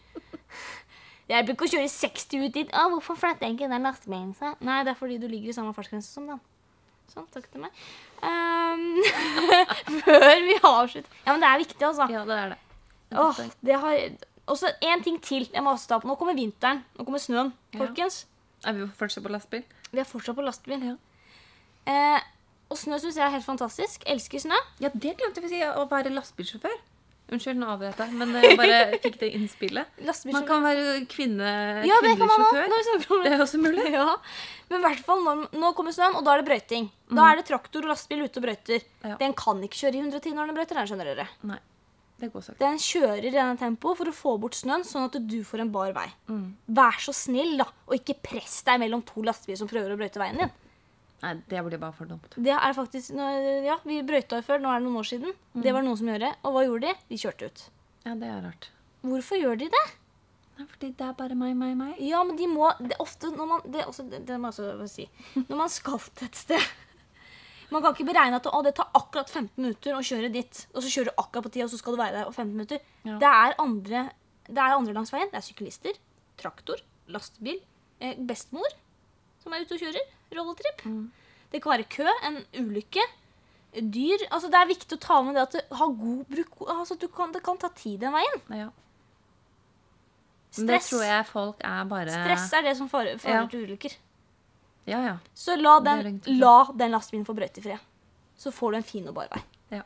Det 1.32 1.38
hjelper 1.38 1.56
ikke 1.56 1.68
å 1.68 1.72
kjøre 1.72 1.90
60 1.94 2.46
ut 2.46 2.56
dit. 2.58 2.72
Hvorfor 2.92 3.16
flytter 3.16 3.48
jeg 3.48 3.56
ikke 3.56 3.72
den 3.72 3.86
lastebilen 3.88 4.32
seg? 4.36 4.62
Nei, 4.68 4.82
det 4.84 4.92
er 4.94 4.98
fordi 5.00 5.18
du 5.22 5.30
ligger 5.32 5.54
i 5.54 5.56
samme 5.56 5.74
fartsgrense 5.78 6.12
som 6.12 6.26
den. 6.28 6.42
Sånn, 7.12 7.26
takk 7.34 7.48
til 7.52 7.60
meg. 7.66 7.72
Um, 8.24 9.02
før 10.06 10.36
vi 10.46 10.56
avslutter 10.62 11.10
Ja, 11.26 11.34
men 11.34 11.42
det 11.44 11.50
er 11.50 11.62
viktig, 11.66 11.82
altså. 11.84 12.08
ja, 12.14 12.22
det 12.30 12.38
er 12.38 12.54
det. 12.54 12.60
Det 13.12 13.18
et 13.18 13.22
Åh, 13.22 13.40
det 13.68 13.80
har 13.82 13.98
også 14.52 14.70
en 14.88 15.04
ting 15.04 15.18
til. 15.24 15.48
Jeg 15.54 15.64
må 15.66 15.74
også 15.76 15.90
ta 15.92 15.98
på. 16.00 16.08
Nå 16.08 16.16
kommer 16.20 16.38
vinteren. 16.38 16.84
Nå 16.98 17.04
kommer 17.08 17.20
snøen, 17.20 17.52
Ja. 17.74 17.82
folkens. 17.84 18.22
Er 18.64 18.78
vi 18.78 18.86
fortsatt 18.96 19.24
på 19.26 19.32
lastebil? 19.34 19.64
Vi 19.92 20.00
er 20.00 20.08
fortsatt 20.08 20.38
på 20.38 20.46
lastebil. 20.46 20.86
Ja. 20.94 20.96
Eh, 21.92 22.22
og 22.72 22.78
snø 22.80 23.00
syns 23.02 23.18
jeg 23.20 23.26
er 23.26 23.34
helt 23.36 23.46
fantastisk. 23.46 24.04
Elsker 24.08 24.40
snø. 24.40 24.56
Ja, 24.80 24.90
det 24.94 25.18
glemte 25.20 25.42
vi 25.44 25.50
å 25.50 25.52
si. 25.52 25.60
Å 25.66 25.84
være 25.92 26.14
lastebilsjåfør. 26.16 26.78
Unnskyld, 27.32 27.60
nå 27.62 27.68
avbrøt 27.72 28.00
jeg, 28.04 28.14
men 28.20 28.34
jeg 28.36 28.58
bare 28.60 28.80
fikk 29.00 29.18
det 29.22 29.30
innspillet. 29.38 30.02
Man 30.36 30.48
kan 30.48 30.66
være 30.66 30.98
kvinne, 31.12 31.52
Ja, 31.88 32.00
kvinnelig 32.04 32.28
sjåfør. 32.28 32.66
Om 33.16 33.24
Det 33.24 33.32
er 33.32 33.44
også 33.46 33.62
mulig. 33.62 33.88
Ja. 33.98 34.08
Men 34.72 34.80
i 34.80 34.84
hvert 34.86 35.04
fall 35.04 35.24
nå 35.26 35.72
kommer 35.76 35.96
snøen, 35.96 36.16
og 36.20 36.24
da 36.28 36.36
er 36.36 36.42
det 36.44 36.48
brøyting. 36.50 36.90
Da 37.12 37.30
er 37.32 37.40
det 37.40 37.48
traktor 37.48 37.84
og 37.84 37.92
lastebil 37.92 38.24
ute 38.28 38.40
og 38.40 38.46
brøyter. 38.46 38.86
Ja. 39.04 39.18
Den 39.20 39.36
kan 39.40 39.60
ikke 39.64 39.82
kjøre 39.86 40.00
i 40.00 40.04
110 40.04 40.36
når 40.38 40.52
den 40.52 40.60
brøyter. 40.60 40.80
Den 40.80 40.92
skjønner 40.92 41.12
dere. 41.12 41.28
Nei. 41.48 41.60
Den 42.22 42.78
kjører 42.78 43.26
i 43.26 43.32
denne 43.34 43.58
tempoet 43.58 43.98
for 43.98 44.12
å 44.12 44.14
få 44.14 44.36
bort 44.44 44.54
snøen, 44.54 44.84
sånn 44.86 45.08
at 45.08 45.16
du 45.26 45.40
får 45.48 45.64
en 45.64 45.72
bar 45.74 45.96
vei. 45.96 46.06
Mm. 46.30 46.44
Vær 46.78 47.00
så 47.02 47.16
snill, 47.18 47.56
da, 47.58 47.66
og 47.88 47.96
ikke 47.98 48.20
press 48.28 48.60
deg 48.68 48.84
mellom 48.84 49.02
to 49.08 49.24
lastebiler 49.26 49.58
som 49.58 49.70
prøver 49.72 49.96
å 49.96 49.98
brøyte 49.98 50.22
veien 50.22 50.44
din. 50.44 50.52
Nei, 51.22 51.36
det 51.52 51.62
blir 51.68 51.82
bare 51.82 51.94
for 51.94 52.10
dumt. 52.10 52.34
Det 52.36 52.54
er 52.56 52.74
faktisk, 52.74 53.14
Ja, 53.14 53.78
vi 53.86 54.02
brøyta 54.06 54.40
jo 54.40 54.46
før, 54.46 54.62
nå 54.62 54.72
er 54.72 54.82
det 54.82 54.88
noen 54.88 55.02
år 55.02 55.08
siden. 55.08 55.34
Mm. 55.54 55.64
Det 55.66 55.74
var 55.76 55.86
noen 55.86 56.00
som 56.00 56.10
gjorde. 56.10 56.32
Og 56.42 56.56
hva 56.56 56.64
gjorde 56.66 56.88
de? 56.90 57.08
De 57.12 57.20
kjørte 57.22 57.50
ut. 57.50 57.66
Ja, 58.08 58.16
det 58.18 58.30
er 58.30 58.40
rart. 58.48 58.70
Hvorfor 59.06 59.38
gjør 59.42 59.60
de 59.62 59.68
det? 59.74 59.84
Nei, 60.58 60.68
fordi 60.70 60.92
det 60.98 61.06
er 61.08 61.18
bare 61.18 61.38
meg, 61.38 61.54
meg, 61.58 61.74
meg. 61.78 62.00
Ja, 62.06 62.22
men 62.28 62.38
de 62.38 62.48
må 62.50 62.70
det 62.82 62.98
ofte 63.02 63.32
når 63.34 63.50
man, 63.50 63.66
det, 63.74 63.86
også, 63.90 64.06
det, 64.10 64.24
det 64.28 64.38
må 64.42 64.52
jeg 64.52 64.74
også 64.74 64.88
si. 64.90 65.08
Når 65.50 65.60
man 65.64 65.72
skal 65.74 66.02
til 66.10 66.28
et 66.28 66.38
sted 66.38 66.66
Man 67.72 67.82
kan 67.82 67.96
ikke 67.96 68.10
beregne 68.10 68.38
at 68.42 68.50
det 68.68 68.74
tar 68.76 68.90
akkurat 68.98 69.30
15 69.32 69.54
minutter 69.56 69.96
å 69.96 70.04
kjøre 70.04 70.30
dit, 70.34 70.64
og 70.76 70.84
så 70.84 70.92
kjører 70.92 71.14
du 71.14 71.22
akkurat 71.22 71.46
på 71.46 71.54
tida, 71.54 71.70
og 71.70 71.72
så 71.72 71.80
skal 71.80 71.96
du 71.96 72.02
være 72.02 72.18
der 72.18 72.28
om 72.28 72.34
15 72.36 72.50
minutter. 72.52 72.82
Ja. 73.08 73.16
Det, 73.22 73.30
er 73.30 73.56
andre, 73.64 74.02
det 74.50 74.60
er 74.60 74.76
andre 74.76 74.96
langs 74.98 75.14
veien. 75.14 75.32
Det 75.32 75.40
er 75.40 75.46
syklister, 75.46 76.02
traktor, 76.42 76.84
lastebil, 77.16 77.62
eh, 78.04 78.20
bestemor 78.28 78.76
som 79.40 79.56
er 79.56 79.64
ute 79.64 79.78
og 79.78 79.86
kjører. 79.86 80.12
Rolletripp. 80.36 80.86
Mm. 80.86 81.12
Det 81.52 81.62
kan 81.64 81.74
være 81.76 81.88
kø, 81.92 82.08
en 82.28 82.38
ulykke. 82.62 83.04
Dyr. 83.72 84.26
Altså, 84.32 84.50
det 84.52 84.60
er 84.60 84.68
viktig 84.68 84.98
å 84.98 85.02
ta 85.04 85.22
med 85.24 85.36
det 85.38 85.44
at 85.48 85.76
har 85.80 85.92
god 85.96 86.26
bruk 86.28 86.64
altså, 86.68 86.98
du 87.00 87.08
kan, 87.08 87.32
Det 87.32 87.40
kan 87.44 87.58
ta 87.60 87.70
tid 87.76 88.02
den 88.04 88.12
veien. 88.16 88.42
Ja. 88.52 88.70
Men 90.58 90.68
det 90.68 90.82
tror 90.84 91.04
jeg 91.08 91.28
folk 91.30 91.62
er 91.64 91.86
bare 91.88 92.12
Stress 92.12 92.50
er 92.58 92.66
det 92.68 92.74
som 92.80 92.90
farer 92.92 93.16
Ja. 93.24 93.46
til 93.48 93.64
ulykker. 93.64 93.94
Ja, 94.90 95.00
ja. 95.06 95.18
Så 95.34 95.56
la 95.56 95.80
den, 95.80 96.20
det 96.20 96.36
la 96.36 96.66
den 96.76 96.92
lastebilen 96.92 97.26
få 97.26 97.36
brøyte 97.38 97.62
i 97.62 97.64
fred. 97.64 97.80
Så 98.36 98.52
får 98.52 98.72
du 98.72 98.78
en 98.82 98.84
fin 98.84 99.08
og 99.08 99.16
bar 99.16 99.30
vei. 99.32 99.42
Ja. 99.78 99.84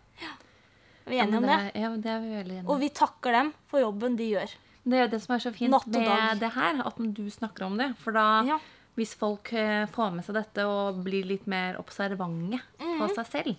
Er 1.05 1.11
vi 1.11 1.19
enige 1.21 1.37
om 1.37 1.45
det? 1.45 1.57
Ja, 1.75 1.89
det 2.01 2.09
er 2.09 2.21
vi 2.23 2.31
veldig 2.33 2.55
enige 2.57 2.69
Og 2.71 2.79
vi 2.81 2.89
takker 2.89 3.31
dem 3.35 3.53
for 3.69 3.83
jobben 3.83 4.15
de 4.17 4.31
gjør. 4.31 4.55
Det 4.85 5.01
er 5.01 5.07
det 5.11 5.21
som 5.21 5.35
er 5.35 5.43
så 5.43 5.51
fint 5.53 5.73
med 5.73 6.39
det 6.39 6.51
her, 6.53 6.81
at 6.85 6.97
du 6.97 7.29
snakker 7.29 7.65
om 7.65 7.77
det. 7.77 7.91
For 8.01 8.11
da, 8.11 8.43
Ja. 8.45 8.59
Hvis 8.95 9.13
folk 9.19 9.51
eh, 9.53 9.85
får 9.91 10.11
med 10.15 10.25
seg 10.25 10.37
dette 10.37 10.65
og 10.67 11.01
blir 11.05 11.27
litt 11.27 11.47
mer 11.51 11.79
observante 11.81 12.61
mm. 12.79 12.97
på 13.01 13.09
seg 13.17 13.31
selv 13.31 13.55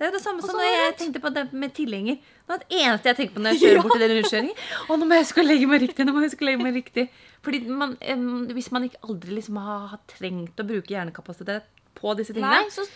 Det 0.00 0.08
er 0.08 0.14
det 0.16 0.22
samme 0.22 0.42
som 0.42 0.58
når 0.58 0.66
jeg 0.66 0.96
tenkte 0.98 1.22
på 1.22 1.30
det 1.34 1.44
med 1.52 1.74
tilhenger. 1.76 2.16
Det 2.16 2.48
var 2.48 2.62
det 2.62 2.78
eneste 2.80 3.10
jeg 3.10 3.18
tenkte 3.18 3.36
på 3.36 3.44
når 3.44 3.54
jeg 3.54 3.60
kjører 3.64 3.82
bort 3.84 3.96
til 3.96 4.04
den 4.04 4.14
rundkjøringen. 4.16 4.62
Å, 4.86 4.96
nå 4.96 5.08
må 5.08 5.18
jeg 5.18 5.26
huske 5.26 5.44
legge 5.44 5.68
meg 5.70 5.84
riktig. 5.84 6.06
nå 6.06 6.14
må 6.16 6.24
jeg 6.24 6.32
huske 6.32 6.48
legge 6.48 6.64
meg 6.64 6.78
riktig. 6.80 7.06
Fordi 7.44 7.60
man, 7.68 7.94
em, 8.00 8.30
Hvis 8.56 8.70
man 8.72 8.88
ikke 8.88 9.02
aldri 9.06 9.36
liksom 9.36 9.60
har, 9.60 9.86
har 9.92 10.02
trengt 10.10 10.60
å 10.60 10.66
bruke 10.72 10.94
hjernekapasitet 10.94 11.68
på 12.00 12.16
disse 12.16 12.32
tingene, 12.32 12.64
Nei, 12.64 12.72
så 12.72 12.86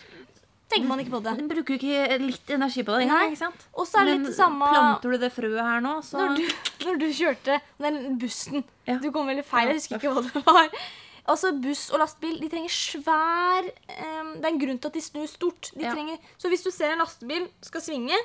tenker 0.71 0.89
man 0.89 1.01
ikke 1.01 1.13
på 1.13 1.21
det. 1.23 1.37
den 1.37 1.49
bruker 1.49 1.77
ikke 1.77 2.19
litt 2.21 2.51
energi 2.57 2.83
på 2.83 2.95
det 2.95 3.05
engang. 3.05 3.31
Ikke 3.31 3.43
sant? 3.43 3.65
Og 3.73 3.87
så 3.87 4.01
er 4.01 4.09
det 4.09 4.17
litt 4.17 4.29
det 4.31 4.35
samme 4.37 4.69
planter 4.73 5.13
du 5.13 5.21
det 5.21 5.31
frøet 5.35 5.61
her 5.61 5.83
nå, 5.85 5.95
så 6.05 6.21
når 6.21 6.39
du, 6.39 6.45
når 6.87 7.01
du 7.01 7.07
kjørte 7.21 7.59
den 7.85 7.99
bussen. 8.21 8.65
Ja. 8.89 8.97
Du 9.01 9.11
kom 9.13 9.29
veldig 9.29 9.45
feil, 9.47 9.71
jeg 9.71 9.83
husker 9.83 10.01
ikke 10.01 10.15
hva 10.15 10.25
det 10.25 10.45
var. 10.47 10.87
Altså, 11.27 11.49
Buss 11.57 11.87
og 11.89 11.97
lastebil 12.03 12.35
de 12.39 12.47
trenger 12.51 12.69
svær 12.69 13.65
um, 13.65 14.27
Det 14.35 14.45
er 14.45 14.51
en 14.51 14.59
grunn 14.61 14.77
til 14.77 14.91
at 14.91 14.93
de 14.93 15.01
snur 15.01 15.25
stort. 15.27 15.71
De 15.73 15.81
Ja. 15.81 15.91
trenger, 15.95 16.19
så 16.37 16.49
hvis 16.51 16.63
du 16.63 16.69
ser 16.69 16.91
en 16.93 16.99
lastebil 17.01 17.47
skal 17.65 17.81
svinge, 17.81 18.17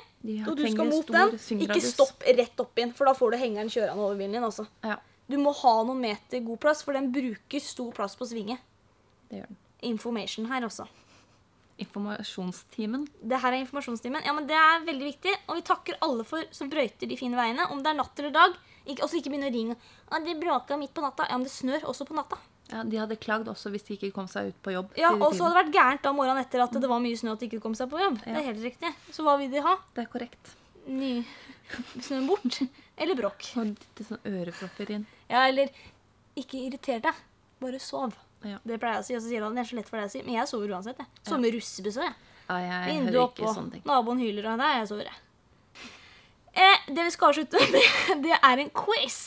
og 0.47 0.55
du 0.55 0.67
skal 0.69 0.85
mot 0.85 1.07
den, 1.07 1.31
ikke 1.65 1.81
stopp 1.81 2.21
rett 2.27 2.59
opp 2.61 2.77
inn, 2.77 2.93
for 2.93 3.05
da 3.09 3.13
får 3.17 3.31
du 3.31 3.37
hengeren 3.41 3.69
kjørende 3.73 4.05
over 4.05 4.15
bilen 4.19 4.33
din. 4.37 4.43
Altså. 4.43 4.67
Ja, 4.83 4.97
Du 5.31 5.37
må 5.37 5.53
ha 5.55 5.83
noen 5.87 6.01
meter 6.01 6.41
god 6.45 6.59
plass, 6.59 6.83
for 6.83 6.93
den 6.93 7.09
bruker 7.11 7.59
stor 7.61 7.91
plass 7.93 8.15
på 8.15 8.25
svinget. 8.27 8.59
det 9.29 9.39
gjør 9.39 9.47
den. 9.47 9.57
Information 9.81 10.45
her, 10.45 10.61
altså. 10.61 10.87
Informasjonstimen. 11.79 13.07
Det 13.23 13.39
her 13.41 13.53
er 13.55 13.63
informasjonstimen. 13.63 14.23
Ja, 14.25 14.33
men 14.33 14.45
Det 14.47 14.55
er 14.55 14.85
veldig 14.85 15.07
viktig. 15.07 15.33
Og 15.49 15.55
vi 15.55 15.61
takker 15.61 15.97
alle 16.01 16.23
for 16.23 16.43
som 16.51 16.69
brøyter 16.69 17.07
de 17.09 17.17
fine 17.17 17.35
veiene. 17.35 17.65
Om 17.71 17.81
det 17.81 17.87
er 17.91 17.97
natt 17.97 18.19
eller 18.19 18.31
dag. 18.35 18.53
Ikke, 18.85 19.03
også 19.05 19.17
ikke 19.21 19.31
begynne 19.31 19.49
å 19.49 19.53
ringe. 19.55 19.75
Ah, 20.11 20.19
'Det 20.19 20.39
bråka 20.39 20.77
midt 20.77 20.93
på 20.93 21.01
natta.' 21.01 21.29
Ja, 21.29 21.37
men 21.37 21.43
det 21.43 21.51
snør 21.51 21.81
også 21.85 22.05
på 22.05 22.13
natta. 22.15 22.37
Ja, 22.71 22.83
De 22.87 22.97
hadde 23.01 23.17
klagd 23.19 23.47
også 23.51 23.69
hvis 23.73 23.83
de 23.87 23.97
ikke 23.97 24.11
kom 24.15 24.27
seg 24.31 24.51
ut 24.53 24.59
på 24.63 24.71
jobb. 24.73 24.93
Ja, 24.99 25.11
Og 25.13 25.33
så 25.35 25.43
hadde 25.43 25.55
det 25.57 25.61
vært 25.65 25.73
gærent 25.75 26.01
da 26.05 26.13
morgenen 26.15 26.41
etter 26.45 26.63
at 26.63 26.71
det 26.79 26.87
var 26.89 27.01
mye 27.03 27.17
snø 27.19 27.33
at 27.35 27.39
de 27.43 27.49
ikke 27.49 27.61
kom 27.63 27.75
seg 27.75 27.89
på 27.91 27.99
jobb. 27.99 28.19
Det 28.23 28.31
er 28.37 28.47
helt 28.47 28.63
riktig. 28.63 28.93
Så 29.11 29.25
hva 29.27 29.37
vil 29.41 29.51
de 29.51 29.63
ha? 29.65 29.75
Det 29.95 30.05
er 30.05 30.09
korrekt. 30.13 30.53
Ny 30.87 31.13
snø 32.07 32.21
bort? 32.27 32.61
Eller 33.01 33.17
bråk? 33.19 33.51
Og 33.59 33.71
litt 33.73 34.03
sånn 34.07 34.23
ørepropper 34.27 34.91
inn. 34.95 35.05
Ja, 35.29 35.45
eller 35.49 35.69
ikke 36.39 36.59
irriter 36.63 37.01
deg. 37.03 37.19
Bare 37.61 37.79
sov. 37.83 38.15
Ja. 38.47 38.57
Det 38.65 38.79
pleier 38.81 38.97
jeg 38.97 39.03
å 39.03 39.05
si. 39.05 39.15
Og 39.17 39.21
så 39.21 39.29
sier 39.29 39.43
han 39.45 39.53
det 39.57 39.61
er 39.65 39.69
så 39.69 39.77
lett 39.77 39.89
for 39.91 39.99
deg 40.01 40.07
å 40.09 40.13
si. 40.15 40.21
Men 40.25 40.39
jeg 40.39 40.49
sover 40.49 40.71
uansett. 40.73 40.97
jeg. 41.03 41.11
Sover 41.27 41.43
med 41.43 41.53
russebuss 41.57 41.99
òg, 42.01 42.07
jeg. 42.07 42.15
Ja, 42.51 42.57
jeg 42.65 42.95
Vinduet 42.95 43.21
oppå, 43.21 43.51
naboen 43.87 44.19
hyler, 44.19 44.47
og 44.51 44.59
der 44.59 44.79
jeg 44.79 44.87
sover 44.89 45.07
jeg. 45.11 45.19
Eh, 46.51 46.87
det 46.91 47.05
vi 47.07 47.11
skal 47.13 47.29
avslutte 47.31 47.61
med, 47.75 48.23
det 48.25 48.33
er 48.43 48.63
en 48.65 48.71
quiz. 48.75 49.19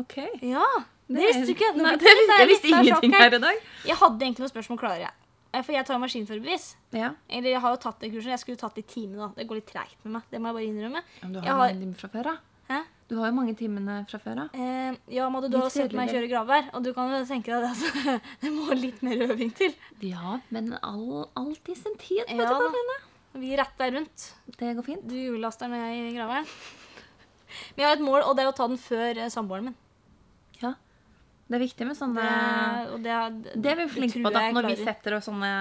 Ok. 0.00 0.14
Ja, 0.46 0.64
det 1.08 1.24
visste 1.24 1.46
du 1.48 1.52
ikke. 1.54 1.70
Nei, 1.78 1.94
det, 1.96 2.12
det 2.28 2.36
jeg 2.42 2.48
visste 2.52 2.68
ingenting 2.72 3.14
her 3.16 3.34
i 3.34 3.40
dag. 3.46 3.62
Jeg 3.88 3.96
hadde 3.96 4.24
egentlig 4.26 4.44
noen 4.44 4.52
spørsmål 4.52 4.78
klare. 4.82 4.98
Jeg. 5.08 5.64
For 5.64 5.72
jeg 5.72 5.86
tar 5.88 5.98
maskinførerbevis. 6.02 6.66
Ja. 6.92 7.14
Eller 7.32 7.50
jeg 7.54 7.60
har 7.64 7.72
jo 7.72 7.80
tatt 7.80 7.98
det 8.04 8.10
kurset. 8.12 8.28
Jeg 8.34 8.42
skulle 8.42 8.60
tatt 8.60 8.74
det 8.76 8.84
i 8.84 8.88
timene. 8.92 9.18
da. 9.24 9.28
Det 9.38 9.46
går 9.48 9.58
litt 9.62 9.70
treigt 9.72 9.96
med 10.04 10.12
meg. 10.18 10.26
Det 10.30 10.40
må 10.44 10.50
jeg 10.52 10.56
bare 10.58 10.68
innrømme. 10.68 11.02
Men 11.22 11.32
du 11.32 11.38
har 11.40 11.46
Jeg 11.46 11.52
jo 11.54 11.56
har- 11.56 11.72
mange 11.72 11.80
timer 11.80 11.98
fra 12.02 12.08
før, 12.12 12.24
da. 12.28 12.36
Hæ? 12.68 12.80
Du 13.08 13.14
har 13.16 13.30
jo 13.30 13.32
mange 13.38 13.54
timene 13.56 13.94
fra 14.10 14.18
før, 14.20 14.34
da. 14.36 14.44
Eh, 14.52 14.96
ja, 15.16 15.28
Madde, 15.32 15.48
du 15.48 15.56
Litt 15.56 15.62
har 15.64 15.70
sett 15.72 15.92
meg 15.96 16.10
kjøre 16.12 16.28
gravvær, 16.28 16.66
og 16.74 16.82
du 16.84 16.92
kan 16.92 17.08
jo 17.14 17.24
tenke 17.24 17.48
deg 17.48 17.64
det. 17.64 17.70
Altså, 17.72 18.20
det 18.42 18.52
må 18.52 18.76
litt 18.76 19.00
mer 19.02 19.16
øving 19.24 19.54
til. 19.56 19.72
Ja, 20.04 20.36
men 20.52 20.74
all, 20.82 21.24
alt 21.34 21.68
i 21.72 21.74
sin 21.74 21.96
tid. 21.96 22.26
vet 22.28 22.36
Ja, 22.36 22.36
du, 22.36 22.44
da. 22.44 22.58
Karoline. 22.58 22.98
Vi 23.40 23.56
retter 23.56 23.94
rundt. 23.96 24.26
Det 24.58 24.74
går 24.76 24.84
fint. 24.84 25.08
Du 25.08 25.14
hjullaster 25.16 25.72
når 25.72 25.80
jeg 25.86 25.96
er 25.96 26.10
i 26.10 26.16
gravvær. 26.18 26.44
Men 27.72 27.80
jeg 27.80 27.88
har 27.88 27.96
et 27.96 28.04
mål, 28.04 28.20
og 28.28 28.36
det 28.36 28.44
er 28.44 28.52
å 28.52 28.56
ta 28.60 28.68
den 28.68 28.76
før 28.76 29.16
eh, 29.24 29.30
samboeren 29.32 29.70
min. 29.70 29.76
Ja. 30.60 30.74
Det 31.48 31.56
er 31.56 31.62
viktig 31.62 31.86
med 31.88 31.96
sånne 31.96 32.24
Det, 33.00 33.14
det, 33.44 33.54
Det 33.56 33.70
er 33.72 33.78
vi 33.80 33.86
flinke 33.88 34.20
på, 34.20 34.32
da. 34.34 34.42
Når 34.52 34.68
vi 34.68 34.76
setter 34.82 35.16
oss 35.16 35.28
sånne 35.30 35.52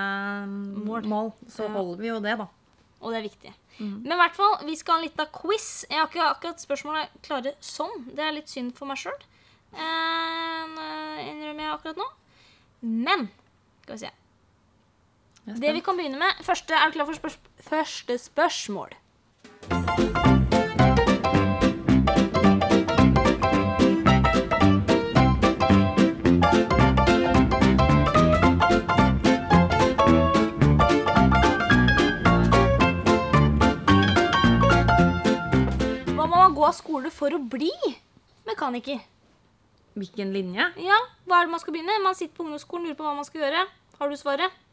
Mål. 0.84 1.08
mål, 1.08 1.32
så 1.52 1.70
holder 1.72 2.04
vi 2.04 2.12
jo 2.12 2.20
det, 2.24 2.36
da. 2.42 2.50
Og 2.98 3.14
det 3.14 3.20
er 3.22 3.26
viktig. 3.28 3.54
Mm. 3.78 3.96
Men 4.04 4.14
i 4.16 4.20
hvert 4.20 4.36
fall, 4.36 4.54
vi 4.66 4.76
skal 4.76 4.98
ha 4.98 5.00
en 5.00 5.06
liten 5.06 5.32
quiz. 5.32 5.70
Jeg 5.88 6.00
har 6.02 6.10
ikke 6.10 6.28
akkurat 6.28 6.64
spørsmålet 6.64 7.18
klare 7.24 7.54
sånn. 7.64 8.08
Det 8.10 8.24
er 8.26 8.36
litt 8.36 8.52
synd 8.52 8.74
for 8.78 8.90
meg 8.90 9.00
sjøl. 9.00 9.18
innrømmer 9.78 11.64
jeg 11.68 11.74
akkurat 11.76 12.02
nå. 12.02 12.08
Men 12.82 13.28
skal 13.84 13.94
vi 13.96 14.02
se. 14.06 14.14
Det 15.48 15.74
vi 15.78 15.82
kan 15.86 15.96
begynne 15.96 16.20
med 16.20 16.42
første, 16.44 16.74
Er 16.76 16.90
du 16.90 16.98
klar 16.98 17.08
for 17.08 17.16
spørs 17.16 17.38
første 17.70 18.18
spørsmål? 18.20 18.92
Gå 36.58 36.66
av 36.66 36.74
skole 36.78 37.12
for 37.14 37.34
å 37.38 37.40
bli 37.54 37.72
mekaniker? 38.48 39.02
Hvilken 39.98 40.32
linje? 40.34 40.68
Ja, 40.86 40.98
Hva 41.26 41.40
er 41.42 41.48
det 41.48 41.54
man 41.56 41.62
skal 41.62 41.74
begynne? 41.76 41.98
Man 42.04 42.16
sitter 42.18 42.36
på 42.38 42.46
ungdomsskolen 42.46 42.86
og 42.86 42.92
lurer 42.92 42.98
på 43.00 43.06
hva 43.08 43.16
man 43.18 43.26
skal 43.28 43.44
gjøre. 43.46 43.64
Har 43.98 44.12
du 44.14 44.18
svaret? 44.20 44.64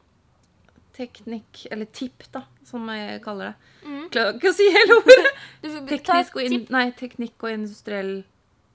Teknikk, 0.94 1.64
eller 1.74 1.88
TIP, 1.90 2.22
da, 2.30 2.44
som 2.68 2.84
jeg 2.92 3.18
kaller 3.24 3.50
det. 3.50 3.70
Mm. 3.88 4.02
Klarer 4.14 4.36
ikke 4.36 4.52
å 4.52 4.54
si 4.54 4.68
hele 4.70 4.98
ordet. 5.00 5.32
teknikk, 5.90 6.36
og, 6.36 6.42
in 6.44 6.66
nei, 6.70 6.84
teknikk 6.94 7.46
og 7.48 7.54
industriell 7.56 8.12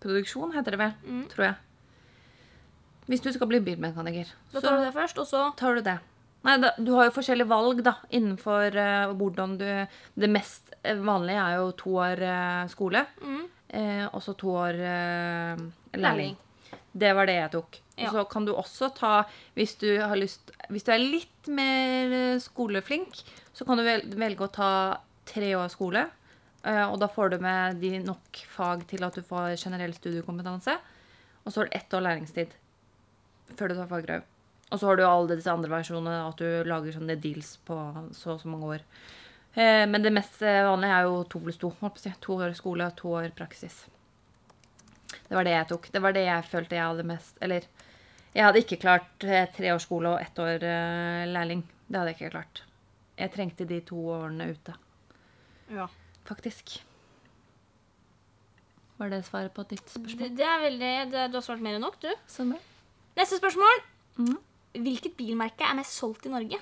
produksjon 0.03 0.51
heter 0.57 0.75
det 0.75 0.81
vel, 0.81 0.93
Mm. 1.05 1.23
tror 1.31 1.45
jeg. 1.47 1.55
Hvis 3.09 3.23
du 3.25 3.31
skal 3.33 3.49
bli 3.49 3.61
bilmekaniker, 3.65 4.33
Da 4.51 4.59
så 4.59 4.65
tar 4.65 4.77
du 4.77 4.83
det 4.85 4.93
først, 4.93 5.21
og 5.21 5.29
så 5.29 5.45
tar 5.57 5.79
du 5.79 5.85
det. 5.85 5.95
Nei, 6.45 6.57
da, 6.61 6.73
du 6.77 6.91
har 6.97 7.07
jo 7.07 7.15
forskjellige 7.15 7.49
valg 7.49 7.81
da, 7.83 7.95
innenfor 8.15 8.75
uh, 8.79 9.13
hvordan 9.15 9.57
du 9.59 9.65
Det 10.19 10.29
mest 10.31 10.68
eh, 10.83 10.99
vanlige 11.05 11.45
er 11.45 11.57
jo 11.59 11.71
to 11.79 11.95
år 12.01 12.21
eh, 12.25 12.67
skole, 12.71 13.05
mm. 13.21 13.41
eh, 13.79 14.05
og 14.07 14.21
så 14.23 14.35
to 14.37 14.53
år 14.59 14.79
eh, 14.79 15.65
Lærling. 15.99 16.37
Det 16.91 17.11
var 17.13 17.29
det 17.29 17.35
jeg 17.37 17.51
tok. 17.53 17.79
Ja. 17.99 18.11
Så 18.13 18.23
kan 18.31 18.45
du 18.47 18.53
også 18.55 18.89
ta, 18.95 19.23
hvis 19.57 19.75
du 19.81 19.89
har 19.99 20.15
lyst 20.17 20.51
Hvis 20.69 20.85
du 20.87 20.91
er 20.93 21.01
litt 21.01 21.49
mer 21.51 22.13
eh, 22.15 22.39
skoleflink, 22.41 23.19
så 23.53 23.65
kan 23.65 23.77
du 23.77 23.83
vel, 23.83 24.05
velge 24.15 24.45
å 24.45 24.53
ta 24.53 24.71
tre 25.29 25.51
år 25.57 25.69
skole. 25.73 26.07
eh, 26.63 26.85
og 26.85 26.99
da 26.99 27.07
får 27.07 27.29
du 27.29 27.37
med 27.43 27.77
de 27.81 27.99
nok 27.99 28.41
fag 28.49 28.87
til 28.87 29.03
at 29.03 29.15
du 29.15 29.21
får 29.21 29.57
generell 29.57 29.93
studiekompetanse. 29.93 30.77
Og 31.45 31.51
så 31.51 31.61
har 31.61 31.69
du 31.69 31.77
ett 31.77 31.93
år 31.93 32.05
læringstid 32.05 32.53
før 33.57 33.69
du 33.69 33.75
tar 33.75 33.89
fagbrev. 33.89 34.25
Og 34.69 34.77
så 34.79 34.85
har 34.85 34.97
du 34.97 35.03
alle 35.05 35.35
disse 35.35 35.49
andre 35.49 35.71
versjonene, 35.71 36.27
at 36.29 36.37
du 36.37 36.69
lager 36.69 36.93
sånne 36.93 37.17
deals 37.21 37.55
på 37.65 37.77
så 38.13 38.35
og 38.35 38.41
så 38.43 38.51
mange 38.51 38.75
år. 38.75 38.83
Eh, 39.55 39.85
men 39.89 40.03
det 40.03 40.11
mest 40.13 40.41
eh, 40.45 40.61
vanlige 40.67 40.97
er 40.99 41.07
jo 41.07 41.23
to 41.29 41.39
pluss 41.43 41.57
to. 41.61 41.71
To 42.21 42.37
år 42.37 42.53
skole, 42.57 42.85
og 42.85 42.95
to 42.99 43.13
år 43.17 43.29
praksis. 43.35 43.85
Det 45.09 45.35
var 45.35 45.45
det 45.45 45.55
jeg 45.55 45.67
tok. 45.71 45.89
Det 45.91 46.01
var 46.01 46.13
det 46.13 46.25
jeg 46.25 46.45
følte 46.49 46.75
jeg 46.77 46.85
hadde 46.85 47.03
mest 47.05 47.37
Eller 47.41 47.65
jeg 48.35 48.45
hadde 48.45 48.61
ikke 48.61 48.77
klart 48.81 49.23
eh, 49.25 49.47
tre 49.55 49.71
års 49.73 49.87
skole 49.87 50.11
og 50.13 50.21
ett 50.21 50.37
år 50.39 50.61
lærling. 51.29 51.63
Det 51.89 51.97
hadde 51.97 52.13
jeg 52.13 52.19
ikke 52.19 52.33
klart. 52.37 52.61
Jeg 53.19 53.33
trengte 53.33 53.65
de 53.67 53.81
to 53.83 53.97
årene 54.13 54.51
ute, 54.53 54.75
Ja. 55.73 55.87
faktisk. 56.25 56.77
Var 58.99 59.09
det 59.09 59.23
svaret 59.25 59.53
på 59.55 59.63
ditt 59.67 59.89
spørsmål? 59.89 60.35
det 60.37 60.45
er 60.45 60.61
veldig 60.63 61.11
det, 61.11 61.25
Du 61.31 61.37
har 61.37 61.43
svart 61.43 61.61
mer 61.63 61.75
enn 61.77 61.81
nok, 61.83 61.99
du. 62.03 62.09
Sånn. 62.27 62.53
Neste 63.17 63.39
spørsmål. 63.39 63.81
Mm. 64.19 64.37
Hvilket 64.85 65.15
bilmerke 65.17 65.65
er 65.65 65.75
mest 65.79 65.95
solgt 65.97 66.27
i 66.27 66.31
Norge? 66.31 66.59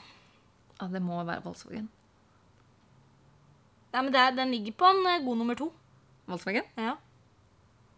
Ja, 0.80 0.88
det 0.88 1.02
må 1.02 1.20
være 1.26 1.44
Volkswagen. 1.44 1.90
Nei, 3.98 4.04
men 4.06 4.14
det 4.14 4.22
er, 4.22 4.34
Den 4.38 4.52
ligger 4.54 4.76
på 4.78 4.86
en 4.86 5.00
eh, 5.10 5.24
god 5.26 5.38
nummer 5.40 5.58
to. 5.58 5.72
Volkswagen? 6.30 6.68
Ja. 6.78 6.92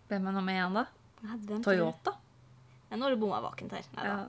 Hvem 0.07 0.27
er 0.29 0.35
nummer 0.37 0.55
én, 0.55 0.77
da? 0.77 0.85
Nei? 1.25 1.59
Toyota? 1.65 2.13
Ja, 2.89 2.95
nå 2.95 3.03
har 3.03 3.11
du 3.15 3.19
bomma 3.19 3.41
vakent 3.43 3.73
her. 3.75 3.83
Nei, 3.97 4.05
Ja. 4.07 4.19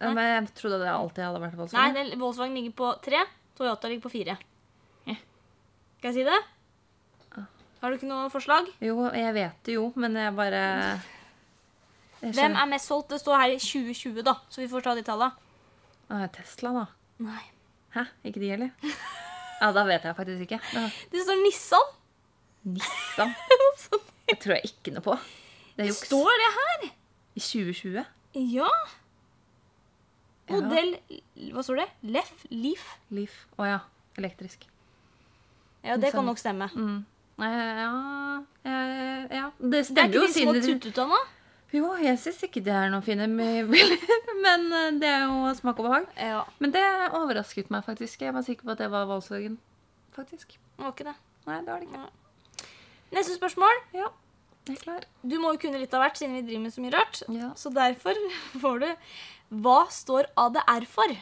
Ja, 0.00 0.10
Men 0.10 0.24
jeg 0.26 0.54
trodde 0.58 0.80
det 0.80 0.88
alltid 0.90 1.22
hadde 1.22 1.40
vært 1.40 1.52
Nei 1.54 1.60
Volkswagen. 1.60 1.94
det, 2.10 2.18
Volkswagen 2.18 2.56
ligger 2.56 2.72
på 2.80 2.88
tre. 3.04 3.20
Toyota 3.56 3.88
ligger 3.88 4.08
på 4.08 4.12
fire. 4.16 4.38
Ja. 5.06 5.14
Skal 6.00 6.08
jeg 6.10 6.14
si 6.14 6.24
det? 6.24 6.40
Har 7.80 7.92
du 7.92 7.98
ikke 7.98 8.08
noe 8.08 8.30
forslag? 8.32 8.70
Jo, 8.80 8.96
jeg 9.12 9.34
vet 9.36 9.60
det 9.68 9.74
jo, 9.76 9.90
men 10.00 10.16
jeg 10.16 10.32
bare 10.34 10.62
jeg 12.22 12.32
Hvem 12.32 12.56
er 12.56 12.70
mest 12.70 12.88
solgt? 12.88 13.10
Det 13.12 13.20
står 13.20 13.36
her 13.42 13.52
i 13.52 13.58
2020, 13.60 14.22
da, 14.24 14.38
så 14.48 14.62
vi 14.62 14.68
får 14.72 14.86
ta 14.86 14.94
de 14.96 15.02
tallene. 15.04 16.30
Tesla, 16.32 16.72
da. 16.72 16.86
Nei. 17.26 17.42
Hæ? 17.92 18.06
Ikke 18.24 18.40
de 18.40 18.48
heller? 18.54 18.72
Ja, 19.64 19.70
da 19.72 19.84
vet 19.88 20.04
jeg 20.04 20.16
faktisk 20.18 20.42
ikke. 20.44 20.58
Da. 20.74 20.82
Det 21.12 21.22
står 21.24 21.38
Nissan. 21.40 21.94
Nissan. 22.74 23.32
Det 24.28 24.38
tror 24.40 24.54
jeg 24.56 24.70
ikke 24.70 24.92
noe 24.92 25.04
på. 25.04 25.14
Det 25.76 25.84
er 25.84 25.88
juks. 25.90 26.04
står 26.08 26.38
det 26.40 26.50
her! 26.56 26.84
I 27.34 27.40
2020? 27.40 28.04
Ja. 28.54 28.68
Ja. 30.48 30.58
Modell 30.58 30.94
Hva 31.52 31.64
står 31.64 31.80
det? 31.82 31.86
Leff? 32.14 32.44
Leaf? 32.52 32.86
Leaf. 33.16 33.34
Å 33.60 33.68
ja. 33.68 33.80
Elektrisk. 34.20 34.64
Ja, 35.84 35.96
det 36.00 36.12
kan 36.14 36.24
nok 36.24 36.40
stemme. 36.40 36.68
Mm. 36.72 37.00
Ja, 37.40 37.48
ja, 37.52 38.74
ja. 39.28 39.46
Det 39.58 39.82
Det 39.88 40.04
er 40.04 40.08
ikke 40.08 40.20
jo 40.20 40.26
de 40.28 40.92
små 40.92 41.08
nå? 41.10 41.20
Jo, 41.74 41.88
jeg 41.98 42.18
syns 42.22 42.42
ikke 42.46 42.62
det 42.62 42.74
er 42.74 42.90
noen 42.92 43.02
fine. 43.02 43.26
Men 44.44 44.66
eh, 44.70 44.90
det 45.00 45.08
er 45.10 45.24
jo 45.26 45.54
smak 45.58 45.80
og 45.82 45.88
behag. 45.88 46.04
Ja. 46.20 46.42
Men 46.62 46.74
det 46.74 46.82
overrasket 47.10 47.72
meg 47.74 47.86
faktisk. 47.86 48.22
Jeg 48.22 48.34
var 48.36 48.44
sikker 48.46 48.68
på 48.68 48.74
at 48.76 48.82
det 48.84 48.90
var 48.92 49.08
Volkswagen. 49.10 49.56
faktisk. 50.14 50.54
Det 50.76 50.84
var 50.84 50.92
ikke 50.94 51.08
det. 51.08 51.16
Nei, 51.48 51.56
det 51.66 51.72
var 51.72 51.82
det 51.82 51.88
ikke. 51.88 52.68
Neste 53.14 53.34
spørsmål. 53.36 53.80
Ja, 53.94 54.08
jeg 54.68 54.76
er 54.76 54.80
klar. 54.84 55.04
Du 55.22 55.34
må 55.42 55.52
jo 55.54 55.60
kunne 55.64 55.80
litt 55.82 55.92
av 55.94 56.02
hvert, 56.04 56.18
siden 56.18 56.38
vi 56.38 56.44
driver 56.46 56.62
med 56.64 56.74
så 56.74 56.82
mye 56.84 56.94
rart. 56.94 57.22
Ja. 57.28 57.50
Så 57.58 57.72
derfor 57.74 58.18
får 58.62 58.84
du 58.84 58.88
Hva 59.64 59.78
står 59.92 60.30
ADR 60.40 60.86
for? 60.90 61.18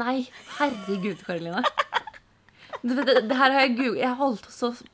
Nei, 0.00 0.16
herregud, 0.58 1.24
Karoline. 1.26 1.64
Det, 2.82 2.96
det, 3.06 3.16
det 3.28 3.36
her 3.36 3.52
har 3.52 3.66
jeg 3.66 3.76
googlet. 3.78 4.00
Jeg 4.02 4.18
holdt 4.18 4.46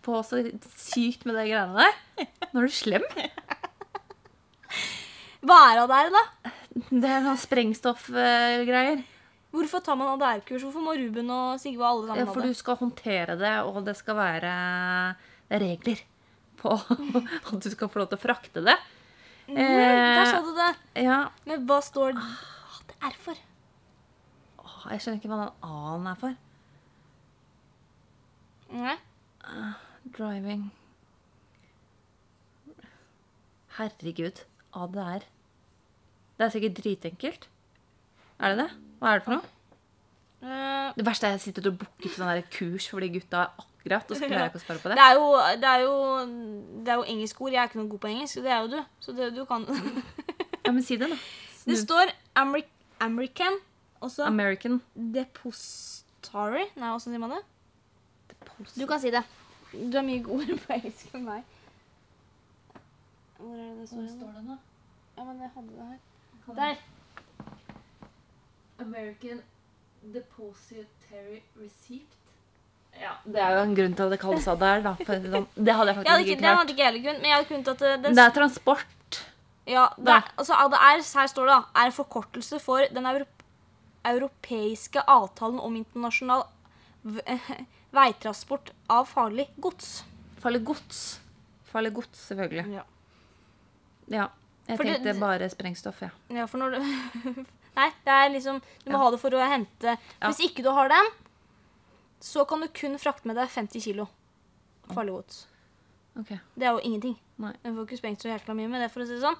på 0.04 0.22
så 0.26 0.40
sykt 0.76 1.22
med 1.28 1.38
de 1.38 1.44
greiene 1.50 1.86
der. 1.86 2.26
Nå 2.52 2.62
er 2.64 2.66
du 2.66 2.74
slem. 2.74 3.06
Hva 5.46 5.58
er 5.72 5.80
ADR, 5.84 6.10
da? 6.14 6.52
Det 6.90 7.08
er 7.08 7.22
noen 7.24 7.38
sprengstoffgreier. 7.40 9.04
Hvorfor 9.54 9.80
tar 9.82 9.96
man 9.96 10.10
ADR-kurs? 10.16 10.62
Hvorfor 10.66 10.82
må 10.84 10.92
Ruben 10.98 11.30
og 11.32 11.60
Sigve 11.62 11.80
og 11.86 11.88
alle 12.10 12.18
Ja, 12.20 12.24
det? 12.26 12.34
for 12.34 12.44
du 12.44 12.54
skal 12.58 12.76
håndtere 12.82 13.36
det, 13.40 13.54
og 13.64 13.78
det 13.86 13.94
skal 13.96 14.18
være 14.18 14.52
regler 15.50 16.02
på 16.60 16.74
at 17.48 17.60
du 17.64 17.70
skal 17.72 17.88
få 17.88 18.02
lov 18.02 18.08
til 18.10 18.18
å 18.18 18.24
frakte 18.26 18.64
det. 18.66 18.76
Mhm, 19.48 19.56
der 19.56 20.18
Eh, 20.20 20.32
sa 20.32 20.42
du 20.44 20.50
det. 20.58 20.72
Ja, 21.06 21.20
Men 21.46 21.64
hva 21.66 21.78
står 21.82 22.12
det 22.18 22.96
er 23.00 23.14
for? 23.16 23.38
Jeg 24.90 25.00
skjønner 25.00 25.18
ikke 25.20 25.30
hva 25.32 25.38
den 25.46 25.54
A-en 25.64 26.06
er 26.10 26.18
for. 26.20 26.36
Nei. 28.72 28.98
Driving 30.16 30.66
Herregud. 33.78 34.42
ADR. 34.84 35.24
Det 36.38 36.46
er 36.46 36.52
sikkert 36.54 36.76
dritenkelt. 36.78 37.48
Er 38.38 38.54
det 38.54 38.58
det? 38.64 38.68
Hva 39.00 39.12
er 39.14 39.20
det 39.20 39.26
for 39.26 39.38
noe? 39.38 39.54
Uh, 40.38 40.94
Det 40.94 41.02
verste 41.06 41.26
er 41.26 41.34
at 41.34 41.40
jeg 41.40 41.48
sitter 41.48 41.72
og 41.72 41.80
booker 41.80 42.12
til 42.14 42.22
der 42.22 42.42
kurs 42.54 42.86
for 42.88 43.02
de 43.02 43.08
gutta 43.10 43.48
akkurat, 43.58 44.06
og 44.06 44.16
så 44.16 44.28
klarer 44.28 44.44
jeg 44.44 44.52
ikke 44.52 44.60
å 44.60 44.62
svare 44.62 44.82
på 44.84 44.92
det 44.92 44.98
det. 44.98 45.06
er 45.08 45.16
jo, 45.18 45.26
det 45.58 45.70
er 45.72 45.82
jo, 45.82 45.94
det 46.86 46.92
er 46.92 47.00
jo 47.00 47.06
engelskord. 47.14 47.50
Jeg 47.52 47.62
er 47.62 47.70
ikke 47.70 47.80
noe 47.80 47.90
god 47.90 48.02
på 48.04 48.10
engelsk. 48.12 48.40
Det 48.44 48.52
er 48.54 48.60
jo 48.62 48.70
du. 48.76 48.78
Så 49.02 49.14
det, 49.18 49.32
du 49.34 49.42
kan 49.48 49.66
Ja, 50.66 50.70
men 50.70 50.82
si 50.86 50.98
det, 51.00 51.08
da. 51.10 51.18
Det 51.68 51.78
står 51.80 52.12
Ameri 52.38 52.62
American, 53.00 53.58
Også 54.00 54.24
American. 54.24 54.80
Depository. 54.94 56.68
Nei, 56.78 56.90
åssen 56.94 57.14
sier 57.14 57.22
man 57.22 57.34
det? 57.34 57.42
Du 58.78 58.86
kan 58.86 59.00
si 59.02 59.10
det. 59.14 59.24
Du 59.72 59.98
er 59.98 60.06
mye 60.06 60.22
godere 60.24 60.56
på 60.62 60.72
engelsk 60.78 61.14
enn 61.14 61.26
meg. 61.26 61.42
Hvor 63.38 63.54
er 63.54 63.74
det 63.74 63.80
det 63.82 63.88
står? 63.90 64.06
hen? 64.06 64.46
det, 64.48 64.54
da? 64.54 64.56
Ja, 65.18 65.24
men 65.26 65.40
jeg 65.42 65.50
hadde 65.54 65.68
det 65.74 65.86
her. 65.88 65.98
Der. 66.56 66.76
American 68.80 69.40
Depository 70.14 71.40
Receipt. 71.58 72.14
Ja, 72.98 73.10
Det 73.24 73.40
er 73.42 73.50
jo 73.56 73.62
en 73.62 73.74
grunn 73.76 73.94
til 73.94 74.02
at 74.06 74.10
det 74.14 74.20
kalles 74.22 74.46
ADR, 74.50 74.82
da. 74.82 74.92
For 74.98 75.18
det 75.18 75.32
det 75.32 75.34
hadde 75.34 75.42
jeg 75.58 75.66
Jeg 75.66 75.74
hadde 75.74 75.94
faktisk 75.96 76.28
ikke, 76.30 76.38
klart. 76.38 76.42
Det 76.42 76.58
hadde 76.58 76.70
ikke 76.74 76.82
jeg 76.82 76.92
heller 76.92 77.04
kunnet, 77.08 77.20
men 77.22 77.30
jeg 77.30 77.36
hadde 77.36 77.48
kunnet 77.48 77.68
at 77.68 77.78
det, 77.82 77.90
den, 78.04 78.16
Det 78.16 78.24
er 78.24 78.30
transport. 78.38 79.18
ja, 79.66 79.86
det 79.98 80.14
er, 80.14 80.30
altså 80.38 80.54
ADR, 80.54 81.02
her 81.20 81.26
står 81.26 81.44
det 81.50 81.54
da, 81.54 81.60
er 81.82 81.86
en 81.90 81.92
forkortelse 81.92 82.60
for 82.60 82.86
den 82.94 83.06
europ 83.06 83.34
europeiske 84.08 85.02
avtalen 85.10 85.58
om 85.60 85.74
internasjonal 85.76 86.44
v 87.04 87.20
veitransport 87.98 88.70
av 88.88 89.04
farlig 89.10 89.48
gods. 89.60 90.04
Farlig 90.40 90.64
gods. 90.64 91.20
Farlig 91.64 91.92
gods, 91.94 92.18
selvfølgelig. 92.30 92.64
Ja. 92.72 92.82
Ja. 94.08 94.26
Jeg 94.68 94.76
For 94.76 94.84
det- 94.84 94.98
tenkte 95.02 95.20
bare 95.20 95.48
sprengstoff, 95.50 96.00
ja. 96.02 96.10
Ja, 96.30 96.46
for 96.46 96.58
når 96.58 96.70
du 96.76 96.78
Nei, 97.78 97.88
det 98.04 98.12
er 98.12 98.28
liksom 98.34 98.60
Du 98.84 98.90
må 98.90 98.98
Ja. 98.98 99.04
ha 99.04 99.10
det 99.10 99.20
for 99.20 99.30
å 99.30 99.48
hente. 99.48 99.96
Hvis 100.20 100.40
ikke 100.50 100.62
du 100.62 100.70
har 100.74 100.88
den, 100.88 101.06
så 102.20 102.44
kan 102.48 102.60
du 102.60 102.68
kun 102.68 102.98
frakte 102.98 103.26
med 103.26 103.36
deg 103.36 103.48
50 103.48 103.80
kilo 103.80 104.08
farlig 104.92 105.12
gods. 105.12 105.46
Ok. 106.18 106.28
Det 106.56 106.66
er 106.66 106.72
jo 106.74 106.80
ingenting. 106.82 107.16
Nei. 107.38 107.52
Du 107.62 107.70
får 107.76 107.86
ikke 107.86 107.98
sprengt 108.00 108.20
så 108.24 108.28
jækla 108.32 108.54
mye 108.56 108.68
med 108.68 108.80
det, 108.82 108.90
for 108.90 109.00
å 109.02 109.06
si 109.06 109.14
det 109.14 109.22
sånn. 109.22 109.36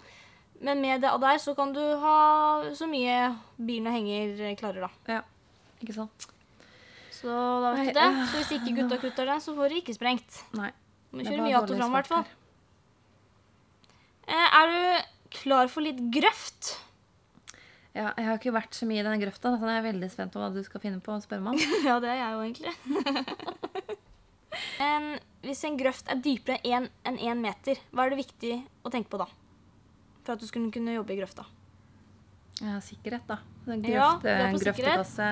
Men 0.61 0.81
med 0.81 1.01
det 1.01 1.11
av 1.11 1.21
deg 1.21 1.41
så 1.41 1.55
kan 1.57 1.73
du 1.73 1.81
ha 1.99 2.63
så 2.75 2.87
mye 2.89 3.37
bilen 3.59 3.87
og 3.89 3.93
henger 3.97 4.57
klarer, 4.61 4.81
da. 4.87 4.91
Ja. 5.09 5.23
Ikke 5.83 5.95
sant? 5.95 6.27
Så 7.11 7.27
da 7.63 7.73
vet 7.75 7.89
du 7.89 7.99
det. 7.99 8.07
øh, 8.07 8.27
Så 8.31 8.37
hvis 8.39 8.53
ikke 8.61 8.77
gutta 8.77 8.99
kutter 9.03 9.27
den, 9.27 9.41
så 9.41 9.55
får 9.57 9.69
du 9.71 9.75
ikke 9.81 9.95
sprengt. 9.99 10.43
Nei. 10.55 10.71
Du 11.11 11.17
må 11.19 11.25
kjøre 11.25 11.43
mye 11.43 11.57
att 11.57 11.71
og 11.71 11.77
fram, 11.79 11.91
i 11.91 11.95
hvert 11.97 12.07
fall. 12.07 12.25
Eh, 14.29 14.49
er 14.61 14.67
du 14.71 14.81
klar 15.35 15.69
for 15.73 15.85
litt 15.85 16.01
grøft? 16.15 16.75
Ja, 17.97 18.13
jeg 18.15 18.27
har 18.29 18.37
ikke 18.39 18.53
vært 18.55 18.77
så 18.77 18.87
mye 18.87 19.01
i 19.01 19.05
denne 19.07 19.19
grøfta, 19.19 19.55
så 19.59 19.67
jeg 19.71 19.81
er 19.81 19.87
veldig 19.89 20.09
spent 20.13 20.35
på 20.35 20.39
hva 20.43 20.51
du 20.55 20.61
skal 20.63 20.83
finne 20.83 21.01
på 21.03 21.15
å 21.15 21.23
spørre 21.25 21.43
meg 21.43 21.57
om. 21.57 21.77
Ja, 21.89 21.97
det 22.03 22.13
er 22.13 22.21
jeg 22.21 22.35
jo 22.37 22.45
egentlig. 22.47 23.99
en, 24.89 25.09
hvis 25.47 25.63
en 25.67 25.79
grøft 25.81 26.11
er 26.13 26.21
dypere 26.23 26.61
enn 26.69 26.89
en 27.09 27.19
én 27.19 27.43
meter, 27.43 27.81
hva 27.91 28.07
er 28.07 28.15
det 28.15 28.21
viktig 28.23 28.53
å 28.87 28.93
tenke 28.95 29.11
på 29.15 29.21
da? 29.23 29.27
For 30.25 30.37
at 30.37 30.43
du 30.43 30.47
skulle 30.47 30.71
kunne 30.75 30.95
jobbe 30.95 31.15
i 31.17 31.19
grøfta. 31.23 31.47
Ja, 32.59 32.77
sikkerhet, 32.83 33.25
da. 33.29 33.41
Grøft, 33.69 33.89
Ja, 33.93 34.11
det 34.23 34.35
er 34.35 34.53
på 34.53 34.61
sikkerhet. 34.63 34.85
grøftekasse. 34.85 35.31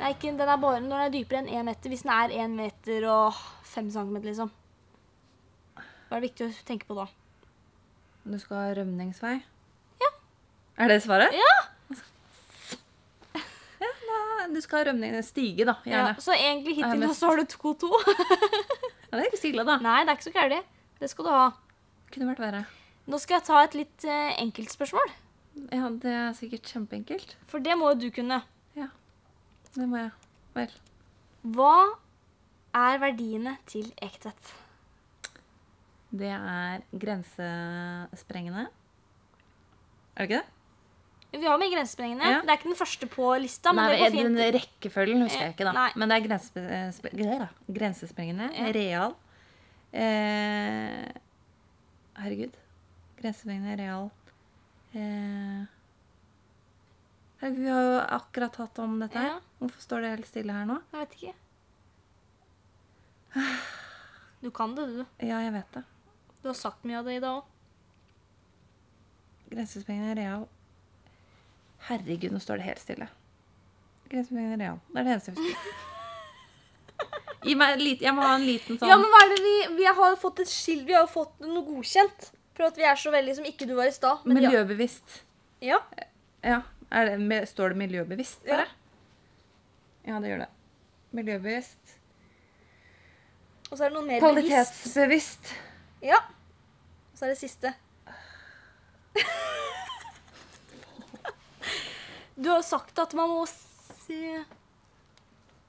Nei, 0.00 0.10
ikke, 0.16 0.32
den 0.34 0.48
er 0.50 0.58
bare 0.58 0.80
når 0.82 0.90
den 0.90 1.04
er 1.06 1.12
dypere 1.14 1.42
enn 1.42 1.50
én 1.54 1.66
meter. 1.68 1.92
Hvis 1.92 2.02
den 2.02 2.12
er 2.14 2.32
én 2.44 2.54
meter 2.58 3.04
og 3.10 3.42
fem 3.68 3.90
centimeter, 3.94 4.32
liksom. 4.32 4.50
Hva 5.78 6.16
er 6.18 6.20
det 6.20 6.28
viktig 6.30 6.48
å 6.48 6.64
tenke 6.68 6.88
på 6.88 6.96
da? 6.98 7.06
Du 8.24 8.38
skal 8.38 8.56
ha 8.56 8.74
rømningsvei? 8.78 9.34
Ja. 10.02 10.10
Er 10.78 10.92
det 10.92 11.00
svaret? 11.04 11.34
Ja! 11.34 11.54
Ja, 13.82 13.88
da, 14.06 14.18
du 14.52 14.60
skal 14.62 14.78
ha 14.78 14.90
rømning 14.90 15.16
stige, 15.26 15.66
da. 15.66 15.74
ja 15.88 16.12
så 16.22 16.34
egentlig 16.36 16.76
hittil 16.78 17.00
nå 17.02 17.10
så 17.18 17.32
har 17.32 17.42
du 17.42 17.48
2-2. 17.50 17.90
Ja, 19.12 19.18
det 19.18 19.26
er 19.26 19.28
ikke 19.28 19.40
så 19.42 19.48
ille, 19.50 19.64
da. 19.68 19.74
Nei, 19.84 19.98
det 20.06 20.08
er 20.08 20.16
ikke 20.16 20.24
så 20.24 20.30
gærent. 20.32 20.68
Det 21.02 21.08
skal 21.12 21.26
du 21.26 21.30
ha. 21.34 21.48
Kunne 22.14 22.28
vært 22.30 22.38
verre. 22.40 22.60
Nå 23.12 23.18
skal 23.20 23.36
jeg 23.36 23.44
ta 23.44 23.58
et 23.66 23.74
litt 23.76 24.06
eh, 24.08 24.30
enkelt 24.40 24.72
spørsmål. 24.72 25.10
Ja, 25.68 25.90
det 26.00 26.14
er 26.16 26.30
sikkert 26.38 26.70
kjempeenkelt. 26.72 27.34
For 27.50 27.60
det 27.60 27.76
må 27.76 27.90
jo 27.92 27.98
du 28.06 28.08
kunne. 28.14 28.38
Ja. 28.78 28.86
Det 29.74 29.84
må 29.90 30.00
jeg. 30.00 30.14
Vel. 30.56 30.72
Hva 31.58 31.74
er 32.78 33.02
verdiene 33.02 33.58
til 33.68 33.90
Ektvedt? 34.00 34.54
Det 36.12 36.28
er 36.28 36.82
grensesprengende. 36.92 38.66
Er 40.12 40.26
det 40.26 40.28
ikke 40.28 40.40
det? 40.42 41.40
Vi 41.40 41.46
har 41.48 41.56
med 41.56 41.70
grensesprengende. 41.72 42.28
Ja. 42.28 42.40
Det 42.44 42.50
er 42.52 42.58
ikke 42.58 42.68
den 42.68 42.76
første 42.76 43.06
på 43.08 43.30
lista, 43.40 43.72
men 43.72 43.88
Nei, 43.88 44.10
fint. 44.12 44.26
Den 44.28 44.52
rekkefølgen 44.58 45.22
husker 45.24 45.46
jeg 45.46 45.54
ikke, 45.54 45.64
da. 45.64 45.72
Nei. 45.72 45.90
Men 45.96 46.10
det 46.12 46.18
er 46.18 46.26
grense, 46.26 46.64
sp- 46.92 47.14
det 47.16 47.38
da. 47.40 47.46
grensesprengende. 47.72 48.50
Ja. 48.52 48.66
Real. 48.76 49.14
Eh, 49.96 51.08
herregud. 52.20 52.58
Grensesprengende, 53.22 53.78
real. 53.80 54.10
Eh, 54.92 55.62
herregud, 57.40 57.62
vi 57.64 57.72
har 57.72 57.86
jo 57.88 57.96
akkurat 58.18 58.60
hatt 58.60 58.82
om 58.84 58.98
dette 59.00 59.16
her. 59.16 59.32
Ja. 59.32 59.40
Hvorfor 59.62 59.80
står 59.88 60.04
det 60.04 60.10
helt 60.18 60.28
stille 60.28 60.52
her 60.52 60.68
nå? 60.68 60.76
Jeg 60.92 61.00
vet 61.06 61.16
ikke. 61.16 61.34
Du 64.42 64.50
kan 64.50 64.74
det, 64.76 64.84
du. 64.90 65.02
Ja, 65.24 65.38
jeg 65.46 65.52
vet 65.54 65.72
det. 65.78 65.84
Du 66.42 66.48
har 66.48 66.54
sagt 66.58 66.84
mye 66.84 66.98
av 66.98 67.04
det 67.06 67.14
i 67.16 67.22
dag 67.22 67.42
òg. 67.42 67.44
er 69.52 70.14
real. 70.16 70.48
Herregud, 71.88 72.32
nå 72.32 72.40
står 72.40 72.56
det 72.60 72.66
helt 72.70 72.80
stille. 72.82 73.08
Grensesprengende, 74.10 74.58
real. 74.64 74.78
Det 74.92 75.00
er 75.00 75.04
det 75.08 75.12
eneste 75.16 75.32
jeg 75.32 75.38
husker. 75.38 75.88
Gi 77.46 77.54
meg 77.58 77.72
en 77.74 77.80
lit- 77.82 78.02
jeg 78.04 78.14
må 78.14 78.22
ha 78.22 78.34
en 78.38 78.44
liten 78.46 78.78
sånn 78.78 78.86
Ja, 78.88 78.96
men 79.00 79.10
hva 79.10 79.20
er 79.24 79.32
det 79.32 79.38
vi 79.42 79.54
Vi 79.80 79.86
har 79.88 80.12
jo 80.12 80.18
fått 80.20 80.38
et 80.44 80.50
skilt 80.52 80.84
Vi 80.86 80.94
har 80.94 81.02
jo 81.02 81.10
fått 81.10 81.40
noe 81.42 81.64
godkjent. 81.66 82.28
For 82.54 82.68
at 82.68 82.76
vi 82.78 82.84
er 82.86 82.94
så 83.00 83.10
veldig 83.10 83.34
som 83.40 83.48
ikke 83.48 83.66
du 83.66 83.72
var 83.74 83.88
i 83.90 83.94
stad. 83.96 84.22
men 84.24 84.36
ja. 84.42 84.50
Miljøbevisst. 84.50 85.16
Ja. 85.64 85.78
Ja. 86.44 86.60
Er 86.92 87.06
det, 87.08 87.16
med- 87.20 87.48
står 87.48 87.72
det 87.72 87.78
miljøbevisst 87.82 88.44
Ja. 88.46 88.56
bare? 88.60 88.68
Ja, 90.06 90.20
det 90.20 90.28
gjør 90.30 90.38
det. 90.44 90.48
Miljøbevisst. 91.18 91.96
Og 93.70 93.78
så 93.78 93.84
er 93.84 93.88
det 93.90 93.96
noe 93.96 94.06
mer 94.06 94.20
bevisst. 94.20 94.48
Kvalitetsbevisst. 94.48 95.52
Ja. 96.02 96.18
Og 97.12 97.18
så 97.18 97.26
er 97.28 97.32
det 97.34 97.38
siste. 97.40 97.72
Du 102.34 102.48
har 102.48 102.58
jo 102.58 102.64
sagt 102.66 102.98
at 102.98 103.12
man 103.14 103.28
må 103.30 103.42
se 103.46 104.40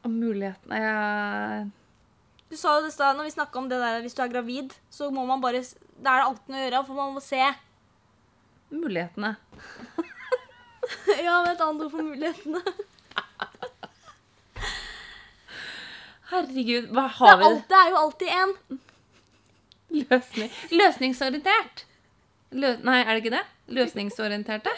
Om 0.08 0.14
mulighetene 0.16 0.78
jeg... 0.80 1.66
Du 2.50 2.56
sa 2.58 2.78
jo 2.78 2.86
det 2.86 2.94
stedet 2.96 3.18
når 3.18 3.28
vi 3.28 3.34
snakka 3.36 3.60
om 3.60 3.68
det 3.70 3.80
der 3.82 4.00
hvis 4.06 4.16
du 4.18 4.22
er 4.24 4.32
gravid, 4.32 4.74
så 4.94 5.10
må 5.14 5.26
man 5.28 5.42
bare 5.44 5.62
Da 6.00 6.14
er 6.16 6.22
det 6.24 6.28
alt 6.30 6.50
noe 6.50 6.60
å 6.60 6.64
gjøre, 6.64 6.82
for 6.88 7.00
man 7.00 7.14
må 7.18 7.22
se. 7.24 7.42
Mulighetene. 8.74 9.32
ja, 11.26 11.36
med 11.44 11.52
et 11.54 11.64
annet 11.66 11.86
ord 11.86 11.92
for 11.94 12.02
mulighetene. 12.06 12.62
Herregud, 16.32 16.88
hva 16.96 17.06
Det 17.08 17.16
har 17.20 17.34
er, 17.34 17.38
vi? 17.42 17.48
alt, 17.52 17.66
det 17.70 17.80
er 17.80 17.90
jo 17.94 18.00
alltid 18.02 18.34
en. 18.40 18.54
Løsning. 19.94 20.50
Løsningsorientert. 20.74 21.86
Lø 22.54 22.76
nei, 22.86 23.00
er 23.02 23.10
det 23.14 23.20
ikke 23.24 23.34
det? 23.34 23.44
Løsningsorienterte? 23.74 24.70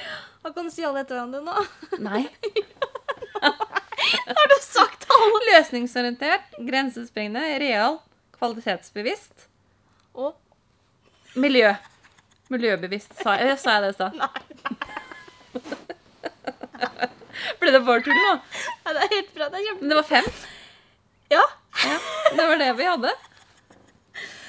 Hva 0.44 0.50
kan 0.56 0.64
du 0.68 0.72
si 0.74 0.84
alle 0.86 1.00
etter 1.04 1.16
hverandre 1.18 1.42
nå? 1.44 1.54
Nei. 2.04 2.22
Har 4.38 4.48
du 4.52 4.58
sagt 4.62 5.06
alle 5.12 5.40
Løsningsorientert, 5.50 6.46
grensesprengende, 6.68 7.44
real, 7.64 7.94
kvalitetsbevisst. 8.38 9.38
Og 10.16 10.32
Miljø. 11.36 11.74
Miljøbevisst. 12.54 13.12
Sa 13.20 13.34
jeg, 13.40 13.58
sa 13.60 13.70
jeg 13.76 13.82
det 13.84 13.90
i 13.90 13.94
stad? 13.98 14.14
Ble 17.60 17.70
det 17.74 17.82
bare 17.84 18.02
tur 18.06 18.14
nå? 18.16 18.34
ja, 18.86 18.90
det 18.94 19.02
er 19.02 19.10
helt 19.16 19.32
bra. 19.36 19.46
Det 19.52 19.58
er 19.60 19.64
kjempebra. 19.66 19.82
Men 19.82 19.90
det 19.92 19.98
var 20.00 20.08
fem. 20.12 20.28
Ja. 21.34 21.46
Ja, 21.84 21.98
det 22.38 22.46
var 22.52 22.58
det 22.62 22.70
vi 22.78 22.86
hadde. 22.88 23.12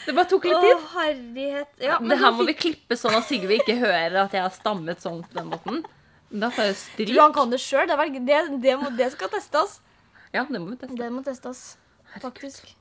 Det 0.06 0.14
bare 0.14 0.28
tok 0.30 0.44
litt 0.46 0.56
Å, 0.56 0.62
tid. 0.62 0.86
herlighet. 0.94 1.70
Ja, 1.82 1.98
men 1.98 2.12
Det 2.12 2.18
her 2.22 2.34
må 2.36 2.46
vi 2.46 2.54
klippe 2.54 2.98
sånn 2.98 3.16
at 3.18 3.26
Sigve 3.26 3.58
ikke 3.58 3.74
hører 3.80 4.20
at 4.22 4.34
jeg 4.36 4.44
har 4.44 4.54
stammet 4.54 5.02
sånn 5.02 5.24
på 5.26 5.38
den 5.40 5.50
måten. 5.50 5.82
Da 6.30 6.50
får 6.54 6.70
jeg 6.70 6.78
Tror 6.96 7.12
du 7.12 7.20
han 7.20 7.34
kan 7.34 7.52
det 7.52 7.60
sjøl? 7.62 7.86
Det, 7.90 8.22
det, 8.26 8.40
det, 8.62 8.74
det 8.98 9.10
skal 9.14 9.30
testes. 9.32 9.80
Ja, 10.34 10.44
det 10.46 10.60
må 10.60 10.72
vi 10.72 10.78
teste. 10.80 10.98
Det 10.98 11.10
må 11.10 11.22
testes, 11.26 11.62
faktisk. 12.22 12.74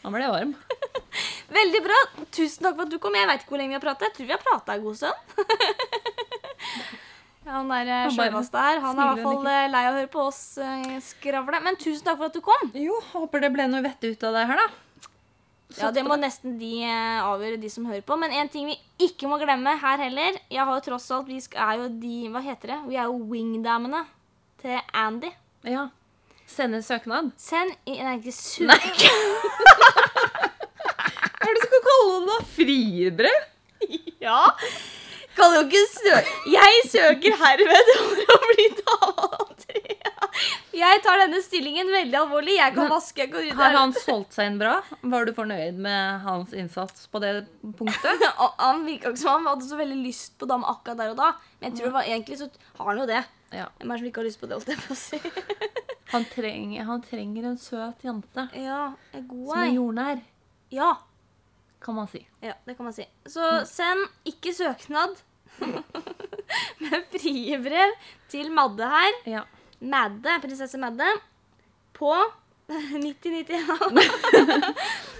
Nå 0.00 0.12
ble 0.14 0.22
jeg 0.24 0.32
varm. 0.32 0.52
Veldig 1.60 1.80
bra. 1.84 1.96
Tusen 2.32 2.64
takk 2.64 2.76
for 2.78 2.86
at 2.86 2.92
du 2.92 2.98
kom. 3.02 3.16
Jeg 3.18 3.28
vet 3.28 3.42
ikke 3.42 3.52
hvor 3.52 3.60
lenge 3.60 3.74
vi 3.74 3.78
har 3.78 3.84
pratet. 3.84 4.08
Jeg 4.08 4.16
tror 4.16 4.28
vi 4.30 4.36
har 4.36 4.42
prata 4.42 4.76
en 4.76 4.84
god 4.86 4.96
stund. 4.96 5.18
Ja, 7.44 7.50
han 7.58 7.72
der 7.74 7.90
eh, 7.96 8.12
sjølvaste 8.14 8.62
her, 8.64 8.80
han 8.84 8.96
er 8.96 9.10
i 9.10 9.18
hvert 9.18 9.26
fall 9.26 9.50
eh, 9.50 9.66
lei 9.74 9.82
av 9.88 9.96
å 9.96 9.98
høre 9.98 10.10
på 10.12 10.22
oss 10.30 10.40
eh, 10.62 10.94
skravle. 11.04 11.60
Men 11.66 11.76
tusen 11.80 12.06
takk 12.06 12.20
for 12.22 12.30
at 12.30 12.38
du 12.38 12.40
kom. 12.44 12.70
Jo, 12.78 12.96
håper 13.12 13.44
det 13.44 13.52
ble 13.58 13.66
noe 13.72 13.84
vettet 13.84 14.14
ut 14.16 14.24
av 14.30 14.38
det 14.38 14.46
her, 14.52 14.62
da. 14.62 14.86
Ja, 15.78 15.90
Det 15.94 16.02
må 16.02 16.16
nesten 16.18 16.56
de 16.58 16.82
eh, 16.82 17.20
avgjøre, 17.22 17.60
de 17.62 17.70
som 17.70 17.86
hører 17.86 18.02
på. 18.06 18.16
Men 18.18 18.32
en 18.34 18.48
ting 18.50 18.66
vi 18.66 18.74
ikke 19.06 19.28
må 19.30 19.38
glemme 19.40 19.76
her 19.80 20.02
heller 20.02 20.38
Jeg 20.50 20.64
har 20.64 20.72
jo 20.74 20.82
tross 20.90 21.06
alt, 21.14 21.28
Vi 21.30 21.38
er 21.54 21.76
jo 21.78 21.88
de 22.02 22.16
Hva 22.32 22.42
heter 22.44 22.74
det? 22.74 22.80
Vi 22.88 22.98
er 22.98 23.06
jo 23.10 23.20
wingdamene 23.30 24.04
til 24.60 24.76
Andy. 24.92 25.30
Ja. 25.64 25.86
Sende 26.50 26.82
søknad. 26.82 27.30
Send 27.38 27.72
i 27.86 28.00
Nei, 28.02 28.16
ikke 28.18 28.32
søknad. 28.34 28.80
Hva 31.40 31.46
er 31.46 31.54
det 31.54 31.60
du 31.60 31.66
skal 31.68 31.84
kalle 31.86 32.10
det, 32.10 32.26
da? 32.32 32.40
Fribrev? 32.56 33.46
Ja. 34.20 34.42
Kan 35.38 35.54
jo 35.56 35.62
ikke 35.64 35.80
søke 35.88 36.50
Jeg 36.52 36.80
søker 36.92 37.36
herved 37.40 37.92
for 37.96 38.34
å 38.34 38.40
bli 38.50 38.66
dame. 38.82 39.56
Jeg 40.74 41.00
tar 41.04 41.18
denne 41.24 41.40
stillingen 41.44 41.90
veldig 41.92 42.16
alvorlig. 42.20 42.54
Jeg 42.56 42.74
kan 42.76 42.88
vaske, 42.92 43.24
jeg 43.24 43.32
kan 43.32 43.42
rydde. 43.44 43.56
Har 43.58 43.76
han 43.76 43.92
solgt 43.96 44.36
seg 44.36 44.50
inn 44.50 44.58
bra? 44.60 44.76
Var 45.14 45.26
du 45.28 45.32
fornøyd 45.36 45.80
med 45.82 46.20
hans 46.24 46.54
innsats 46.56 47.08
på 47.10 47.20
det 47.22 47.32
punktet? 47.78 48.24
Han 48.64 48.84
virka 48.86 49.10
ikke 49.10 49.20
som 49.20 49.40
han 49.40 49.48
hadde 49.50 49.66
så 49.68 49.76
veldig 49.80 49.98
lyst 50.04 50.36
på 50.40 50.46
dam 50.48 50.64
akkurat 50.68 50.98
der 51.00 51.12
og 51.12 51.18
da. 51.18 51.30
Men 51.60 51.70
jeg 51.70 51.78
tror 51.80 51.90
det 51.90 51.94
var, 51.98 52.08
egentlig 52.08 52.38
så 52.40 52.48
har 52.78 52.88
han 52.92 53.00
jo 53.02 53.06
det. 53.10 53.20
Ja. 53.50 53.66
Hvem 53.80 53.90
er 53.90 53.94
det 53.96 54.00
som 54.02 54.08
ikke 54.10 54.22
har 54.22 54.28
lyst 54.28 54.40
på 54.40 54.48
det? 54.50 54.58
holdt 54.58 54.72
jeg 54.72 54.82
på 54.86 54.94
å 54.94 55.00
si? 55.00 55.20
Han, 56.10 56.24
trenger, 56.26 56.82
han 56.88 57.02
trenger 57.06 57.44
en 57.46 57.58
søt 57.62 58.00
jente 58.02 58.42
Ja, 58.58 58.80
er 59.14 59.20
god 59.30 59.44
som 59.46 59.60
er 59.62 59.68
jordnær, 59.76 60.22
Ja, 60.74 60.88
kan 61.84 61.94
man 61.94 62.08
si. 62.10 62.24
ja, 62.42 62.56
det 62.66 62.74
kan 62.76 62.88
man 62.88 62.96
si. 62.96 63.06
Så 63.30 63.44
send 63.70 64.02
ikke 64.26 64.50
søknad, 64.56 65.20
men 66.82 67.06
friebrev 67.14 67.94
til 68.32 68.50
Madde 68.54 68.88
her. 68.90 69.20
Ja. 69.36 69.44
Madde, 69.80 70.34
prinsesse 70.42 70.78
Madde, 70.80 71.06
på 71.96 72.12
9091. 72.70 73.50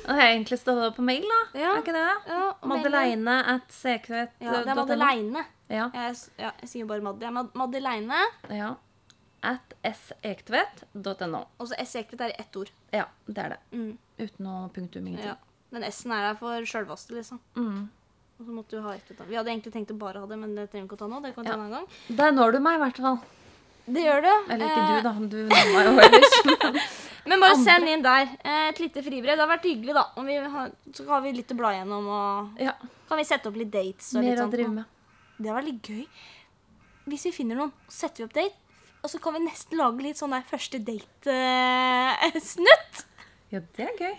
Det 0.05 0.13
har 0.15 0.21
egentlig 0.27 0.59
stått 0.61 0.97
på 0.97 1.03
mail, 1.03 1.25
da. 1.27 1.41
Ja. 1.61 1.73
Er 1.77 1.81
ikke 1.83 1.95
det? 1.97 2.05
Ja, 2.31 2.43
og 2.61 2.69
Madeleine 2.71 3.39
at 3.57 3.73
sekvet. 3.75 4.37
Ja, 4.41 4.61
det 4.61 4.71
er 4.71 4.79
Madeleine. 4.79 5.45
Ja. 5.71 5.89
Jeg, 5.95 6.17
ja, 6.39 6.51
jeg 6.63 6.69
sier 6.71 6.87
bare 6.91 7.03
Madde. 7.05 7.31
Mad 7.35 7.51
Madeleine. 7.59 8.23
ja. 8.51 8.75
At 9.41 9.73
sekvet.no. 9.97 11.39
Og 11.57 11.69
så 11.71 11.77
S 11.81 11.95
Ekvet 11.97 12.21
er 12.27 12.33
i 12.35 12.41
ett 12.43 12.57
ord. 12.61 12.69
Ja, 12.93 13.07
det 13.25 13.41
er 13.41 13.55
det. 13.55 13.59
Mm. 13.73 13.95
Uten 14.21 14.45
noe 14.45 14.67
punktum 14.75 15.07
ingenting. 15.09 15.31
Ja. 15.31 15.39
Den 15.73 15.87
S-en 15.89 16.13
er 16.13 16.27
der 16.27 16.37
for 16.37 16.67
sjølvaste, 16.69 17.15
liksom. 17.17 17.41
Mm. 17.57 17.87
Og 18.37 18.45
så 18.45 18.53
måtte 18.53 18.77
du 18.77 18.83
ha 18.85 18.93
ett. 18.99 19.09
Vi 19.17 19.39
hadde 19.39 19.49
egentlig 19.55 19.73
tenkt 19.73 19.95
å 19.95 19.97
bare 20.01 20.21
ha 20.21 20.29
det, 20.29 20.37
men 20.43 20.53
det 20.59 20.67
trenger 20.69 20.85
vi 20.85 20.91
ikke 20.91 20.99
å 20.99 21.03
ta 21.07 21.09
nå. 21.09 21.23
Det 21.25 21.33
kan 21.33 21.45
vi 21.47 21.49
ta 21.49 21.55
Ja. 21.55 21.57
en 21.57 21.65
annen 21.65 21.79
gang. 21.79 22.19
Der 22.21 22.33
når 22.37 22.53
du 22.53 22.61
meg, 22.67 22.77
i 22.77 22.83
hvert 22.85 23.01
fall. 23.07 23.19
Det 23.95 24.03
gjør 24.05 24.21
du. 24.25 24.31
Eller 24.55 24.67
ikke 24.67 24.81
Eh, 24.81 24.85
du, 24.91 24.97
da. 25.07 25.13
Du 25.33 25.39
meg 25.51 25.67
jo 25.87 25.93
ellers. 26.07 26.35
men- 27.31 27.43
bare 27.43 27.57
send 27.61 27.85
inn 27.91 28.03
der. 28.05 28.25
Eh, 28.45 28.67
Et 28.71 28.79
lite 28.85 28.99
fribrev. 29.07 29.35
Det 29.37 29.43
har 29.45 29.51
vært 29.51 29.67
hyggelig, 29.69 29.95
da. 29.97 30.05
Om 30.21 30.25
vi 30.31 30.35
har, 30.55 30.67
så 30.95 31.01
har 31.09 31.21
vi 31.25 31.31
litt 31.37 31.53
å 31.55 31.57
bla 31.59 31.71
gjennom, 31.77 32.05
og 32.07 32.31
ja. 32.63 32.73
kan 33.09 33.17
vi 33.21 33.25
sette 33.29 33.47
opp 33.51 33.59
litt 33.61 33.73
dates. 33.75 34.07
Og 34.15 34.19
litt 34.23 34.31
Mer 34.39 34.45
å 34.47 34.49
drive 34.53 34.73
med. 34.81 34.87
Det 35.41 35.49
er 35.51 35.57
veldig 35.61 35.77
gøy. 35.83 36.05
Hvis 37.11 37.25
vi 37.27 37.33
finner 37.35 37.57
noen, 37.59 37.73
setter 37.91 38.19
vi 38.23 38.27
opp 38.29 38.37
date. 38.37 38.57
Og 39.03 39.09
så 39.09 39.17
kan 39.25 39.33
vi 39.33 39.41
nesten 39.47 39.79
lage 39.81 40.01
litt 40.05 40.19
sånn 40.21 40.35
der 40.37 40.45
første 40.49 40.79
date-snutt. 40.91 42.95
Ja, 43.51 43.59
det 43.75 43.83
er 43.83 43.95
gøy. 43.99 44.13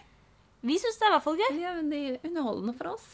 vi 0.68 0.76
syns 0.76 0.98
det 1.00 1.06
er 1.08 1.08
i 1.08 1.14
hvert 1.14 1.24
fall 1.24 1.38
gøy. 1.40 1.52
Ja, 1.62 1.70
men 1.78 1.86
det 1.88 2.00
er 2.04 2.18
underholdende 2.28 2.74
for 2.76 2.90
oss. 2.98 3.06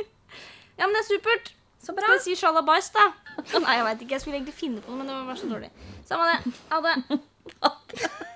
Ja, 0.80 0.86
men 0.86 0.94
det 0.96 1.02
er 1.02 1.08
supert. 1.10 1.50
Så 1.80 1.94
bra. 1.96 2.04
Skal 2.06 2.18
vi 2.18 2.24
si 2.24 2.40
sjalabais, 2.40 2.90
da? 2.94 3.06
Nei, 3.64 3.76
jeg 3.78 3.86
veit 3.88 4.02
ikke. 4.04 4.14
Jeg 4.16 4.24
skulle 4.24 4.40
egentlig 4.40 4.56
finne 4.56 4.84
på 4.84 4.92
noe, 4.92 5.00
men 5.02 5.08
det 5.08 5.20
var 5.30 5.40
så 5.40 5.48
dårlig. 5.50 5.70
Samme 6.08 6.28
det. 6.28 6.56
Ha 6.72 6.82
det. 6.84 7.30